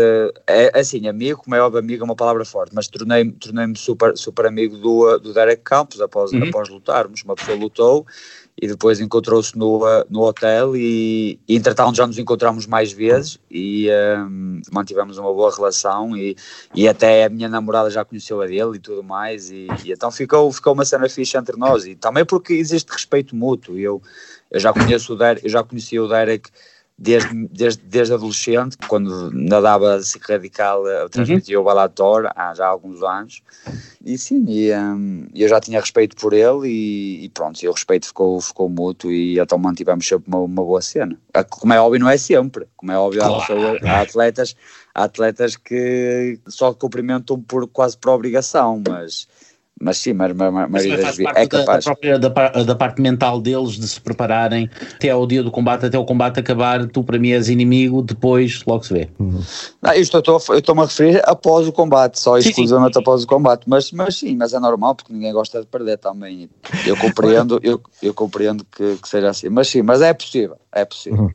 é, 0.47 0.71
assim, 0.73 1.07
amigo, 1.07 1.41
como 1.43 1.55
é 1.55 1.61
óbvio, 1.61 1.79
amigo 1.79 2.03
é 2.03 2.05
uma 2.05 2.15
palavra 2.15 2.43
forte, 2.45 2.73
mas 2.73 2.87
tornei-me 2.87 3.31
tornei 3.33 3.73
super, 3.75 4.17
super 4.17 4.45
amigo 4.45 4.77
do, 4.77 5.17
do 5.19 5.33
Derek 5.33 5.61
Campos 5.63 6.01
após, 6.01 6.31
uhum. 6.31 6.43
após 6.43 6.69
lutarmos. 6.69 7.23
Uma 7.23 7.35
pessoa 7.35 7.57
lutou 7.57 8.05
e 8.61 8.67
depois 8.67 8.99
encontrou-se 8.99 9.57
no, 9.57 9.81
no 10.09 10.21
hotel 10.21 10.75
e, 10.75 11.39
e 11.47 11.55
entretanto 11.55 11.95
já 11.95 12.05
nos 12.05 12.17
encontramos 12.17 12.67
mais 12.67 12.91
vezes 12.91 13.39
e 13.49 13.87
um, 14.17 14.61
mantivemos 14.71 15.17
uma 15.17 15.33
boa 15.33 15.53
relação 15.53 16.15
e, 16.15 16.35
e 16.73 16.87
até 16.87 17.25
a 17.25 17.29
minha 17.29 17.49
namorada 17.49 17.89
já 17.89 18.05
conheceu 18.05 18.41
a 18.41 18.45
dele 18.45 18.75
e 18.75 18.79
tudo 18.79 19.03
mais 19.03 19.49
e, 19.49 19.67
e 19.83 19.91
então 19.91 20.11
ficou, 20.11 20.51
ficou 20.51 20.73
uma 20.73 20.85
cena 20.85 21.09
fixa 21.09 21.39
entre 21.39 21.57
nós 21.57 21.85
e 21.85 21.95
também 21.95 22.23
porque 22.23 22.53
existe 22.53 22.89
respeito 22.91 23.35
mútuo. 23.35 23.77
Eu, 23.77 24.01
eu 24.51 24.59
já 24.59 24.71
conheço 24.71 25.13
o 25.13 25.17
Derek, 25.17 25.45
eu 25.45 25.51
já 25.51 25.63
conheci 25.63 25.99
o 25.99 26.07
Derek 26.07 26.49
desde, 26.97 27.47
desde, 27.47 27.81
desde 27.83 28.13
adolescente, 28.13 28.77
quando 28.87 29.31
nadava 29.31 29.95
assim 29.95 30.19
radical, 30.19 30.85
eu 30.87 31.09
transmitia 31.09 31.57
uhum. 31.57 31.63
o 31.63 31.65
Balator 31.65 32.29
há 32.35 32.53
já 32.53 32.67
alguns 32.67 33.01
anos, 33.01 33.41
e 34.05 34.17
sim, 34.17 34.45
e, 34.47 34.73
um, 34.73 35.27
eu 35.33 35.49
já 35.49 35.59
tinha 35.59 35.79
respeito 35.79 36.15
por 36.15 36.33
ele 36.33 36.67
e, 36.67 37.25
e 37.25 37.29
pronto, 37.29 37.61
e 37.61 37.67
o 37.67 37.71
respeito 37.71 38.07
ficou, 38.07 38.39
ficou 38.39 38.69
mútuo 38.69 39.11
e 39.11 39.39
então 39.39 39.57
mantivemos 39.57 40.07
sempre 40.07 40.27
uma, 40.27 40.39
uma 40.39 40.63
boa 40.63 40.81
cena. 40.81 41.17
Como 41.49 41.73
é 41.73 41.79
óbvio, 41.79 41.99
não 41.99 42.09
é 42.09 42.17
sempre, 42.17 42.67
como 42.77 42.91
é 42.91 42.97
óbvio, 42.97 43.21
claro. 43.21 43.35
há, 43.35 43.39
pessoas, 43.39 43.83
há 43.83 44.01
atletas, 44.01 44.55
há 44.93 45.03
atletas 45.03 45.55
que 45.55 46.39
só 46.47 46.73
cumprimentam 46.73 47.41
por, 47.41 47.67
quase 47.67 47.97
por 47.97 48.11
obrigação, 48.11 48.81
mas 48.87 49.27
mas 49.83 49.97
sim, 49.97 50.13
mas, 50.13 50.33
mas, 50.33 50.53
mas, 50.53 50.69
mas 50.69 50.85
é 50.85 51.45
capaz. 51.45 51.49
Da, 51.49 51.75
da, 51.75 51.81
própria, 51.81 52.19
da, 52.19 52.29
da, 52.63 52.75
parte 52.75 53.01
mental 53.01 53.41
deles 53.41 53.73
de 53.73 53.87
se 53.87 53.99
prepararem 53.99 54.69
até 54.95 55.09
ao 55.09 55.27
dia 55.27 55.43
do 55.43 55.51
combate, 55.51 55.85
até 55.85 55.99
o 55.99 56.05
combate 56.05 56.39
acabar, 56.39 56.87
tu 56.87 57.03
para 57.03 57.19
mim 57.19 57.31
és 57.31 57.49
inimigo, 57.49 58.01
depois 58.01 58.63
logo 58.65 58.83
se 58.83 58.93
vê. 58.93 59.09
Uhum. 59.19 59.41
Não, 59.81 59.93
isto 59.93 60.15
eu 60.15 60.57
estou-me 60.57 60.81
a 60.81 60.85
referir 60.85 61.21
após 61.25 61.67
o 61.67 61.71
combate, 61.71 62.19
só 62.19 62.39
sim, 62.39 62.49
exclusivamente 62.49 62.93
sim. 62.93 63.01
após 63.01 63.23
o 63.23 63.27
combate, 63.27 63.63
mas, 63.67 63.91
mas 63.91 64.15
sim, 64.15 64.37
mas 64.37 64.53
é 64.53 64.59
normal 64.59 64.95
porque 64.95 65.11
ninguém 65.11 65.33
gosta 65.33 65.59
de 65.59 65.67
perder 65.67 65.97
também. 65.97 66.49
Eu 66.85 66.95
compreendo, 66.95 67.59
eu, 67.61 67.81
eu 68.01 68.13
compreendo 68.13 68.65
que, 68.65 68.95
que 68.95 69.09
seja 69.09 69.29
assim, 69.29 69.49
mas 69.49 69.67
sim, 69.67 69.81
mas 69.81 70.01
é 70.01 70.13
possível, 70.13 70.57
é 70.71 70.85
possível. 70.85 71.23
Uhum. 71.23 71.29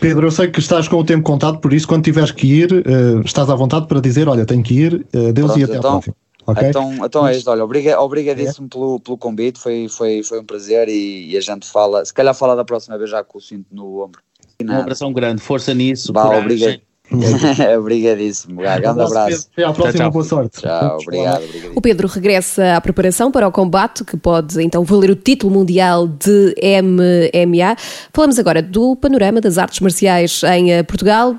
Pedro, 0.00 0.26
eu 0.26 0.30
sei 0.30 0.48
que 0.48 0.58
estás 0.58 0.88
com 0.88 0.96
o 0.96 1.04
tempo 1.04 1.22
contado, 1.22 1.58
por 1.58 1.72
isso, 1.72 1.86
quando 1.86 2.02
tiveres 2.02 2.32
que 2.32 2.46
ir, 2.46 2.72
uh, 2.72 3.20
estás 3.24 3.48
à 3.48 3.54
vontade 3.54 3.86
para 3.86 4.00
dizer: 4.00 4.28
Olha, 4.28 4.44
tenho 4.44 4.62
que 4.64 4.74
ir, 4.74 5.06
uh, 5.14 5.32
Deus 5.32 5.52
Pronto, 5.52 5.60
e 5.60 5.64
até 5.64 5.76
então, 5.76 5.90
à 5.90 5.92
próxima. 5.92 6.16
Okay. 6.46 6.68
Então, 6.68 6.94
então 7.04 7.26
é 7.26 7.36
isso, 7.36 7.50
olha, 7.50 7.64
obriga, 7.64 8.00
obrigadíssimo 8.00 8.66
é. 8.66 8.70
pelo, 8.70 9.00
pelo 9.00 9.18
convite, 9.18 9.58
foi, 9.58 9.88
foi, 9.88 10.22
foi 10.22 10.40
um 10.40 10.44
prazer 10.44 10.88
e, 10.88 11.30
e, 11.30 11.36
a 11.36 11.40
gente 11.40 11.66
fala, 11.66 12.04
se 12.04 12.12
calhar 12.12 12.34
fala 12.34 12.56
da 12.56 12.64
próxima 12.64 12.96
vez 12.96 13.10
já 13.10 13.22
com 13.22 13.38
o 13.38 13.40
cinto 13.40 13.66
no 13.70 14.02
ombro. 14.02 14.22
Um 14.62 14.72
abração 14.72 15.12
grande, 15.12 15.40
força 15.40 15.72
nisso. 15.72 16.12
Bah, 16.12 16.36
obrigado. 16.36 16.80
Obrigadíssimo, 17.78 18.60
grande 18.60 18.86
abraço. 18.86 19.48
Até 19.52 19.64
à 19.64 19.72
próxima, 19.72 20.04
tchau, 20.04 20.10
boa 20.12 20.24
sorte. 20.24 20.60
Tchau, 20.60 20.98
obrigado, 21.02 21.44
obrigado. 21.44 21.72
O 21.76 21.80
Pedro 21.80 22.06
regressa 22.06 22.76
à 22.76 22.80
preparação 22.80 23.32
para 23.32 23.48
o 23.48 23.52
combate, 23.52 24.04
que 24.04 24.16
pode 24.16 24.62
então 24.62 24.84
valer 24.84 25.10
o 25.10 25.16
título 25.16 25.52
mundial 25.52 26.06
de 26.06 26.54
MMA. 26.82 27.76
Falamos 28.12 28.38
agora 28.38 28.62
do 28.62 28.94
panorama 28.94 29.40
das 29.40 29.58
artes 29.58 29.80
marciais 29.80 30.42
em 30.44 30.72
eh, 30.72 30.82
Portugal. 30.84 31.34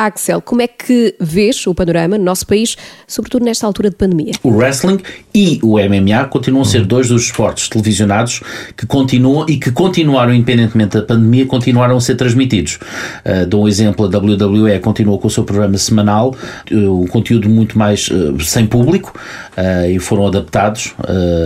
Axel, 0.00 0.40
como 0.40 0.62
é 0.62 0.66
que 0.66 1.14
vês 1.20 1.66
o 1.66 1.74
panorama 1.74 2.16
no 2.16 2.24
nosso 2.24 2.46
país, 2.46 2.74
sobretudo 3.06 3.44
nesta 3.44 3.66
altura 3.66 3.90
de 3.90 3.96
pandemia? 3.96 4.32
O 4.42 4.48
wrestling 4.48 4.98
e 5.34 5.60
o 5.62 5.78
MMA 5.78 6.24
continuam 6.30 6.62
a 6.62 6.64
ser 6.64 6.86
dois 6.86 7.08
dos 7.08 7.24
esportes 7.24 7.68
televisionados 7.68 8.40
que 8.74 8.86
continuam 8.86 9.44
e 9.46 9.58
que 9.58 9.70
continuaram, 9.70 10.32
independentemente 10.32 10.96
da 10.96 11.02
pandemia, 11.02 11.44
continuaram 11.44 11.98
a 11.98 12.00
ser 12.00 12.14
transmitidos. 12.14 12.78
Uh, 13.26 13.46
dou 13.46 13.64
um 13.64 13.68
exemplo, 13.68 14.06
a 14.06 14.08
WWE 14.08 14.78
continuou 14.78 15.18
com 15.18 15.28
o 15.28 15.30
seu 15.30 15.44
programa 15.44 15.76
semanal, 15.76 16.34
uh, 16.72 17.02
um 17.02 17.06
conteúdo 17.06 17.50
muito 17.50 17.78
mais 17.78 18.08
uh, 18.08 18.40
sem 18.40 18.66
público, 18.66 19.12
uh, 19.58 19.90
e 19.90 19.98
foram 19.98 20.26
adaptados 20.26 20.94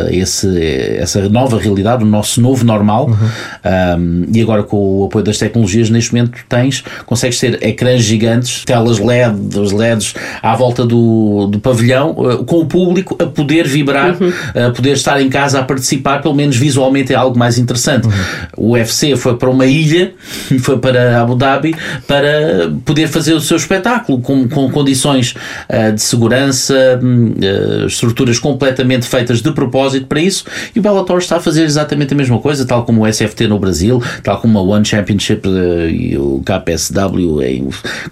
a 0.07 0.13
esse, 0.13 0.97
essa 0.97 1.29
nova 1.29 1.59
realidade, 1.59 2.05
o 2.05 2.07
nosso 2.07 2.41
novo 2.41 2.65
normal. 2.65 3.09
Uhum. 3.09 3.99
Um, 3.99 4.27
e 4.33 4.41
agora, 4.41 4.63
com 4.63 4.77
o 4.77 5.05
apoio 5.07 5.25
das 5.25 5.39
tecnologias, 5.39 5.91
neste 5.91 6.15
momento 6.15 6.39
tens, 6.49 6.85
consegues 7.05 7.41
ter 7.41 7.61
ecrãs 7.63 8.03
gigantes 8.03 8.44
gigantes, 8.45 8.65
telas 8.65 8.99
LED, 8.99 9.59
os 9.59 9.73
LEDs 9.73 10.15
à 10.43 10.55
volta 10.55 10.85
do, 10.85 11.49
do 11.51 11.59
pavilhão, 11.59 12.15
eh, 12.31 12.45
com 12.45 12.61
o 12.61 12.67
público 12.67 13.17
a 13.21 13.27
poder 13.27 13.67
vibrar, 13.67 14.17
uhum. 14.21 14.33
a 14.69 14.71
poder 14.71 14.93
estar 14.93 15.21
em 15.21 15.29
casa 15.29 15.61
a 15.61 15.65
participar, 15.65 16.21
pelo 16.21 16.35
menos 16.35 16.57
visualmente 16.57 17.13
é 17.13 17.17
algo 17.17 17.39
mais 17.39 17.59
interessante. 17.59 18.07
Uhum. 18.07 18.13
O 18.57 18.71
UFC 18.73 19.17
foi 19.17 19.37
para 19.37 19.51
uma 19.51 19.67
ilha, 19.67 20.13
foi 20.61 20.79
para 20.79 21.21
Abu 21.21 21.35
Dhabi, 21.35 21.75
para 22.07 22.73
poder 22.85 23.09
fazer 23.09 23.33
o 23.33 23.41
seu 23.41 23.57
espetáculo 23.57 24.21
com, 24.21 24.49
com 24.49 24.71
condições 24.71 25.35
uh, 25.69 25.93
de 25.93 26.03
segurança, 26.03 27.01
uh, 27.03 27.87
estruturas 27.87 28.39
completamente 28.39 29.07
feitas 29.07 29.41
de 29.41 29.51
propósito 29.53 30.07
para 30.07 30.21
isso, 30.21 30.45
e 30.75 30.79
o 30.79 30.83
Bellator 30.83 31.19
está 31.19 31.37
a 31.37 31.41
fazer 31.41 31.65
exatamente 31.65 32.13
a 32.13 32.17
mesma 32.17 32.39
coisa, 32.39 32.65
tal 32.67 32.85
como 32.85 33.05
o 33.05 33.13
SFT 33.13 33.47
no 33.47 33.59
Brasil, 33.59 34.03
tal 34.23 34.41
como 34.41 34.59
a 34.59 34.63
One 34.63 34.85
Championship 34.85 35.49
e 35.91 36.17
o 36.17 36.43
KPSW, 36.45 37.41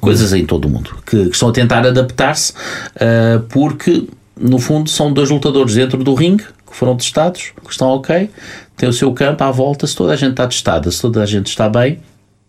coisas 0.01 0.22
coisas 0.23 0.33
em 0.33 0.47
todo 0.47 0.67
o 0.67 0.69
mundo 0.69 0.97
que, 1.05 1.25
que 1.25 1.35
estão 1.35 1.49
a 1.49 1.53
tentar 1.53 1.87
adaptar-se 1.87 2.53
uh, 2.53 3.41
porque 3.49 4.07
no 4.39 4.59
fundo 4.59 4.89
são 4.89 5.13
dois 5.13 5.31
lutadores 5.31 5.75
dentro 5.75 6.03
do 6.03 6.15
ringue 6.15 6.45
que 6.69 6.77
foram 6.77 6.97
testados, 6.97 7.53
que 7.63 7.71
estão 7.71 7.89
ok, 7.89 8.31
têm 8.79 8.89
o 8.89 8.93
seu 8.95 9.13
campo 9.13 9.45
à 9.45 9.51
volta, 9.51 9.87
se 9.87 9.95
toda 9.95 10.15
a 10.15 10.17
gente 10.17 10.31
está 10.31 10.47
testada, 10.47 10.91
se 10.91 11.03
toda 11.03 11.23
a 11.23 11.27
gente 11.27 11.49
está 11.49 11.69
bem, 11.69 12.01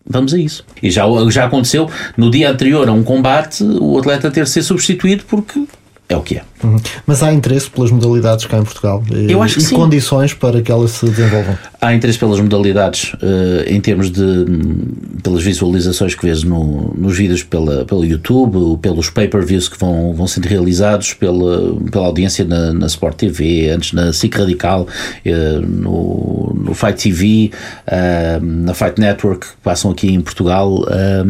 vamos 0.07 0.33
a 0.33 0.37
isso. 0.37 0.65
E 0.81 0.89
já, 0.89 1.03
já 1.29 1.45
aconteceu 1.45 1.89
no 2.15 2.31
dia 2.31 2.49
anterior 2.49 2.87
a 2.87 2.93
um 2.93 3.03
combate 3.03 3.61
o 3.63 3.97
atleta 3.99 4.31
ter 4.31 4.45
de 4.45 4.49
ser 4.49 4.63
substituído 4.63 5.25
porque 5.27 5.65
é 6.07 6.15
o 6.15 6.21
que 6.21 6.37
é. 6.37 6.43
Uhum. 6.63 6.77
Mas 7.05 7.21
há 7.21 7.33
interesse 7.33 7.69
pelas 7.69 7.91
modalidades 7.91 8.45
cá 8.45 8.57
em 8.57 8.63
Portugal? 8.63 9.03
E, 9.11 9.31
Eu 9.31 9.41
acho 9.41 9.55
que 9.55 9.61
e 9.61 9.65
sim. 9.65 9.75
condições 9.75 10.33
para 10.33 10.61
que 10.61 10.71
elas 10.71 10.91
se 10.91 11.05
desenvolvam? 11.05 11.57
Há 11.81 11.93
interesse 11.93 12.17
pelas 12.17 12.39
modalidades 12.39 13.13
eh, 13.21 13.65
em 13.73 13.81
termos 13.81 14.09
de 14.09 14.21
hum, 14.21 14.93
pelas 15.23 15.41
visualizações 15.41 16.15
que 16.15 16.25
vês 16.25 16.43
no, 16.43 16.93
nos 16.97 17.17
vídeos 17.17 17.43
pela, 17.43 17.85
pelo 17.85 18.05
YouTube, 18.05 18.77
pelos 18.81 19.09
pay-per-views 19.09 19.69
que 19.69 19.79
vão, 19.79 20.13
vão 20.13 20.27
sendo 20.27 20.45
realizados, 20.45 21.13
pela, 21.13 21.75
pela 21.91 22.07
audiência 22.07 22.43
na, 22.45 22.73
na 22.73 22.87
Sport 22.87 23.15
TV, 23.17 23.69
antes 23.69 23.93
na 23.93 24.11
SIC 24.11 24.35
Radical, 24.35 24.87
eh, 25.25 25.59
no, 25.61 26.53
no 26.55 26.73
Fight 26.73 27.01
TV, 27.01 27.51
eh, 27.87 28.39
na 28.41 28.73
Fight 28.73 28.99
Network, 28.99 29.47
que 29.47 29.53
passam 29.63 29.91
aqui 29.91 30.11
em 30.11 30.21
Portugal. 30.21 30.85
eh, 30.89 31.23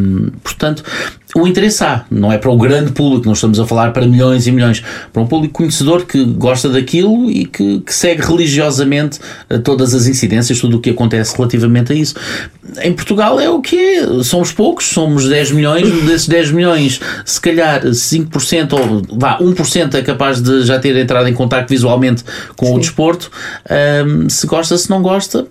portanto, 0.43 0.83
o 1.35 1.47
interesse 1.47 1.83
há, 1.83 2.05
não 2.11 2.31
é 2.31 2.37
para 2.37 2.51
o 2.51 2.57
grande 2.57 2.91
público, 2.91 3.25
não 3.25 3.33
estamos 3.33 3.59
a 3.59 3.65
falar 3.65 3.91
para 3.91 4.05
milhões 4.05 4.45
e 4.45 4.51
milhões, 4.51 4.83
para 5.11 5.22
um 5.23 5.27
público 5.27 5.55
conhecedor 5.55 6.05
que 6.05 6.23
gosta 6.23 6.69
daquilo 6.69 7.29
e 7.29 7.45
que, 7.45 7.79
que 7.79 7.93
segue 7.93 8.21
religiosamente 8.21 9.19
eh, 9.49 9.57
todas 9.57 9.93
as 9.93 10.07
incidências, 10.07 10.59
tudo 10.59 10.77
o 10.77 10.79
que 10.79 10.89
acontece 10.89 11.35
relativamente 11.35 11.91
a 11.91 11.95
isso. 11.95 12.15
Em 12.81 12.93
Portugal 12.93 13.39
é 13.39 13.49
o 13.49 13.61
que 13.61 13.77
é, 13.77 14.23
somos 14.23 14.51
poucos, 14.51 14.85
somos 14.85 15.27
10 15.27 15.51
milhões, 15.51 15.89
desses 16.05 16.27
10 16.27 16.51
milhões, 16.51 16.99
se 17.25 17.39
calhar 17.39 17.83
5% 17.83 18.73
ou 18.73 19.17
vá, 19.17 19.39
1% 19.39 19.95
é 19.95 20.01
capaz 20.01 20.41
de 20.41 20.63
já 20.63 20.79
ter 20.79 20.95
entrado 20.95 21.27
em 21.27 21.33
contato 21.33 21.69
visualmente 21.69 22.23
com 22.55 22.73
o 22.73 22.79
desporto. 22.79 23.31
Ahm, 23.69 24.29
se 24.29 24.47
gosta, 24.47 24.77
se 24.77 24.89
não 24.89 25.01
gosta, 25.01 25.47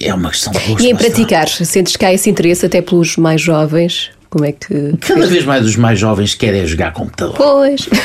é 0.00 0.12
uma 0.12 0.30
questão 0.30 0.52
de 0.52 0.58
gosto. 0.60 0.82
E 0.82 0.88
em 0.88 0.92
está. 0.92 1.04
praticar, 1.04 1.48
sentes 1.48 1.96
que 1.96 2.04
há 2.04 2.12
esse 2.12 2.28
interesse 2.28 2.66
até 2.66 2.82
pelos 2.82 3.16
mais 3.16 3.40
jovens? 3.40 4.10
Como 4.36 4.44
é 4.44 4.52
que. 4.52 4.94
Cada 5.00 5.26
vez 5.26 5.46
mais 5.46 5.64
os 5.64 5.76
mais 5.76 5.98
jovens 5.98 6.34
querem 6.34 6.66
jogar 6.66 6.92
computador. 6.92 7.34
Pois. 7.36 7.88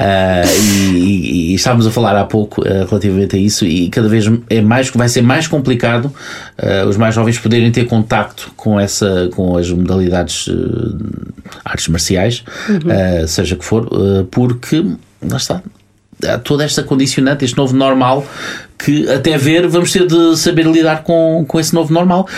Ah, 0.00 0.42
e, 0.46 0.96
e- 0.96 1.50
e 1.52 1.54
estávamos 1.54 1.86
a 1.86 1.90
falar 1.90 2.16
há 2.16 2.24
pouco 2.24 2.62
ah, 2.66 2.86
relativamente 2.88 3.34
a 3.34 3.38
isso 3.38 3.64
e 3.64 3.88
cada 3.88 4.08
vez 4.08 4.24
é 4.48 4.60
mais 4.60 4.90
vai 4.90 5.08
ser 5.08 5.22
mais 5.22 5.46
complicado 5.48 6.12
ah, 6.56 6.84
os 6.88 6.96
mais 6.96 7.14
jovens 7.14 7.38
poderem 7.38 7.70
ter 7.72 7.84
contacto 7.86 8.52
com 8.56 8.78
essa 8.78 9.28
com 9.34 9.56
as 9.56 9.70
modalidades 9.70 10.48
artes 11.64 11.88
marciais 11.88 12.44
ah, 12.68 13.26
seja 13.26 13.56
que 13.56 13.64
for 13.64 13.88
porque 14.30 14.84
lá 15.28 15.36
está 15.36 15.62
há 16.26 16.38
toda 16.38 16.64
esta 16.64 16.82
condicionante, 16.82 17.44
este 17.44 17.56
novo 17.56 17.76
normal, 17.76 18.26
que 18.78 19.08
até 19.10 19.36
ver 19.36 19.66
vamos 19.66 19.92
ter 19.92 20.06
de 20.06 20.36
saber 20.36 20.64
lidar 20.66 21.02
com, 21.02 21.44
com 21.46 21.58
esse 21.58 21.74
novo 21.74 21.92
normal. 21.92 22.28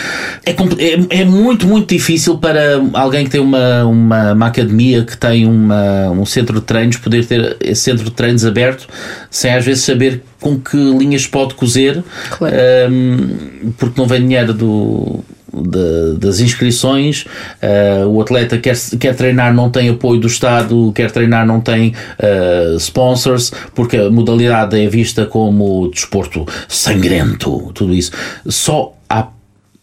É, 0.45 0.51
é, 0.51 1.21
é 1.21 1.25
muito, 1.25 1.67
muito 1.67 1.89
difícil 1.93 2.37
para 2.37 2.81
alguém 2.93 3.25
que 3.25 3.31
tem 3.31 3.41
uma, 3.41 3.85
uma, 3.85 4.33
uma 4.33 4.47
academia, 4.47 5.03
que 5.03 5.15
tem 5.15 5.45
uma, 5.45 6.09
um 6.09 6.25
centro 6.25 6.59
de 6.59 6.65
treinos, 6.65 6.97
poder 6.97 7.25
ter 7.25 7.57
esse 7.59 7.81
centro 7.81 8.03
de 8.03 8.11
treinos 8.11 8.45
aberto, 8.45 8.87
sem 9.29 9.53
às 9.53 9.63
vezes 9.63 9.83
saber 9.83 10.23
com 10.39 10.59
que 10.59 10.77
linhas 10.77 11.27
pode 11.27 11.53
cozer, 11.53 12.03
Claro. 12.31 12.55
um, 12.89 13.71
porque 13.77 14.01
não 14.01 14.07
vem 14.07 14.21
dinheiro 14.21 14.53
do, 14.53 15.23
da- 15.53 16.13
das 16.17 16.39
inscrições, 16.39 17.25
uh, 17.61 18.07
o 18.07 18.21
atleta 18.21 18.57
quer, 18.57 18.75
quer 18.99 19.15
treinar, 19.15 19.53
não 19.53 19.69
tem 19.69 19.89
apoio 19.89 20.19
do 20.19 20.27
Estado, 20.27 20.91
quer 20.95 21.11
treinar, 21.11 21.45
não 21.45 21.59
tem 21.59 21.93
uh, 22.19 22.75
sponsors, 22.77 23.51
porque 23.75 23.97
a 23.97 24.09
modalidade 24.09 24.79
é 24.79 24.87
vista 24.87 25.25
como 25.25 25.89
desporto 25.89 26.45
sangrento, 26.67 27.71
tudo 27.73 27.93
isso. 27.93 28.11
Só 28.47 28.93
há 29.09 29.27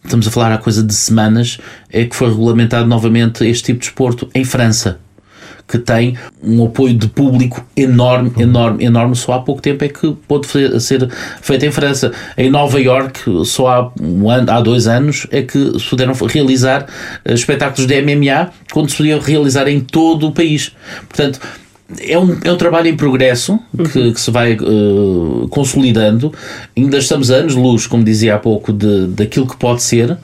estamos 0.05 0.27
a 0.27 0.31
falar 0.31 0.53
há 0.53 0.59
coisa 0.59 0.83
de 0.83 0.95
semanas, 0.95 1.59
é 1.93 2.05
que 2.05 2.17
foi 2.17 2.29
regulamentado 2.31 2.87
novamente 2.89 3.45
este 3.47 3.65
tipo 3.65 3.81
de 3.81 3.87
desporto 3.87 4.29
em 4.35 4.45
França. 4.45 4.99
Que 5.69 5.79
tem 5.79 6.17
um 6.43 6.65
apoio 6.65 6.95
de 6.95 7.09
público 7.09 7.65
enorme, 7.77 8.33
enorme, 8.39 8.85
enorme. 8.85 9.15
Só 9.15 9.35
há 9.35 9.41
pouco 9.41 9.61
tempo 9.61 9.85
é 9.85 9.89
que 9.89 10.17
pôde 10.27 10.47
ser 10.81 11.09
feito 11.43 11.67
em 11.67 11.71
França. 11.71 12.11
Em 12.37 12.51
Nova 12.51 12.81
York, 12.81 13.21
só 13.45 13.69
há, 13.69 13.93
um 14.01 14.31
ano, 14.31 14.51
há 14.51 14.61
dois 14.61 14.87
anos, 14.87 15.27
é 15.31 15.43
que 15.43 15.79
se 15.79 15.85
puderam 15.89 16.15
realizar 16.15 16.87
eh, 17.25 17.35
espetáculos 17.35 17.87
de 17.87 18.01
MMA 18.01 18.51
quando 18.73 18.91
se 18.91 18.97
podiam 18.97 19.21
realizar 19.21 19.69
em 19.69 19.81
todo 19.81 20.29
o 20.29 20.33
país. 20.33 20.73
Portanto, 21.09 21.39
é 22.01 22.19
um, 22.19 22.39
é 22.45 22.53
um 22.53 22.57
trabalho 22.57 22.89
em 22.89 22.97
progresso 22.97 23.59
que, 23.93 24.13
que 24.13 24.21
se 24.21 24.31
vai 24.31 24.53
eh, 24.53 25.47
consolidando. 25.49 26.33
Ainda 26.77 26.99
estamos 26.99 27.31
a 27.31 27.37
anos-luz, 27.37 27.87
como 27.87 28.05
dizia 28.05 28.35
há 28.35 28.39
pouco, 28.39 28.73
de, 28.73 29.07
daquilo 29.07 29.47
que 29.47 29.57
pode 29.57 29.83
ser 29.83 30.19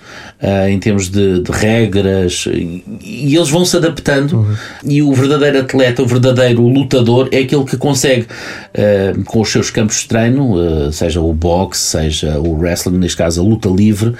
eh, 0.46 0.70
em 0.70 0.78
termos 0.78 1.08
de, 1.08 1.40
de 1.40 1.50
regras 1.50 2.44
e, 2.52 2.84
e 3.02 3.34
eles 3.34 3.48
vão 3.48 3.64
se 3.64 3.78
adaptando. 3.78 4.46
E 4.84 5.00
o 5.00 5.10
verdadeiro 5.14 5.60
atleta, 5.60 6.02
o 6.02 6.06
verdadeiro 6.06 6.68
lutador, 6.68 7.30
é 7.32 7.38
aquele 7.38 7.64
que 7.64 7.78
consegue, 7.78 8.26
eh, 8.74 9.14
com 9.24 9.40
os 9.40 9.50
seus 9.50 9.70
campos 9.70 10.00
de 10.00 10.08
treino, 10.08 10.56
eh, 10.60 10.92
seja 10.92 11.18
o 11.18 11.32
boxe, 11.32 11.80
seja 11.80 12.38
o 12.38 12.58
wrestling, 12.58 12.98
neste 12.98 13.16
caso 13.16 13.40
a 13.40 13.44
luta 13.44 13.70
livre, 13.70 14.12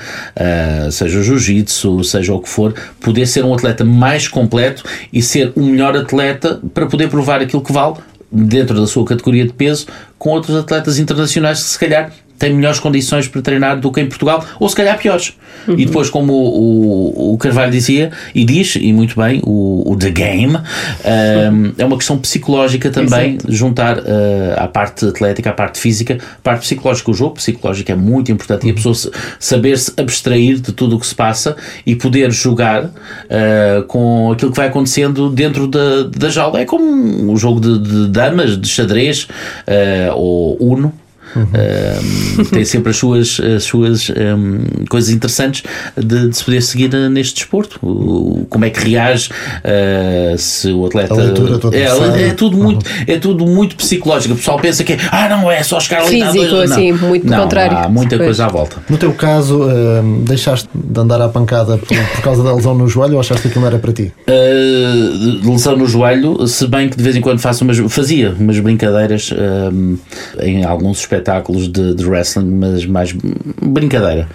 seja 0.90 1.18
o 1.18 1.22
jiu-jitsu, 1.22 2.02
seja 2.02 2.32
o 2.32 2.40
que 2.40 2.48
for, 2.48 2.74
poder 3.00 3.26
ser 3.26 3.44
um 3.44 3.52
atleta 3.52 3.84
mais 3.84 4.26
completo 4.26 4.82
e 5.12 5.20
ser 5.20 5.52
o 5.54 5.62
melhor 5.62 5.94
atleta 5.94 6.58
para 6.72 6.86
poder 6.86 7.10
provar 7.10 7.42
aquilo 7.42 7.62
que 7.62 7.72
vale 7.72 7.96
dentro 8.32 8.80
da 8.80 8.86
sua 8.86 9.04
categoria 9.04 9.44
de 9.44 9.52
peso 9.52 9.86
com 10.18 10.30
outros 10.30 10.56
atletas 10.56 10.98
internacionais 10.98 11.62
que 11.62 11.68
se 11.68 11.78
calhar 11.78 12.10
têm 12.38 12.52
melhores 12.54 12.78
condições 12.80 13.28
para 13.28 13.40
treinar 13.42 13.80
do 13.80 13.90
que 13.92 14.00
em 14.00 14.06
Portugal, 14.06 14.44
ou 14.58 14.68
se 14.68 14.74
calhar 14.76 14.98
piores. 14.98 15.34
E 15.68 15.86
depois, 15.86 16.10
como 16.10 16.32
o, 16.32 17.30
o, 17.30 17.34
o 17.34 17.38
Carvalho 17.38 17.72
dizia, 17.72 18.10
e 18.34 18.44
diz, 18.44 18.76
e 18.76 18.92
muito 18.92 19.18
bem, 19.18 19.40
o, 19.44 19.82
o 19.92 19.96
The 19.96 20.10
Game, 20.10 20.56
um, 20.56 21.72
é 21.78 21.84
uma 21.84 21.96
questão 21.96 22.18
psicológica 22.18 22.90
também, 22.90 23.38
juntar 23.48 23.98
uh, 23.98 24.02
à 24.56 24.68
parte 24.68 25.06
atlética, 25.06 25.50
à 25.50 25.52
parte 25.52 25.78
física, 25.78 26.18
a 26.18 26.42
parte 26.42 26.60
psicológica. 26.62 27.10
O 27.10 27.14
jogo 27.14 27.36
psicológico 27.36 27.90
é 27.90 27.94
muito 27.94 28.30
importante 28.30 28.66
e 28.66 28.70
a 28.70 28.74
pessoa 28.74 28.94
se- 28.94 29.10
saber-se 29.38 29.92
abstrair 29.96 30.60
de 30.60 30.72
tudo 30.72 30.96
o 30.96 31.00
que 31.00 31.06
se 31.06 31.14
passa 31.14 31.56
e 31.86 31.96
poder 31.96 32.30
jogar 32.30 32.84
uh, 32.84 33.82
com 33.86 34.32
aquilo 34.32 34.50
que 34.50 34.56
vai 34.56 34.66
acontecendo 34.66 35.30
dentro 35.30 35.66
da, 35.66 36.02
da 36.02 36.28
jaula. 36.28 36.60
É 36.60 36.64
como 36.66 36.84
um 36.84 37.36
jogo 37.36 37.60
de, 37.60 37.78
de 37.78 38.08
damas, 38.08 38.60
de 38.60 38.68
xadrez 38.68 39.22
uh, 39.22 40.14
ou 40.14 40.58
Uno. 40.60 40.92
Um, 41.36 42.44
tem 42.44 42.64
sempre 42.64 42.90
as 42.90 42.96
suas, 42.96 43.40
as 43.40 43.64
suas 43.64 44.10
um, 44.10 44.84
coisas 44.88 45.10
interessantes 45.10 45.62
de, 45.96 46.28
de 46.28 46.36
se 46.36 46.44
poder 46.44 46.62
seguir 46.62 46.88
neste 47.10 47.34
desporto. 47.36 47.78
O- 47.82 48.46
como 48.48 48.64
é 48.64 48.70
que 48.70 48.88
reage 48.88 49.30
uh, 49.30 50.38
se 50.38 50.70
o 50.72 50.86
atleta. 50.86 51.14
A 51.14 51.16
leitura 51.16 51.58
do 51.58 51.74
é, 51.74 52.28
é 52.28 52.32
tudo 52.32 52.56
muito, 52.56 52.86
é 53.06 53.18
tudo 53.18 53.46
muito 53.46 53.76
psicológico. 53.76 54.34
O 54.34 54.36
pessoal 54.36 54.58
pensa 54.58 54.84
que 54.84 54.92
é, 54.94 54.98
ah, 55.10 55.28
não 55.28 55.50
é 55.50 55.62
só 55.62 55.80
chegar 55.80 56.02
ali 56.02 56.22
Físico, 56.22 56.46
dois- 56.46 56.70
não. 56.70 56.76
assim, 56.76 56.92
muito 56.92 57.26
não, 57.26 57.42
contrário. 57.42 57.76
Há 57.76 57.88
muita 57.88 58.16
Pois. 58.16 58.26
coisa 58.28 58.44
à 58.46 58.48
volta. 58.48 58.76
No 58.88 58.96
teu 58.96 59.12
caso, 59.12 59.62
hum, 59.64 60.22
deixaste 60.26 60.68
de 60.74 61.00
andar 61.00 61.20
à 61.20 61.28
pancada 61.28 61.78
por, 61.78 61.88
por 61.88 62.22
causa 62.22 62.42
da 62.42 62.54
lesão 62.54 62.74
no 62.74 62.86
joelho 62.88 63.14
ou 63.14 63.20
achaste 63.20 63.42
que 63.42 63.48
aquilo 63.48 63.62
não 63.62 63.68
era 63.68 63.78
para 63.78 63.92
ti? 63.92 64.12
Uh, 64.28 65.50
lesão 65.50 65.76
no 65.76 65.86
joelho, 65.86 66.46
se 66.46 66.66
bem 66.66 66.88
que 66.88 66.96
de 66.96 67.02
vez 67.02 67.16
em 67.16 67.20
quando 67.20 67.38
faço 67.40 67.64
umas, 67.64 67.78
fazia 67.92 68.34
umas 68.38 68.58
brincadeiras 68.58 69.30
um, 69.72 69.96
em 70.40 70.64
alguns 70.64 71.04
espetáculos 71.24 71.68
de, 71.68 71.94
de 71.94 72.06
wrestling, 72.06 72.50
mas 72.50 72.84
mais 72.84 73.12
brincadeira, 73.62 74.28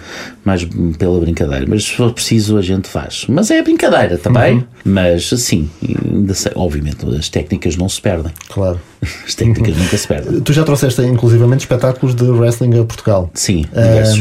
mais 0.44 0.66
pela 0.98 1.20
brincadeira. 1.20 1.64
Mas 1.68 1.84
se 1.84 1.92
for 1.92 2.12
preciso, 2.12 2.58
a 2.58 2.62
gente 2.62 2.88
faz. 2.88 3.26
Mas 3.28 3.50
é 3.50 3.62
brincadeira 3.62 4.18
também. 4.18 4.66
Mas 4.84 5.32
assim, 5.32 5.70
ainda 5.82 6.34
sei, 6.34 6.52
obviamente, 6.54 7.06
as 7.16 7.28
técnicas 7.28 7.76
não 7.76 7.88
se 7.88 8.00
perdem. 8.00 8.32
Claro. 8.48 8.80
As 9.26 9.34
técnicas 9.34 9.76
nunca 9.76 9.96
se 9.96 10.06
perdem. 10.06 10.40
Tu 10.40 10.52
já 10.52 10.62
trouxeste 10.62 11.00
inclusivamente 11.02 11.60
espetáculos 11.60 12.14
de 12.14 12.24
wrestling 12.24 12.78
a 12.78 12.84
Portugal. 12.84 13.30
Sim, 13.32 13.64
Hum, 13.74 13.82
diversos. 13.82 14.18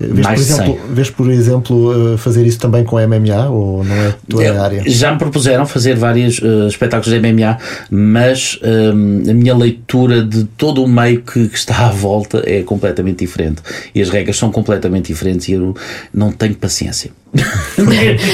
vês, 0.00 0.10
por 0.14 0.22
Mais 0.24 0.40
de 0.40 0.52
exemplo, 0.52 0.72
100. 0.86 0.94
vês, 0.94 1.10
por 1.10 1.30
exemplo, 1.30 2.14
uh, 2.14 2.18
fazer 2.18 2.46
isso 2.46 2.58
também 2.58 2.82
com 2.84 2.96
MMA 2.98 3.48
ou 3.50 3.84
não 3.84 3.94
é 3.94 4.08
a 4.08 4.14
tua 4.28 4.44
É, 4.44 4.56
área? 4.58 4.82
Já 4.86 5.12
me 5.12 5.18
propuseram 5.18 5.66
fazer 5.66 5.96
vários 5.96 6.40
eh, 6.42 6.66
espetáculos 6.68 7.12
de 7.12 7.20
MMA, 7.20 7.58
mas 7.90 8.58
hum, 8.62 9.22
a 9.28 9.34
minha 9.34 9.54
leitura 9.54 10.22
de 10.24 10.44
todo 10.44 10.82
o 10.82 10.88
meio 10.88 11.20
que, 11.22 11.48
que 11.48 11.56
está 11.58 11.86
à 11.86 11.90
volta 11.90 12.42
é 12.46 12.62
completamente 12.62 13.18
diferente. 13.18 13.60
E 13.94 14.00
as 14.00 14.08
regras 14.08 14.36
são 14.36 14.50
completamente 14.50 15.08
diferentes 15.08 15.48
e 15.48 15.52
eu 15.52 15.74
não 16.12 16.32
tenho 16.32 16.54
paciência. 16.54 17.10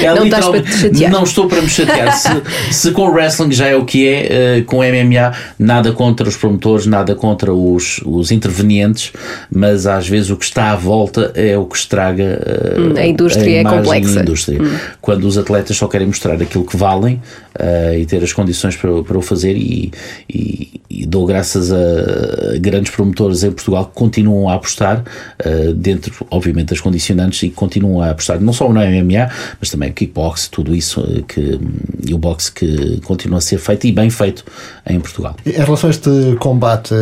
É 0.03 0.13
Não 0.13 0.25
estás 0.25 0.47
para 0.47 0.61
te 0.61 0.71
chatear. 0.71 1.11
Não 1.11 1.23
estou 1.23 1.47
para 1.47 1.61
me 1.61 1.69
chatear. 1.69 2.11
Se, 2.15 2.29
se 2.71 2.91
com 2.91 3.03
o 3.03 3.11
wrestling 3.11 3.51
já 3.51 3.67
é 3.67 3.75
o 3.75 3.85
que 3.85 4.07
é, 4.07 4.57
eh, 4.57 4.61
com 4.61 4.79
o 4.79 4.83
MMA, 4.83 5.33
nada 5.57 5.91
contra 5.93 6.27
os 6.27 6.35
promotores, 6.35 6.85
nada 6.85 7.15
contra 7.15 7.53
os, 7.53 8.01
os 8.05 8.31
intervenientes, 8.31 9.11
mas 9.49 9.87
às 9.87 10.07
vezes 10.07 10.29
o 10.29 10.35
que 10.35 10.43
está 10.43 10.71
à 10.71 10.75
volta 10.75 11.31
é 11.35 11.57
o 11.57 11.65
que 11.65 11.77
estraga 11.77 12.41
eh, 12.45 12.79
Hum, 12.79 12.93
a 12.97 13.05
indústria 13.05 13.57
é 13.57 13.61
imagem 13.61 13.77
da 13.79 13.83
complexa. 13.83 14.19
indústria. 14.21 14.59
Quando 15.01 15.23
os 15.25 15.37
atletas 15.37 15.77
só 15.77 15.87
querem 15.87 16.07
mostrar 16.07 16.33
aquilo 16.41 16.65
que 16.65 16.75
valem 16.77 17.21
eh, 17.57 17.99
e 17.99 18.05
ter 18.05 18.23
as 18.23 18.33
condições 18.33 18.75
para, 18.75 19.01
para 19.03 19.17
o 19.17 19.21
fazer, 19.21 19.55
e, 19.55 19.91
e- 20.29 20.79
e 20.89 21.05
dou 21.05 21.25
graças 21.25 21.71
a 21.71 22.57
grandes 22.59 22.91
promotores 22.91 23.43
em 23.43 23.51
Portugal 23.51 23.85
que 23.85 23.93
continuam 23.93 24.49
a 24.49 24.55
apostar, 24.55 25.03
eh, 25.37 25.71
dentro, 25.73 26.25
obviamente, 26.31 26.69
das 26.69 26.81
condicionantes 26.81 27.43
e 27.43 27.49
continuam 27.49 28.01
a 28.01 28.09
apostar, 28.09 28.39
não 28.41 28.51
só 28.51 28.67
no 28.71 28.79
MMA, 28.81 29.29
mas 29.59 29.69
também 29.69 29.91
o 29.91 29.93
kickbox, 29.93 30.47
tudo 30.49 30.75
isso 30.75 30.99
eh, 31.01 31.21
que, 31.27 31.59
e 32.07 32.13
o 32.13 32.17
boxe 32.17 32.51
que 32.51 32.99
continua 33.01 33.37
a 33.37 33.41
ser 33.41 33.59
feito 33.59 33.85
e 33.87 33.91
bem 33.91 34.09
feito 34.09 34.43
em 34.87 34.99
Portugal. 34.99 35.35
Em 35.45 35.51
relação 35.51 35.89
a 35.89 35.91
este 35.91 36.09
combate, 36.39 36.93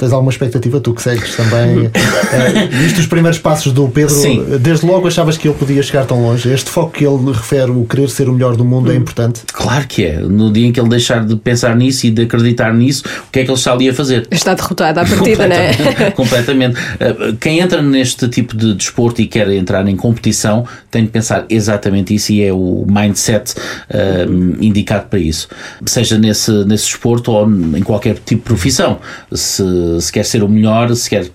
Tens 0.00 0.14
alguma 0.14 0.32
expectativa? 0.32 0.80
Tu 0.80 0.94
que 0.94 1.02
segues 1.02 1.36
também. 1.36 1.90
é, 2.32 2.66
viste 2.72 3.00
os 3.00 3.06
primeiros 3.06 3.38
passos 3.38 3.70
do 3.70 3.86
Pedro, 3.86 4.14
Sim. 4.14 4.42
desde 4.58 4.86
logo 4.86 5.06
achavas 5.06 5.36
que 5.36 5.46
ele 5.46 5.54
podia 5.54 5.82
chegar 5.82 6.06
tão 6.06 6.22
longe. 6.22 6.50
Este 6.50 6.70
foco 6.70 6.92
que 6.92 7.04
ele 7.04 7.30
refere, 7.30 7.70
o 7.70 7.84
querer 7.84 8.08
ser 8.08 8.26
o 8.26 8.32
melhor 8.32 8.56
do 8.56 8.64
mundo, 8.64 8.90
é 8.90 8.96
importante. 8.96 9.42
Claro 9.52 9.86
que 9.86 10.06
é. 10.06 10.18
No 10.20 10.50
dia 10.50 10.68
em 10.68 10.72
que 10.72 10.80
ele 10.80 10.88
deixar 10.88 11.22
de 11.22 11.36
pensar 11.36 11.76
nisso 11.76 12.06
e 12.06 12.10
de 12.10 12.22
acreditar 12.22 12.72
nisso, 12.72 13.04
o 13.28 13.30
que 13.30 13.40
é 13.40 13.44
que 13.44 13.50
ele 13.50 13.58
está 13.58 13.74
ali 13.74 13.90
a 13.90 13.94
fazer? 13.94 14.26
Está 14.30 14.54
derrotado 14.54 15.00
à 15.00 15.04
partida, 15.04 15.46
não 15.46 15.54
é? 15.54 15.74
Completamente. 16.12 16.16
Completamente. 16.16 16.80
Uh, 16.80 17.36
Quem 17.38 17.60
entra 17.60 17.82
neste 17.82 18.26
tipo 18.28 18.56
de 18.56 18.72
desporto 18.72 19.20
e 19.20 19.26
quer 19.26 19.50
entrar 19.50 19.86
em 19.86 19.96
competição 19.96 20.64
tem 20.90 21.04
de 21.04 21.10
pensar 21.10 21.44
exatamente 21.50 22.14
isso 22.14 22.32
e 22.32 22.42
é 22.42 22.50
o 22.50 22.86
mindset 22.88 23.52
uh, 23.52 24.64
indicado 24.64 25.08
para 25.10 25.18
isso. 25.18 25.46
Seja 25.84 26.16
nesse, 26.16 26.50
nesse 26.64 26.86
desporto 26.86 27.32
ou 27.32 27.46
em 27.46 27.82
qualquer 27.82 28.14
tipo 28.14 28.40
de 28.42 28.44
profissão. 28.46 28.98
Se, 29.30 29.62
se 29.98 30.12
quer 30.12 30.24
ser 30.24 30.42
o 30.42 30.48
melhor, 30.48 30.94
se 30.94 31.08
quer 31.08 31.30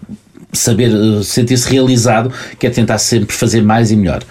saber 0.53 0.93
uh, 0.93 1.23
sentir-se 1.23 1.69
realizado, 1.69 2.31
quer 2.59 2.69
tentar 2.69 2.97
sempre 2.97 3.35
fazer 3.35 3.61
mais 3.61 3.91
e 3.91 3.95
melhor. 3.95 4.21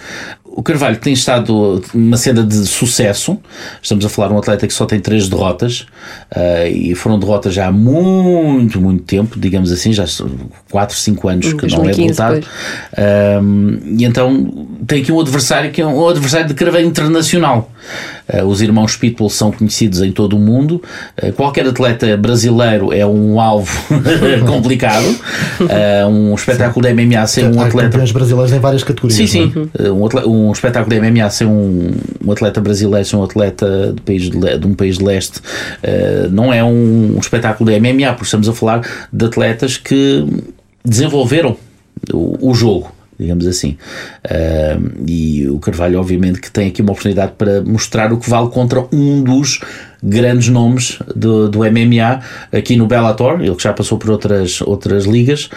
O 0.43 0.63
Carvalho 0.63 0.97
tem 0.97 1.11
estado 1.11 1.83
uma 1.93 2.15
cena 2.15 2.41
de 2.41 2.65
sucesso. 2.65 3.37
Estamos 3.81 4.05
a 4.05 4.09
falar 4.09 4.29
de 4.29 4.33
um 4.35 4.37
atleta 4.37 4.65
que 4.65 4.73
só 4.73 4.85
tem 4.85 5.01
três 5.01 5.27
derrotas 5.27 5.85
uh, 6.35 6.67
e 6.67 6.95
foram 6.95 7.19
derrotas 7.19 7.53
já 7.53 7.67
há 7.67 7.71
muito, 7.71 8.79
muito 8.79 9.03
tempo, 9.03 9.39
digamos 9.39 9.71
assim, 9.71 9.93
já 9.93 10.05
4, 10.69 10.95
5 10.95 11.27
anos 11.27 11.53
que 11.53 11.67
não 11.67 11.89
é 11.89 11.91
derrotado. 11.91 12.45
Um, 13.41 13.79
e 13.97 14.05
então 14.05 14.67
tem 14.87 15.01
aqui 15.01 15.11
um 15.11 15.19
adversário 15.19 15.71
que 15.71 15.81
é 15.81 15.85
um 15.85 16.07
adversário 16.07 16.47
de 16.47 16.53
craveio 16.53 16.87
internacional. 16.87 17.71
Uh, 18.27 18.43
os 18.45 18.61
irmãos 18.61 18.97
Pitbull 18.97 19.29
são 19.29 19.51
conhecidos 19.51 20.01
em 20.01 20.11
todo 20.11 20.35
o 20.35 20.39
mundo. 20.39 20.81
Uh, 21.21 21.31
qualquer 21.33 21.67
atleta 21.67 22.17
brasileiro 22.17 22.91
é 22.91 23.05
um 23.05 23.39
alvo 23.39 23.71
complicado. 24.47 25.05
um 26.09 26.33
espetáculo 26.33 26.85
de 26.85 26.93
MMA 26.93 27.27
ser 27.27 27.45
um 27.45 27.61
atleta. 27.61 27.89
campeões 27.89 28.11
brasileiros 28.11 28.51
em 28.51 28.59
várias 28.59 28.83
categorias. 28.83 29.17
Sim, 29.17 29.27
sim. 29.27 29.69
é? 29.77 29.91
Um, 29.91 30.05
atleta- 30.05 30.27
um 30.27 30.51
espetáculo 30.51 30.95
de 30.95 31.11
MMA 31.11 31.29
ser 31.29 31.45
um, 31.45 31.91
um 32.25 32.31
atleta 32.31 32.59
brasileiro, 32.59 33.05
ser 33.05 33.15
um 33.15 33.23
atleta 33.23 33.93
de, 33.93 34.01
país 34.01 34.23
de, 34.23 34.57
de 34.57 34.67
um 34.67 34.73
país 34.73 34.97
de 34.97 35.03
leste, 35.03 35.39
eh, 35.95 36.27
não 36.29 36.53
é 36.53 36.63
um, 36.63 37.15
um 37.15 37.19
espetáculo 37.19 37.69
de 37.69 37.79
MMA, 37.79 38.11
porque 38.13 38.25
estamos 38.25 38.49
a 38.49 38.53
falar 38.53 38.81
de 39.11 39.25
atletas 39.25 39.77
que 39.77 40.25
desenvolveram 40.83 41.57
o, 42.13 42.49
o 42.49 42.53
jogo. 42.53 42.93
Digamos 43.17 43.47
assim, 43.47 43.77
Ah, 44.25 44.77
e 45.07 45.47
o 45.47 45.59
Carvalho, 45.59 45.99
obviamente, 45.99 46.41
que 46.41 46.51
tem 46.51 46.67
aqui 46.67 46.81
uma 46.81 46.91
oportunidade 46.91 47.33
para 47.37 47.61
mostrar 47.61 48.11
o 48.11 48.17
que 48.17 48.29
vale 48.29 48.49
contra 48.49 48.85
um 48.91 49.23
dos 49.23 49.61
grandes 50.03 50.49
nomes 50.49 50.99
do, 51.15 51.49
do 51.49 51.59
MMA 51.59 52.21
aqui 52.51 52.75
no 52.75 52.85
Bellator, 52.85 53.41
ele 53.41 53.55
que 53.55 53.63
já 53.63 53.73
passou 53.73 53.97
por 53.97 54.11
outras, 54.11 54.61
outras 54.61 55.05
ligas, 55.05 55.49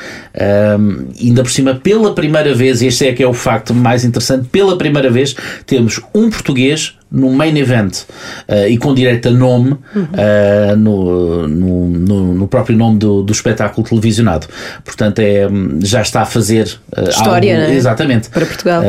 um, 0.79 1.09
ainda 1.21 1.43
por 1.43 1.51
cima, 1.51 1.75
pela 1.75 2.15
primeira 2.15 2.55
vez, 2.55 2.81
este 2.81 3.09
é 3.09 3.13
que 3.13 3.23
é 3.23 3.27
o 3.27 3.35
facto 3.35 3.75
mais 3.75 4.05
interessante, 4.05 4.49
pela 4.49 4.79
primeira 4.79 5.11
vez 5.11 5.35
temos 5.67 6.01
um 6.15 6.31
português 6.31 6.98
no 7.11 7.31
main 7.33 7.57
event 7.57 8.03
uh, 8.49 8.69
e 8.69 8.77
com 8.77 8.95
direito 8.95 9.29
a 9.29 9.31
nome 9.31 9.73
uh, 9.73 10.77
no, 10.77 11.49
no, 11.49 11.87
no- 12.35 12.49
próprio 12.49 12.77
nome 12.77 12.99
do, 12.99 13.23
do 13.23 13.33
espetáculo 13.33 13.87
televisionado. 13.87 14.47
Portanto, 14.85 15.19
é, 15.21 15.47
já 15.83 16.03
está 16.03 16.23
a 16.23 16.27
fazer 16.27 16.79
uh, 16.97 17.09
História, 17.09 17.55
algo- 17.55 17.67
não 17.69 17.73
é? 17.73 17.77
Exatamente. 17.77 18.29
Para 18.31 18.47
Portugal. 18.47 18.83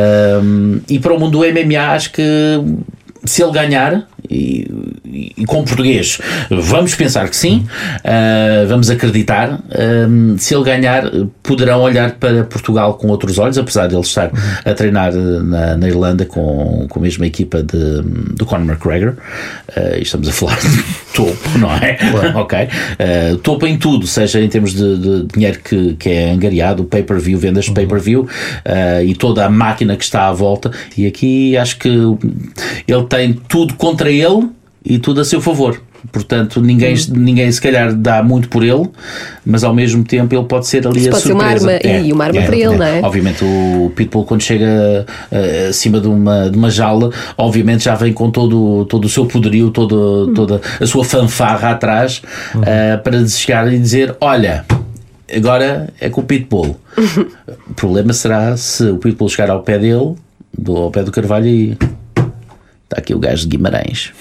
E 0.88 1.00
para 1.00 1.14
o 1.14 1.20
mundo 1.20 1.40
do 1.40 1.46
MMA, 1.46 1.94
acho 1.94 2.12
que 2.12 2.24
se 3.26 3.44
ele 3.44 3.52
ganhar, 3.52 4.08
e, 4.30 4.68
e- 5.06 5.34
e 5.38 5.46
com 5.46 5.64
português, 5.64 6.20
vamos 6.50 6.94
pensar 6.96 7.28
que 7.30 7.36
sim, 7.36 7.66
uh, 8.06 8.68
vamos 8.68 8.90
acreditar. 8.90 9.60
um, 10.08 10.38
se 10.38 10.54
ele 10.54 10.64
ganhar, 10.64 11.04
poderão 11.42 11.82
olhar 11.82 12.12
para 12.14 12.44
Portugal 12.44 12.94
com 12.96 13.08
outros 13.08 13.38
olhos, 13.40 13.58
apesar 13.58 13.88
de 13.88 13.96
ele 13.96 14.02
estar 14.02 14.32
a 14.66 14.74
treinar 14.74 15.14
uh, 15.14 15.44
na, 15.44 15.78
na 15.78 15.88
Irlanda 15.88 16.26
com, 16.26 16.86
com 16.90 17.00
a 17.00 17.02
mesma 17.02 17.26
equipa 17.26 17.64
de, 17.64 18.02
do 18.36 18.46
Conor 18.46 18.66
McGregor. 18.68 19.14
Uh, 19.76 20.02
estamos 20.02 20.28
a 20.28 20.32
falar 20.32 20.58
de 20.60 20.84
topo, 21.16 21.58
não 21.58 21.72
é? 21.72 21.98
ok. 22.36 22.60
Uh, 23.34 23.38
topo 23.38 23.66
em 23.66 23.78
tudo, 23.78 24.06
seja 24.06 24.40
em 24.42 24.48
termos 24.48 24.74
de, 24.74 24.98
de 24.98 25.24
dinheiro 25.34 25.60
que, 25.64 25.94
que 25.96 26.10
é 26.10 26.32
angariado, 26.32 26.84
pay-per-view, 26.84 27.38
vendas 27.40 27.66
de 27.66 27.72
pay-per-view 27.72 28.22
uh, 28.24 29.04
e 29.04 29.16
toda 29.16 29.46
a 29.46 29.50
máquina 29.50 29.96
que 29.96 30.04
está 30.04 30.28
à 30.28 30.32
volta. 30.34 30.72
E 30.98 31.06
aqui 31.08 31.58
acho 31.58 31.78
que 31.80 31.90
ele 31.90 33.04
tem 33.10 33.34
tudo 33.34 33.74
contra 33.74 34.12
ele 34.12 34.50
e 34.86 35.00
tudo 35.00 35.22
a 35.22 35.26
seu 35.26 35.42
favor. 35.42 35.82
Portanto, 36.12 36.62
ninguém, 36.62 36.96
ninguém 37.10 37.52
se 37.52 37.62
calhar 37.62 37.94
dá 37.94 38.24
muito 38.24 38.48
por 38.48 38.64
ele, 38.64 38.90
mas 39.46 39.64
ao 39.64 39.74
mesmo 39.74 40.04
tempo 40.04 40.34
ele 40.34 40.46
pode 40.46 40.66
ser 40.68 40.88
ali 40.88 41.00
Isso 41.02 41.10
a 41.10 41.12
pode 41.12 41.24
ser 41.24 41.34
uma 41.34 41.58
surpresa. 41.58 41.72
arma, 41.72 42.08
e 42.08 42.14
uma 42.14 42.24
arma 42.26 42.42
para 42.42 42.56
ele, 42.56 42.78
não 42.78 42.86
é? 42.86 43.02
Obviamente 43.02 43.44
o 43.44 43.92
Pitbull 43.96 44.24
quando 44.24 44.42
chega 44.42 45.06
eh, 45.32 45.68
acima 45.70 46.00
de 46.00 46.08
uma, 46.08 46.50
de 46.50 46.58
uma 46.58 46.70
jaula, 46.70 47.12
obviamente 47.38 47.84
já 47.84 47.96
vem 47.96 48.14
com 48.14 48.32
todo, 48.32 48.86
todo 48.86 49.06
o 49.06 49.10
seu 49.10 49.26
poderio, 49.26 49.72
todo, 49.72 50.32
toda 50.34 50.62
a 50.80 50.86
sua 50.86 51.04
fanfarra 51.04 51.72
atrás 51.72 52.22
eh, 52.66 52.98
para 52.98 53.28
chegar 53.28 53.72
e 53.72 53.78
dizer, 53.78 54.16
olha, 54.22 54.66
agora 55.36 55.90
é 56.00 56.10
com 56.10 56.22
o 56.22 56.24
Pitbull. 56.24 56.78
o 57.70 57.74
problema 57.76 58.14
será 58.14 58.56
se 58.56 58.86
o 58.86 58.98
Pitbull 58.98 59.30
chegar 59.30 59.50
ao 59.50 59.64
pé 59.64 59.78
dele, 59.78 60.16
do, 60.58 60.78
ao 60.78 60.92
pé 60.92 61.04
do 61.04 61.12
Carvalho 61.12 61.48
e 61.48 61.78
está 62.90 62.98
aqui 62.98 63.14
o 63.14 63.20
gajo 63.20 63.44
de 63.44 63.50
Guimarães. 63.56 64.12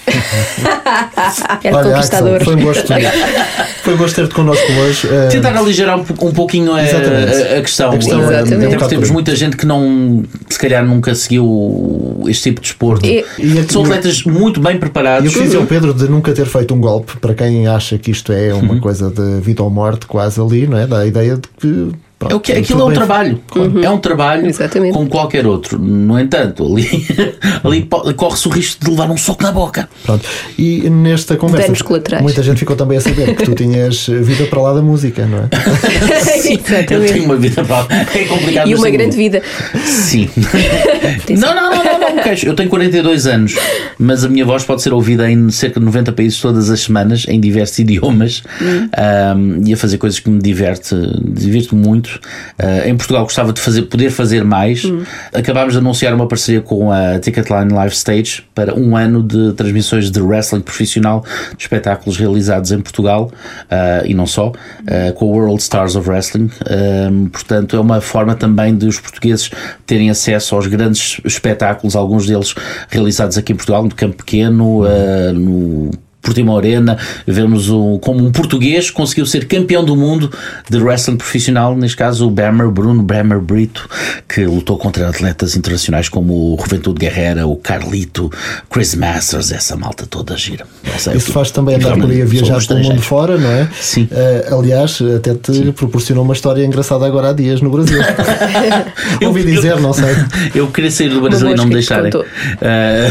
Era 1.65 1.77
Olha, 1.79 1.91
conquistador. 1.91 2.35
Axel, 2.37 2.45
foi 2.45 2.55
um 2.55 2.65
gosto, 2.65 2.87
foi 3.83 3.95
um 3.95 3.97
gosto 3.97 4.15
ter-te 4.17 4.35
connosco 4.35 4.73
hoje. 4.73 5.07
Uh, 5.07 5.29
Tentar 5.31 5.57
aligerar 5.57 5.99
um, 5.99 6.03
um 6.03 6.33
pouquinho 6.33 6.73
a, 6.75 6.79
a- 6.81 7.59
a 7.59 7.63
questão. 7.63 7.91
A 7.93 7.97
questão 7.97 8.21
é- 8.21 8.25
Até 8.27 8.41
Exatamente. 8.43 8.77
porque 8.77 8.89
temos 8.95 9.11
muita 9.11 9.35
gente 9.35 9.57
que 9.57 9.65
não, 9.65 10.23
se 10.51 10.59
calhar 10.59 10.85
nunca 10.85 11.15
seguiu 11.15 12.23
este 12.29 12.43
tipo 12.51 12.61
de 12.61 12.69
desporto. 12.69 13.07
E- 13.07 13.25
E 13.39 13.59
aqui- 13.59 13.73
São 13.73 13.83
atletas 13.85 14.23
muito 14.25 14.61
bem 14.61 14.77
E 14.77 14.79
preparados. 14.79 15.31
o 15.31 15.35
que 15.35 15.43
dizia 15.45 15.61
o 15.61 15.67
Pedro 15.67 15.95
de 15.95 16.05
nunca 16.09 16.33
ter 16.35 16.45
feito 16.47 16.75
um 16.75 16.81
golpe, 16.81 17.17
para 17.17 17.33
quem 17.35 17.67
acha 17.67 17.97
que 17.97 18.11
isto 18.11 18.33
é 18.33 18.53
uma 18.53 18.75
Uhum. 18.75 18.81
coisa 18.81 19.11
de 19.11 19.41
vida 19.41 19.63
ou 19.63 19.71
morte, 19.71 20.07
quase 20.07 20.39
ali, 20.41 20.67
não 20.67 20.77
é? 20.79 20.87
Dá 20.87 20.99
a 20.99 21.07
ideia 21.07 21.37
de 21.37 21.49
que. 21.59 21.93
Pronto, 22.19 22.33
É 22.33 22.37
o 22.37 22.41
que, 22.41 22.53
aquilo 22.53 22.83
é 22.83 22.85
um 22.85 22.93
trabalho. 22.93 23.41
É 23.83 23.91
um 23.91 23.99
trabalho 23.99 24.47
Exatamente. 24.47 24.93
como 24.93 25.09
qualquer 25.09 25.47
outro. 25.47 25.79
No 25.79 26.19
entanto, 26.19 26.65
ali, 26.65 27.07
ali 27.65 27.89
corre-se 28.15 28.49
o 28.49 28.51
risco 28.51 28.85
de 28.85 28.91
levar 28.91 29.11
um 29.11 29.17
soco 29.17 29.43
na 29.43 29.53
boca. 29.53 29.89
Pronto. 30.05 30.27
E 30.59 30.89
nesta 30.91 31.37
conversa, 31.37 31.73
muita 32.21 32.43
gente 32.43 32.59
ficou 32.59 32.77
também 32.77 32.99
a 32.99 33.01
saber 33.01 33.35
que 33.35 33.45
tu 33.45 33.55
tinhas 33.55 34.07
vida 34.07 34.45
para 34.47 34.61
lá 34.61 34.73
da 34.73 34.83
música, 34.83 35.27
não 35.27 35.39
é? 35.39 35.49
Eu 36.91 37.07
tenho 37.07 37.25
uma 37.25 37.37
vida 37.37 37.65
para 37.65 37.87
É 38.15 38.25
complicado. 38.25 38.69
E 38.69 38.75
uma 38.75 38.91
grande 38.91 39.17
vida. 39.17 39.43
Sim. 39.85 40.29
não, 41.39 41.55
não, 41.55 41.71
não, 41.71 41.85
não, 41.85 42.17
não. 42.17 42.33
Eu 42.45 42.55
tenho 42.55 42.69
42 42.69 43.27
anos, 43.27 43.57
mas 43.99 44.25
a 44.25 44.29
minha 44.29 44.45
voz 44.45 44.65
pode 44.65 44.83
ser 44.83 44.93
ouvida 44.93 45.31
em 45.31 45.51
cerca 45.51 45.81
de 45.81 45.87
90 45.87 46.13
países 46.13 46.41
todas 46.41 46.71
as 46.71 46.81
semanas, 46.81 47.27
em 47.29 47.41
diversos 47.41 47.79
idiomas, 47.79 48.43
um, 48.61 49.63
e 49.65 49.73
a 49.73 49.77
fazer 49.77 49.99
coisas 49.99 50.19
que 50.19 50.29
me 50.29 50.41
diverte, 50.41 50.95
divirto 51.23 51.77
muito. 51.77 52.08
Uh, 52.17 52.89
em 52.89 52.97
Portugal 52.97 53.23
gostava 53.25 53.53
de 53.53 53.61
fazer, 53.61 53.83
poder 53.83 54.11
fazer 54.11 54.45
mais. 54.45 54.83
Acabámos 55.33 55.75
de 55.75 55.79
anunciar 55.79 56.15
uma 56.15 56.27
parceria 56.27 56.61
com 56.61 56.91
a 56.91 57.19
Ticketline 57.19 57.73
Live 57.73 57.95
Stage 57.95 58.45
para 58.55 58.75
um 58.75 58.97
ano 58.97 59.23
de 59.23 59.53
transmissões 59.53 60.11
de 60.11 60.21
wrestling 60.21 60.61
profissional, 60.61 61.25
de 61.57 61.63
espetáculos 61.63 62.17
realizados 62.17 62.73
em 62.73 62.81
Portugal 62.81 63.31
uh, 63.65 64.07
e 64.07 64.15
não 64.15 64.27
só, 64.27 64.49
uh, 64.49 65.13
com 65.15 65.27
a 65.27 65.29
World 65.29 65.63
Stars 65.63 65.97
of 65.97 66.09
Wrestling. 66.09 66.51
Um, 67.11 67.27
portanto, 67.27 67.77
é 67.77 67.81
uma 67.81 68.01
forma 68.01 68.35
também 68.35 68.77
de 68.77 68.87
os 68.87 68.99
portugueses 68.99 69.51
terem 69.87 70.11
acesso 70.11 70.55
aos 70.55 70.67
grandes 70.67 71.21
espetáculos, 71.25 71.95
alguns 71.95 72.27
deles 72.27 72.55
realizados 72.89 73.39
aqui 73.39 73.53
em 73.53 73.57
Portugal, 73.57 73.83
no 73.83 73.95
Campo 73.95 74.17
Pequeno, 74.17 74.85
no 75.35 75.91
Portimão 76.21 76.57
Arena, 76.59 76.99
vemos 77.27 77.71
o, 77.71 77.99
como 78.01 78.25
um 78.25 78.31
português 78.33 78.91
conseguiu 78.91 79.25
ser 79.25 79.47
campeão 79.47 79.85
do 79.85 79.97
mundo 79.97 80.31
de 80.69 80.77
wrestling 80.79 81.17
profissional, 81.17 81.77
neste 81.77 81.97
caso 81.97 82.27
o 82.27 82.31
Bremer, 82.31 82.69
Bruno 82.71 83.03
Bremer 83.03 83.41
Brito, 83.41 83.89
que 84.29 84.45
lutou 84.45 84.77
contra 84.77 85.09
atletas 85.09 85.57
internacionais 85.57 86.09
como 86.09 86.55
o 86.55 86.59
Juventude 86.61 86.99
Guerrera, 86.99 87.47
o 87.47 87.57
Carlito, 87.57 88.31
Chris 88.71 88.95
Masters, 88.95 89.53
essa 89.53 89.77
malta 89.77 90.07
toda 90.07 90.37
gira. 90.37 90.67
Essa 90.95 91.17
Isso 91.17 91.33
faz 91.33 91.51
também 91.51 91.77
andar 91.77 91.97
por 91.97 92.11
aí 92.11 92.21
a 92.21 92.25
viajar 92.27 92.65
pelo 92.67 92.81
mundo 92.81 93.01
fora, 93.03 93.39
não 93.39 93.51
é? 93.51 93.69
Sim. 93.81 94.09
Eh, 94.11 94.49
aliás, 94.51 94.99
até 95.17 95.35
te 95.35 95.73
proporcionou 95.73 96.25
uma 96.25 96.35
história 96.35 96.65
engraçada 96.65 97.07
agora 97.07 97.31
há 97.31 97.33
dias 97.33 97.61
no 97.61 97.71
Brasil. 97.71 97.99
Eu- 99.21 99.29
Ouvi 99.29 99.45
dizer, 99.45 99.73
eu- 99.73 99.81
não 99.81 99.93
sei. 99.93 100.15
Eu 100.55 100.67
queria 100.69 100.91
sair 100.91 101.09
do 101.11 101.21
Brasil 101.21 101.51
e 101.51 101.55
não 101.55 101.67
me 101.67 101.75
deixarem. 101.75 102.11
Eh, 102.61 103.09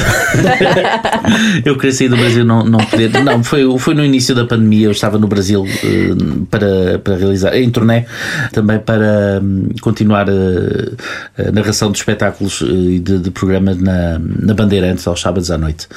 eu 1.66 1.76
queria 1.78 1.92
sair 1.94 2.10
do 2.10 2.18
Brasil 2.18 2.42
e 2.42 2.46
não, 2.46 2.64
não 2.66 2.80
não, 3.24 3.44
foi, 3.44 3.78
foi 3.80 3.94
no 3.94 4.04
início 4.04 4.34
da 4.34 4.46
pandemia, 4.46 4.88
eu 4.88 4.92
estava 4.92 5.18
no 5.18 5.28
Brasil 5.28 5.64
uh, 5.64 6.46
para, 6.48 7.00
para 7.00 7.16
realizar, 7.16 7.56
em 7.56 7.70
turnê, 7.70 8.06
também 8.52 8.80
para 8.80 9.42
um, 9.42 9.70
continuar 9.82 10.28
a, 10.30 11.48
a, 11.48 11.52
narração 11.52 11.92
de 11.92 11.98
espetáculos 11.98 12.62
e 12.62 13.00
de, 13.00 13.20
de 13.20 13.32
programas 13.32 13.78
na, 13.78 14.20
na 14.20 14.54
Bandeirantes 14.54 15.08
aos 15.08 15.22
sábados 15.22 15.52
à 15.52 15.58
noite. 15.58 15.88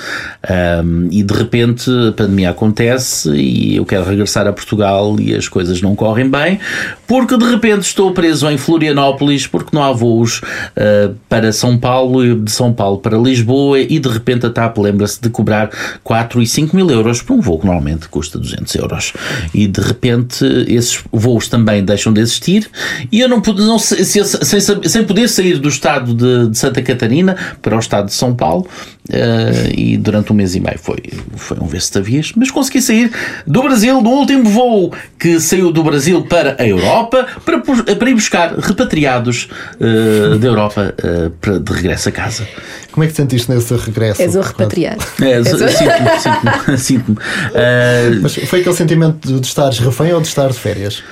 Um, 0.84 1.08
e 1.10 1.22
de 1.22 1.34
repente 1.34 1.90
a 2.08 2.12
pandemia 2.12 2.50
acontece 2.50 3.30
e 3.30 3.76
eu 3.76 3.84
quero 3.84 4.04
regressar 4.04 4.46
a 4.46 4.52
Portugal 4.52 5.16
e 5.18 5.34
as 5.34 5.48
coisas 5.48 5.80
não 5.80 5.94
correm 5.94 6.28
bem, 6.28 6.58
porque 7.06 7.36
de 7.36 7.44
repente 7.44 7.82
estou 7.82 8.12
preso 8.12 8.48
em 8.48 8.58
Florianópolis 8.58 9.46
porque 9.46 9.74
não 9.74 9.82
há 9.82 9.92
voos 9.92 10.38
uh, 10.38 11.14
para 11.28 11.52
São 11.52 11.78
Paulo 11.78 12.24
e 12.24 12.34
de 12.34 12.50
São 12.50 12.72
Paulo 12.72 12.98
para 12.98 13.16
Lisboa 13.16 13.78
e 13.80 13.98
de 13.98 14.08
repente 14.08 14.46
a 14.46 14.50
TAP 14.50 14.78
lembra-se 14.78 15.20
de 15.20 15.28
cobrar 15.28 15.70
4 16.02 16.42
e 16.42 16.46
5 16.46 16.76
mil 16.76 16.89
euros 16.90 17.22
por 17.22 17.34
um 17.34 17.40
voo 17.40 17.58
que 17.58 17.66
normalmente 17.66 18.08
custa 18.08 18.38
200 18.38 18.74
euros. 18.76 19.12
E 19.54 19.66
de 19.66 19.80
repente 19.80 20.44
esses 20.68 21.02
voos 21.12 21.48
também 21.48 21.84
deixam 21.84 22.12
de 22.12 22.20
existir 22.20 22.70
e 23.10 23.20
eu 23.20 23.28
não 23.28 23.40
pude, 23.40 23.62
não, 23.62 23.78
sem, 23.78 24.04
sem, 24.04 24.60
sem 24.60 25.04
poder 25.04 25.28
sair 25.28 25.58
do 25.58 25.68
estado 25.68 26.14
de, 26.14 26.50
de, 26.50 26.58
Santa 26.58 26.82
Catarina 26.82 27.36
para 27.62 27.76
o 27.76 27.78
estado 27.78 28.06
de 28.06 28.14
São 28.14 28.34
Paulo 28.34 28.66
uh, 29.08 29.74
e 29.76 29.96
durante 29.96 30.32
um 30.32 30.36
mês 30.36 30.54
e 30.54 30.60
meio 30.60 30.78
foi, 30.78 30.98
foi 31.36 31.58
um 31.58 31.66
vez, 31.66 31.90
mas 32.36 32.50
consegui 32.50 32.82
sair 32.82 33.10
do 33.46 33.62
Brasil, 33.62 34.02
do 34.02 34.10
último 34.10 34.48
voo 34.48 34.92
que 35.18 35.40
saiu 35.40 35.72
do 35.72 35.82
Brasil 35.82 36.22
para 36.22 36.56
a 36.58 36.66
Europa 36.66 37.26
para, 37.44 37.60
para 37.60 38.10
ir 38.10 38.14
buscar 38.14 38.54
repatriados 38.58 39.48
uh, 39.80 40.38
da 40.38 40.46
Europa 40.46 40.94
uh, 40.98 41.30
para, 41.30 41.58
de 41.58 41.72
regresso 41.72 42.08
a 42.08 42.12
casa. 42.12 42.46
Como 42.92 43.04
é 43.04 43.06
que 43.06 43.12
te 43.12 43.16
sentiste 43.18 43.50
nesse 43.50 43.74
regresso? 43.74 44.20
És 44.20 44.34
o 44.34 44.40
repatriado. 44.40 45.04
É, 45.20 45.42
sinto-me, 45.44 46.76
sinto-me. 46.78 47.16
Uh, 47.50 48.20
Mas 48.22 48.34
foi 48.34 48.60
aquele 48.60 48.74
sentimento 48.74 49.40
de 49.40 49.46
estares 49.46 49.78
refém 49.78 50.12
ou 50.12 50.20
de 50.20 50.28
estar 50.28 50.48
de 50.48 50.58
férias? 50.58 51.02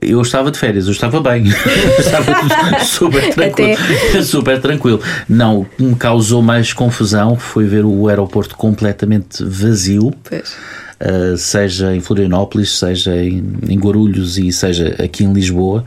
Eu 0.00 0.22
estava 0.22 0.50
de 0.50 0.58
férias, 0.58 0.86
eu 0.86 0.92
estava 0.92 1.20
bem, 1.20 1.44
estava 1.98 2.80
super 2.84 3.34
tranquilo, 3.34 3.78
Até... 4.08 4.22
super 4.22 4.60
tranquilo. 4.60 5.00
Não, 5.28 5.60
o 5.60 5.64
que 5.64 5.82
me 5.82 5.94
causou 5.94 6.40
mais 6.40 6.72
confusão 6.72 7.36
foi 7.36 7.66
ver 7.66 7.84
o 7.84 8.08
aeroporto 8.08 8.56
completamente 8.56 9.44
vazio. 9.44 10.12
Pois. 10.24 10.56
Uh, 11.00 11.34
seja 11.36 11.94
em 11.94 12.00
Florianópolis, 12.00 12.78
seja 12.78 13.16
em, 13.16 13.42
em 13.66 13.78
Guarulhos 13.78 14.36
e 14.36 14.52
seja 14.52 14.96
aqui 15.02 15.24
em 15.24 15.32
Lisboa 15.32 15.84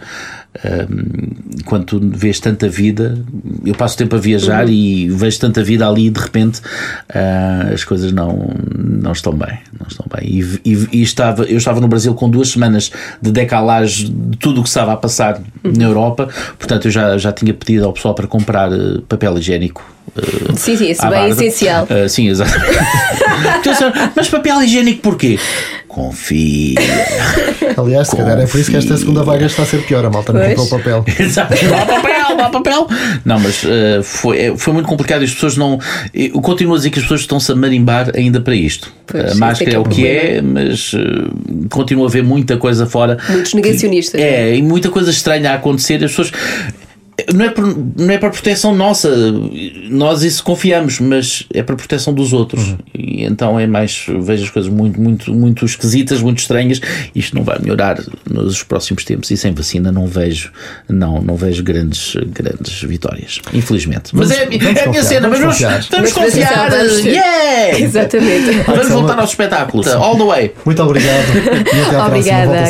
um, 0.65 1.63
quando 1.65 1.85
tu 1.85 1.99
vês 1.99 2.39
tanta 2.39 2.69
vida, 2.69 3.17
eu 3.65 3.73
passo 3.73 3.97
tempo 3.97 4.15
a 4.15 4.19
viajar 4.19 4.65
uhum. 4.65 4.71
e 4.71 5.09
vejo 5.09 5.39
tanta 5.39 5.63
vida 5.63 5.87
ali 5.87 6.07
e 6.07 6.09
de 6.09 6.19
repente 6.19 6.59
uh, 6.59 7.73
as 7.73 7.83
coisas 7.83 8.11
não, 8.11 8.49
não 8.77 9.11
estão 9.11 9.33
bem. 9.33 9.57
Não 9.79 9.87
estão 9.87 10.05
bem. 10.13 10.29
E, 10.29 10.59
e, 10.63 10.87
e, 10.99 11.01
estava, 11.01 11.43
eu 11.45 11.57
estava 11.57 11.81
no 11.81 11.87
Brasil 11.87 12.13
com 12.13 12.29
duas 12.29 12.49
semanas 12.49 12.91
de 13.21 13.31
decalagem 13.31 14.13
de 14.29 14.37
tudo 14.37 14.61
o 14.61 14.63
que 14.63 14.69
estava 14.69 14.93
a 14.93 14.97
passar 14.97 15.41
uhum. 15.63 15.73
na 15.75 15.83
Europa, 15.83 16.29
portanto 16.57 16.85
eu 16.85 16.91
já, 16.91 17.17
já 17.17 17.31
tinha 17.31 17.53
pedido 17.53 17.85
ao 17.85 17.93
pessoal 17.93 18.13
para 18.13 18.27
comprar 18.27 18.71
uh, 18.71 19.01
papel 19.03 19.37
higiênico 19.37 19.93
Uh, 20.15 20.55
sim, 20.55 20.77
sim, 20.77 20.91
isso 20.91 21.09
bem 21.09 21.29
essencial. 21.29 21.85
Uh, 21.85 22.07
sim, 22.07 22.27
exato. 22.27 22.51
Mas 24.15 24.29
papel 24.29 24.61
higiênico 24.61 25.01
porquê? 25.01 25.39
Confia. 25.93 26.73
Aliás, 27.77 28.07
se 28.07 28.17
calhar 28.17 28.39
é 28.39 28.47
por 28.47 28.59
isso 28.59 28.71
que 28.71 28.77
esta 28.77 28.97
segunda 28.97 29.21
vaga 29.21 29.45
está 29.45 29.61
a 29.61 29.65
ser 29.67 29.85
pior. 29.85 30.03
A 30.03 30.09
malta 30.09 30.33
não 30.33 30.41
comprou 30.55 30.67
papel. 30.67 31.05
Exato, 31.19 31.53
dá 31.69 31.85
papel, 31.85 32.35
dá 32.35 32.49
papel. 32.49 32.87
Não, 33.23 33.39
mas 33.39 33.63
uh, 33.63 34.01
foi, 34.01 34.39
é, 34.39 34.57
foi 34.57 34.73
muito 34.73 34.87
complicado. 34.87 35.23
As 35.23 35.31
pessoas 35.31 35.55
não. 35.55 35.79
Eu 36.11 36.41
continuo 36.41 36.73
a 36.73 36.77
dizer 36.77 36.89
que 36.89 36.97
as 36.97 37.05
pessoas 37.05 37.21
estõe-se 37.21 37.51
a 37.51 37.55
marimbar 37.55 38.11
ainda 38.15 38.41
para 38.41 38.55
isto. 38.55 38.91
Pois, 39.05 39.33
a 39.33 39.35
máscara 39.35 39.69
é, 39.69 39.75
é, 39.75 39.79
o 39.79 39.83
que 39.83 40.07
é, 40.07 40.41
mas 40.41 40.93
uh, 40.93 40.99
continua 41.69 42.05
a 42.05 42.09
haver 42.09 42.23
muita 42.23 42.57
coisa 42.57 42.87
fora. 42.87 43.19
Muitos 43.29 43.53
negacionistas. 43.53 44.19
É, 44.19 44.49
é, 44.49 44.55
e 44.55 44.63
muita 44.63 44.89
coisa 44.89 45.11
estranha 45.11 45.51
a 45.51 45.55
acontecer. 45.55 46.03
As 46.03 46.09
pessoas 46.09 46.31
não 47.31 47.45
é, 47.45 47.49
por, 47.49 47.63
não 47.97 48.11
é 48.11 48.17
para 48.17 48.31
proteção 48.31 48.75
nossa, 48.75 49.09
nós 49.93 50.23
isso 50.23 50.43
confiamos, 50.43 50.99
mas 50.99 51.45
é 51.53 51.61
para 51.61 51.75
proteção 51.75 52.13
dos 52.13 52.33
outros. 52.33 52.69
Uhum. 52.69 52.77
E 52.93 53.23
então 53.23 53.59
é 53.59 53.67
mais, 53.67 54.05
vejo 54.21 54.43
as 54.43 54.49
coisas 54.49 54.71
muito, 54.71 54.99
muito, 54.99 55.33
muito 55.33 55.65
esquisitas, 55.65 56.21
muito 56.21 56.39
estranhas. 56.39 56.81
Isto 57.15 57.35
não 57.35 57.43
vai 57.43 57.59
melhorar 57.59 58.01
nos 58.29 58.63
próximos 58.63 59.05
tempos 59.05 59.29
e 59.31 59.37
sem 59.37 59.53
vacina 59.53 59.91
não 59.91 60.07
vejo, 60.07 60.51
não, 60.89 61.21
não 61.21 61.35
vejo 61.35 61.63
grandes, 61.63 62.15
grandes 62.27 62.81
vitórias, 62.83 63.39
infelizmente. 63.53 64.15
Mas 64.15 64.31
é, 64.31 64.43
é 64.43 64.83
a 64.83 64.89
minha 64.89 65.03
cena, 65.03 65.27
mas 65.29 65.39
vamos, 65.39 65.89
vamos 65.89 66.11
confiar. 66.11 66.71
Yeah! 67.03 67.79
Exatamente. 67.79 68.51
Vamos 68.65 68.89
voltar 68.89 69.19
aos 69.19 69.29
espetáculos. 69.29 69.87
All 69.87 70.17
the 70.17 70.23
way. 70.23 70.53
Muito 70.65 70.81
obrigado. 70.81 71.23
Obrigada, 72.07 72.63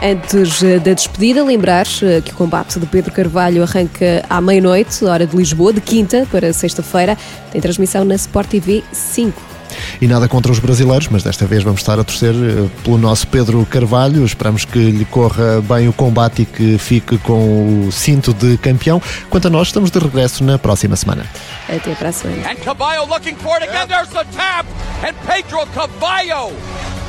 Antes 0.00 0.62
eh, 0.62 0.78
da 0.78 0.92
despedida, 0.92 1.42
lembrar 1.42 1.84
eh, 2.02 2.20
que 2.20 2.30
o 2.30 2.34
combate 2.34 2.78
de 2.78 2.86
Pedro 2.86 3.12
Carvalho 3.12 3.64
arranca 3.64 4.24
à 4.30 4.40
meia-noite, 4.40 5.04
hora 5.04 5.26
de 5.26 5.36
Lisboa, 5.36 5.72
de 5.72 5.80
quinta 5.80 6.26
para 6.30 6.52
sexta-feira. 6.58 7.16
Tem 7.50 7.60
transmissão 7.60 8.04
na 8.04 8.14
Sport 8.14 8.48
TV 8.48 8.84
5. 8.92 9.58
E 10.00 10.06
nada 10.06 10.28
contra 10.28 10.50
os 10.50 10.58
brasileiros, 10.58 11.08
mas 11.08 11.22
desta 11.22 11.46
vez 11.46 11.62
vamos 11.62 11.80
estar 11.80 11.98
a 11.98 12.04
torcer 12.04 12.34
eh, 12.34 12.68
pelo 12.82 12.98
nosso 12.98 13.26
Pedro 13.26 13.64
Carvalho. 13.66 14.24
Esperamos 14.24 14.64
que 14.64 14.78
lhe 14.78 15.04
corra 15.04 15.60
bem 15.60 15.88
o 15.88 15.92
combate 15.92 16.42
e 16.42 16.46
que 16.46 16.78
fique 16.78 17.18
com 17.18 17.86
o 17.86 17.92
cinto 17.92 18.32
de 18.32 18.56
campeão. 18.58 19.00
Quanto 19.28 19.48
a 19.48 19.50
nós, 19.50 19.68
estamos 19.68 19.90
de 19.90 19.98
regresso 19.98 20.44
na 20.44 20.58
próxima 20.58 20.96
semana. 20.96 21.26
Até 21.68 21.94
para 21.94 22.08
a 22.10 22.12
semana. 22.12 22.50
And 22.50 22.56
Caballo 22.56 23.06
looking 23.08 23.36
for 23.36 23.56
it 23.60 23.68
again. 23.68 23.86
There's 23.88 24.08
the 24.08 24.24
tap. 24.34 24.66
And 25.02 25.14
Pedro 25.26 25.66
Caballo 25.74 26.52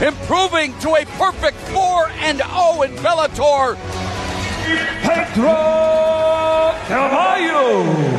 improving 0.01 0.73
to 0.79 0.95
a 0.95 1.05
perfect 1.17 1.57
4 1.69 2.11
and 2.23 2.37
0 2.37 2.83
in 2.83 2.95
Bellator. 3.03 3.77
Pedro 5.03 5.55
Caballo. 6.87 8.18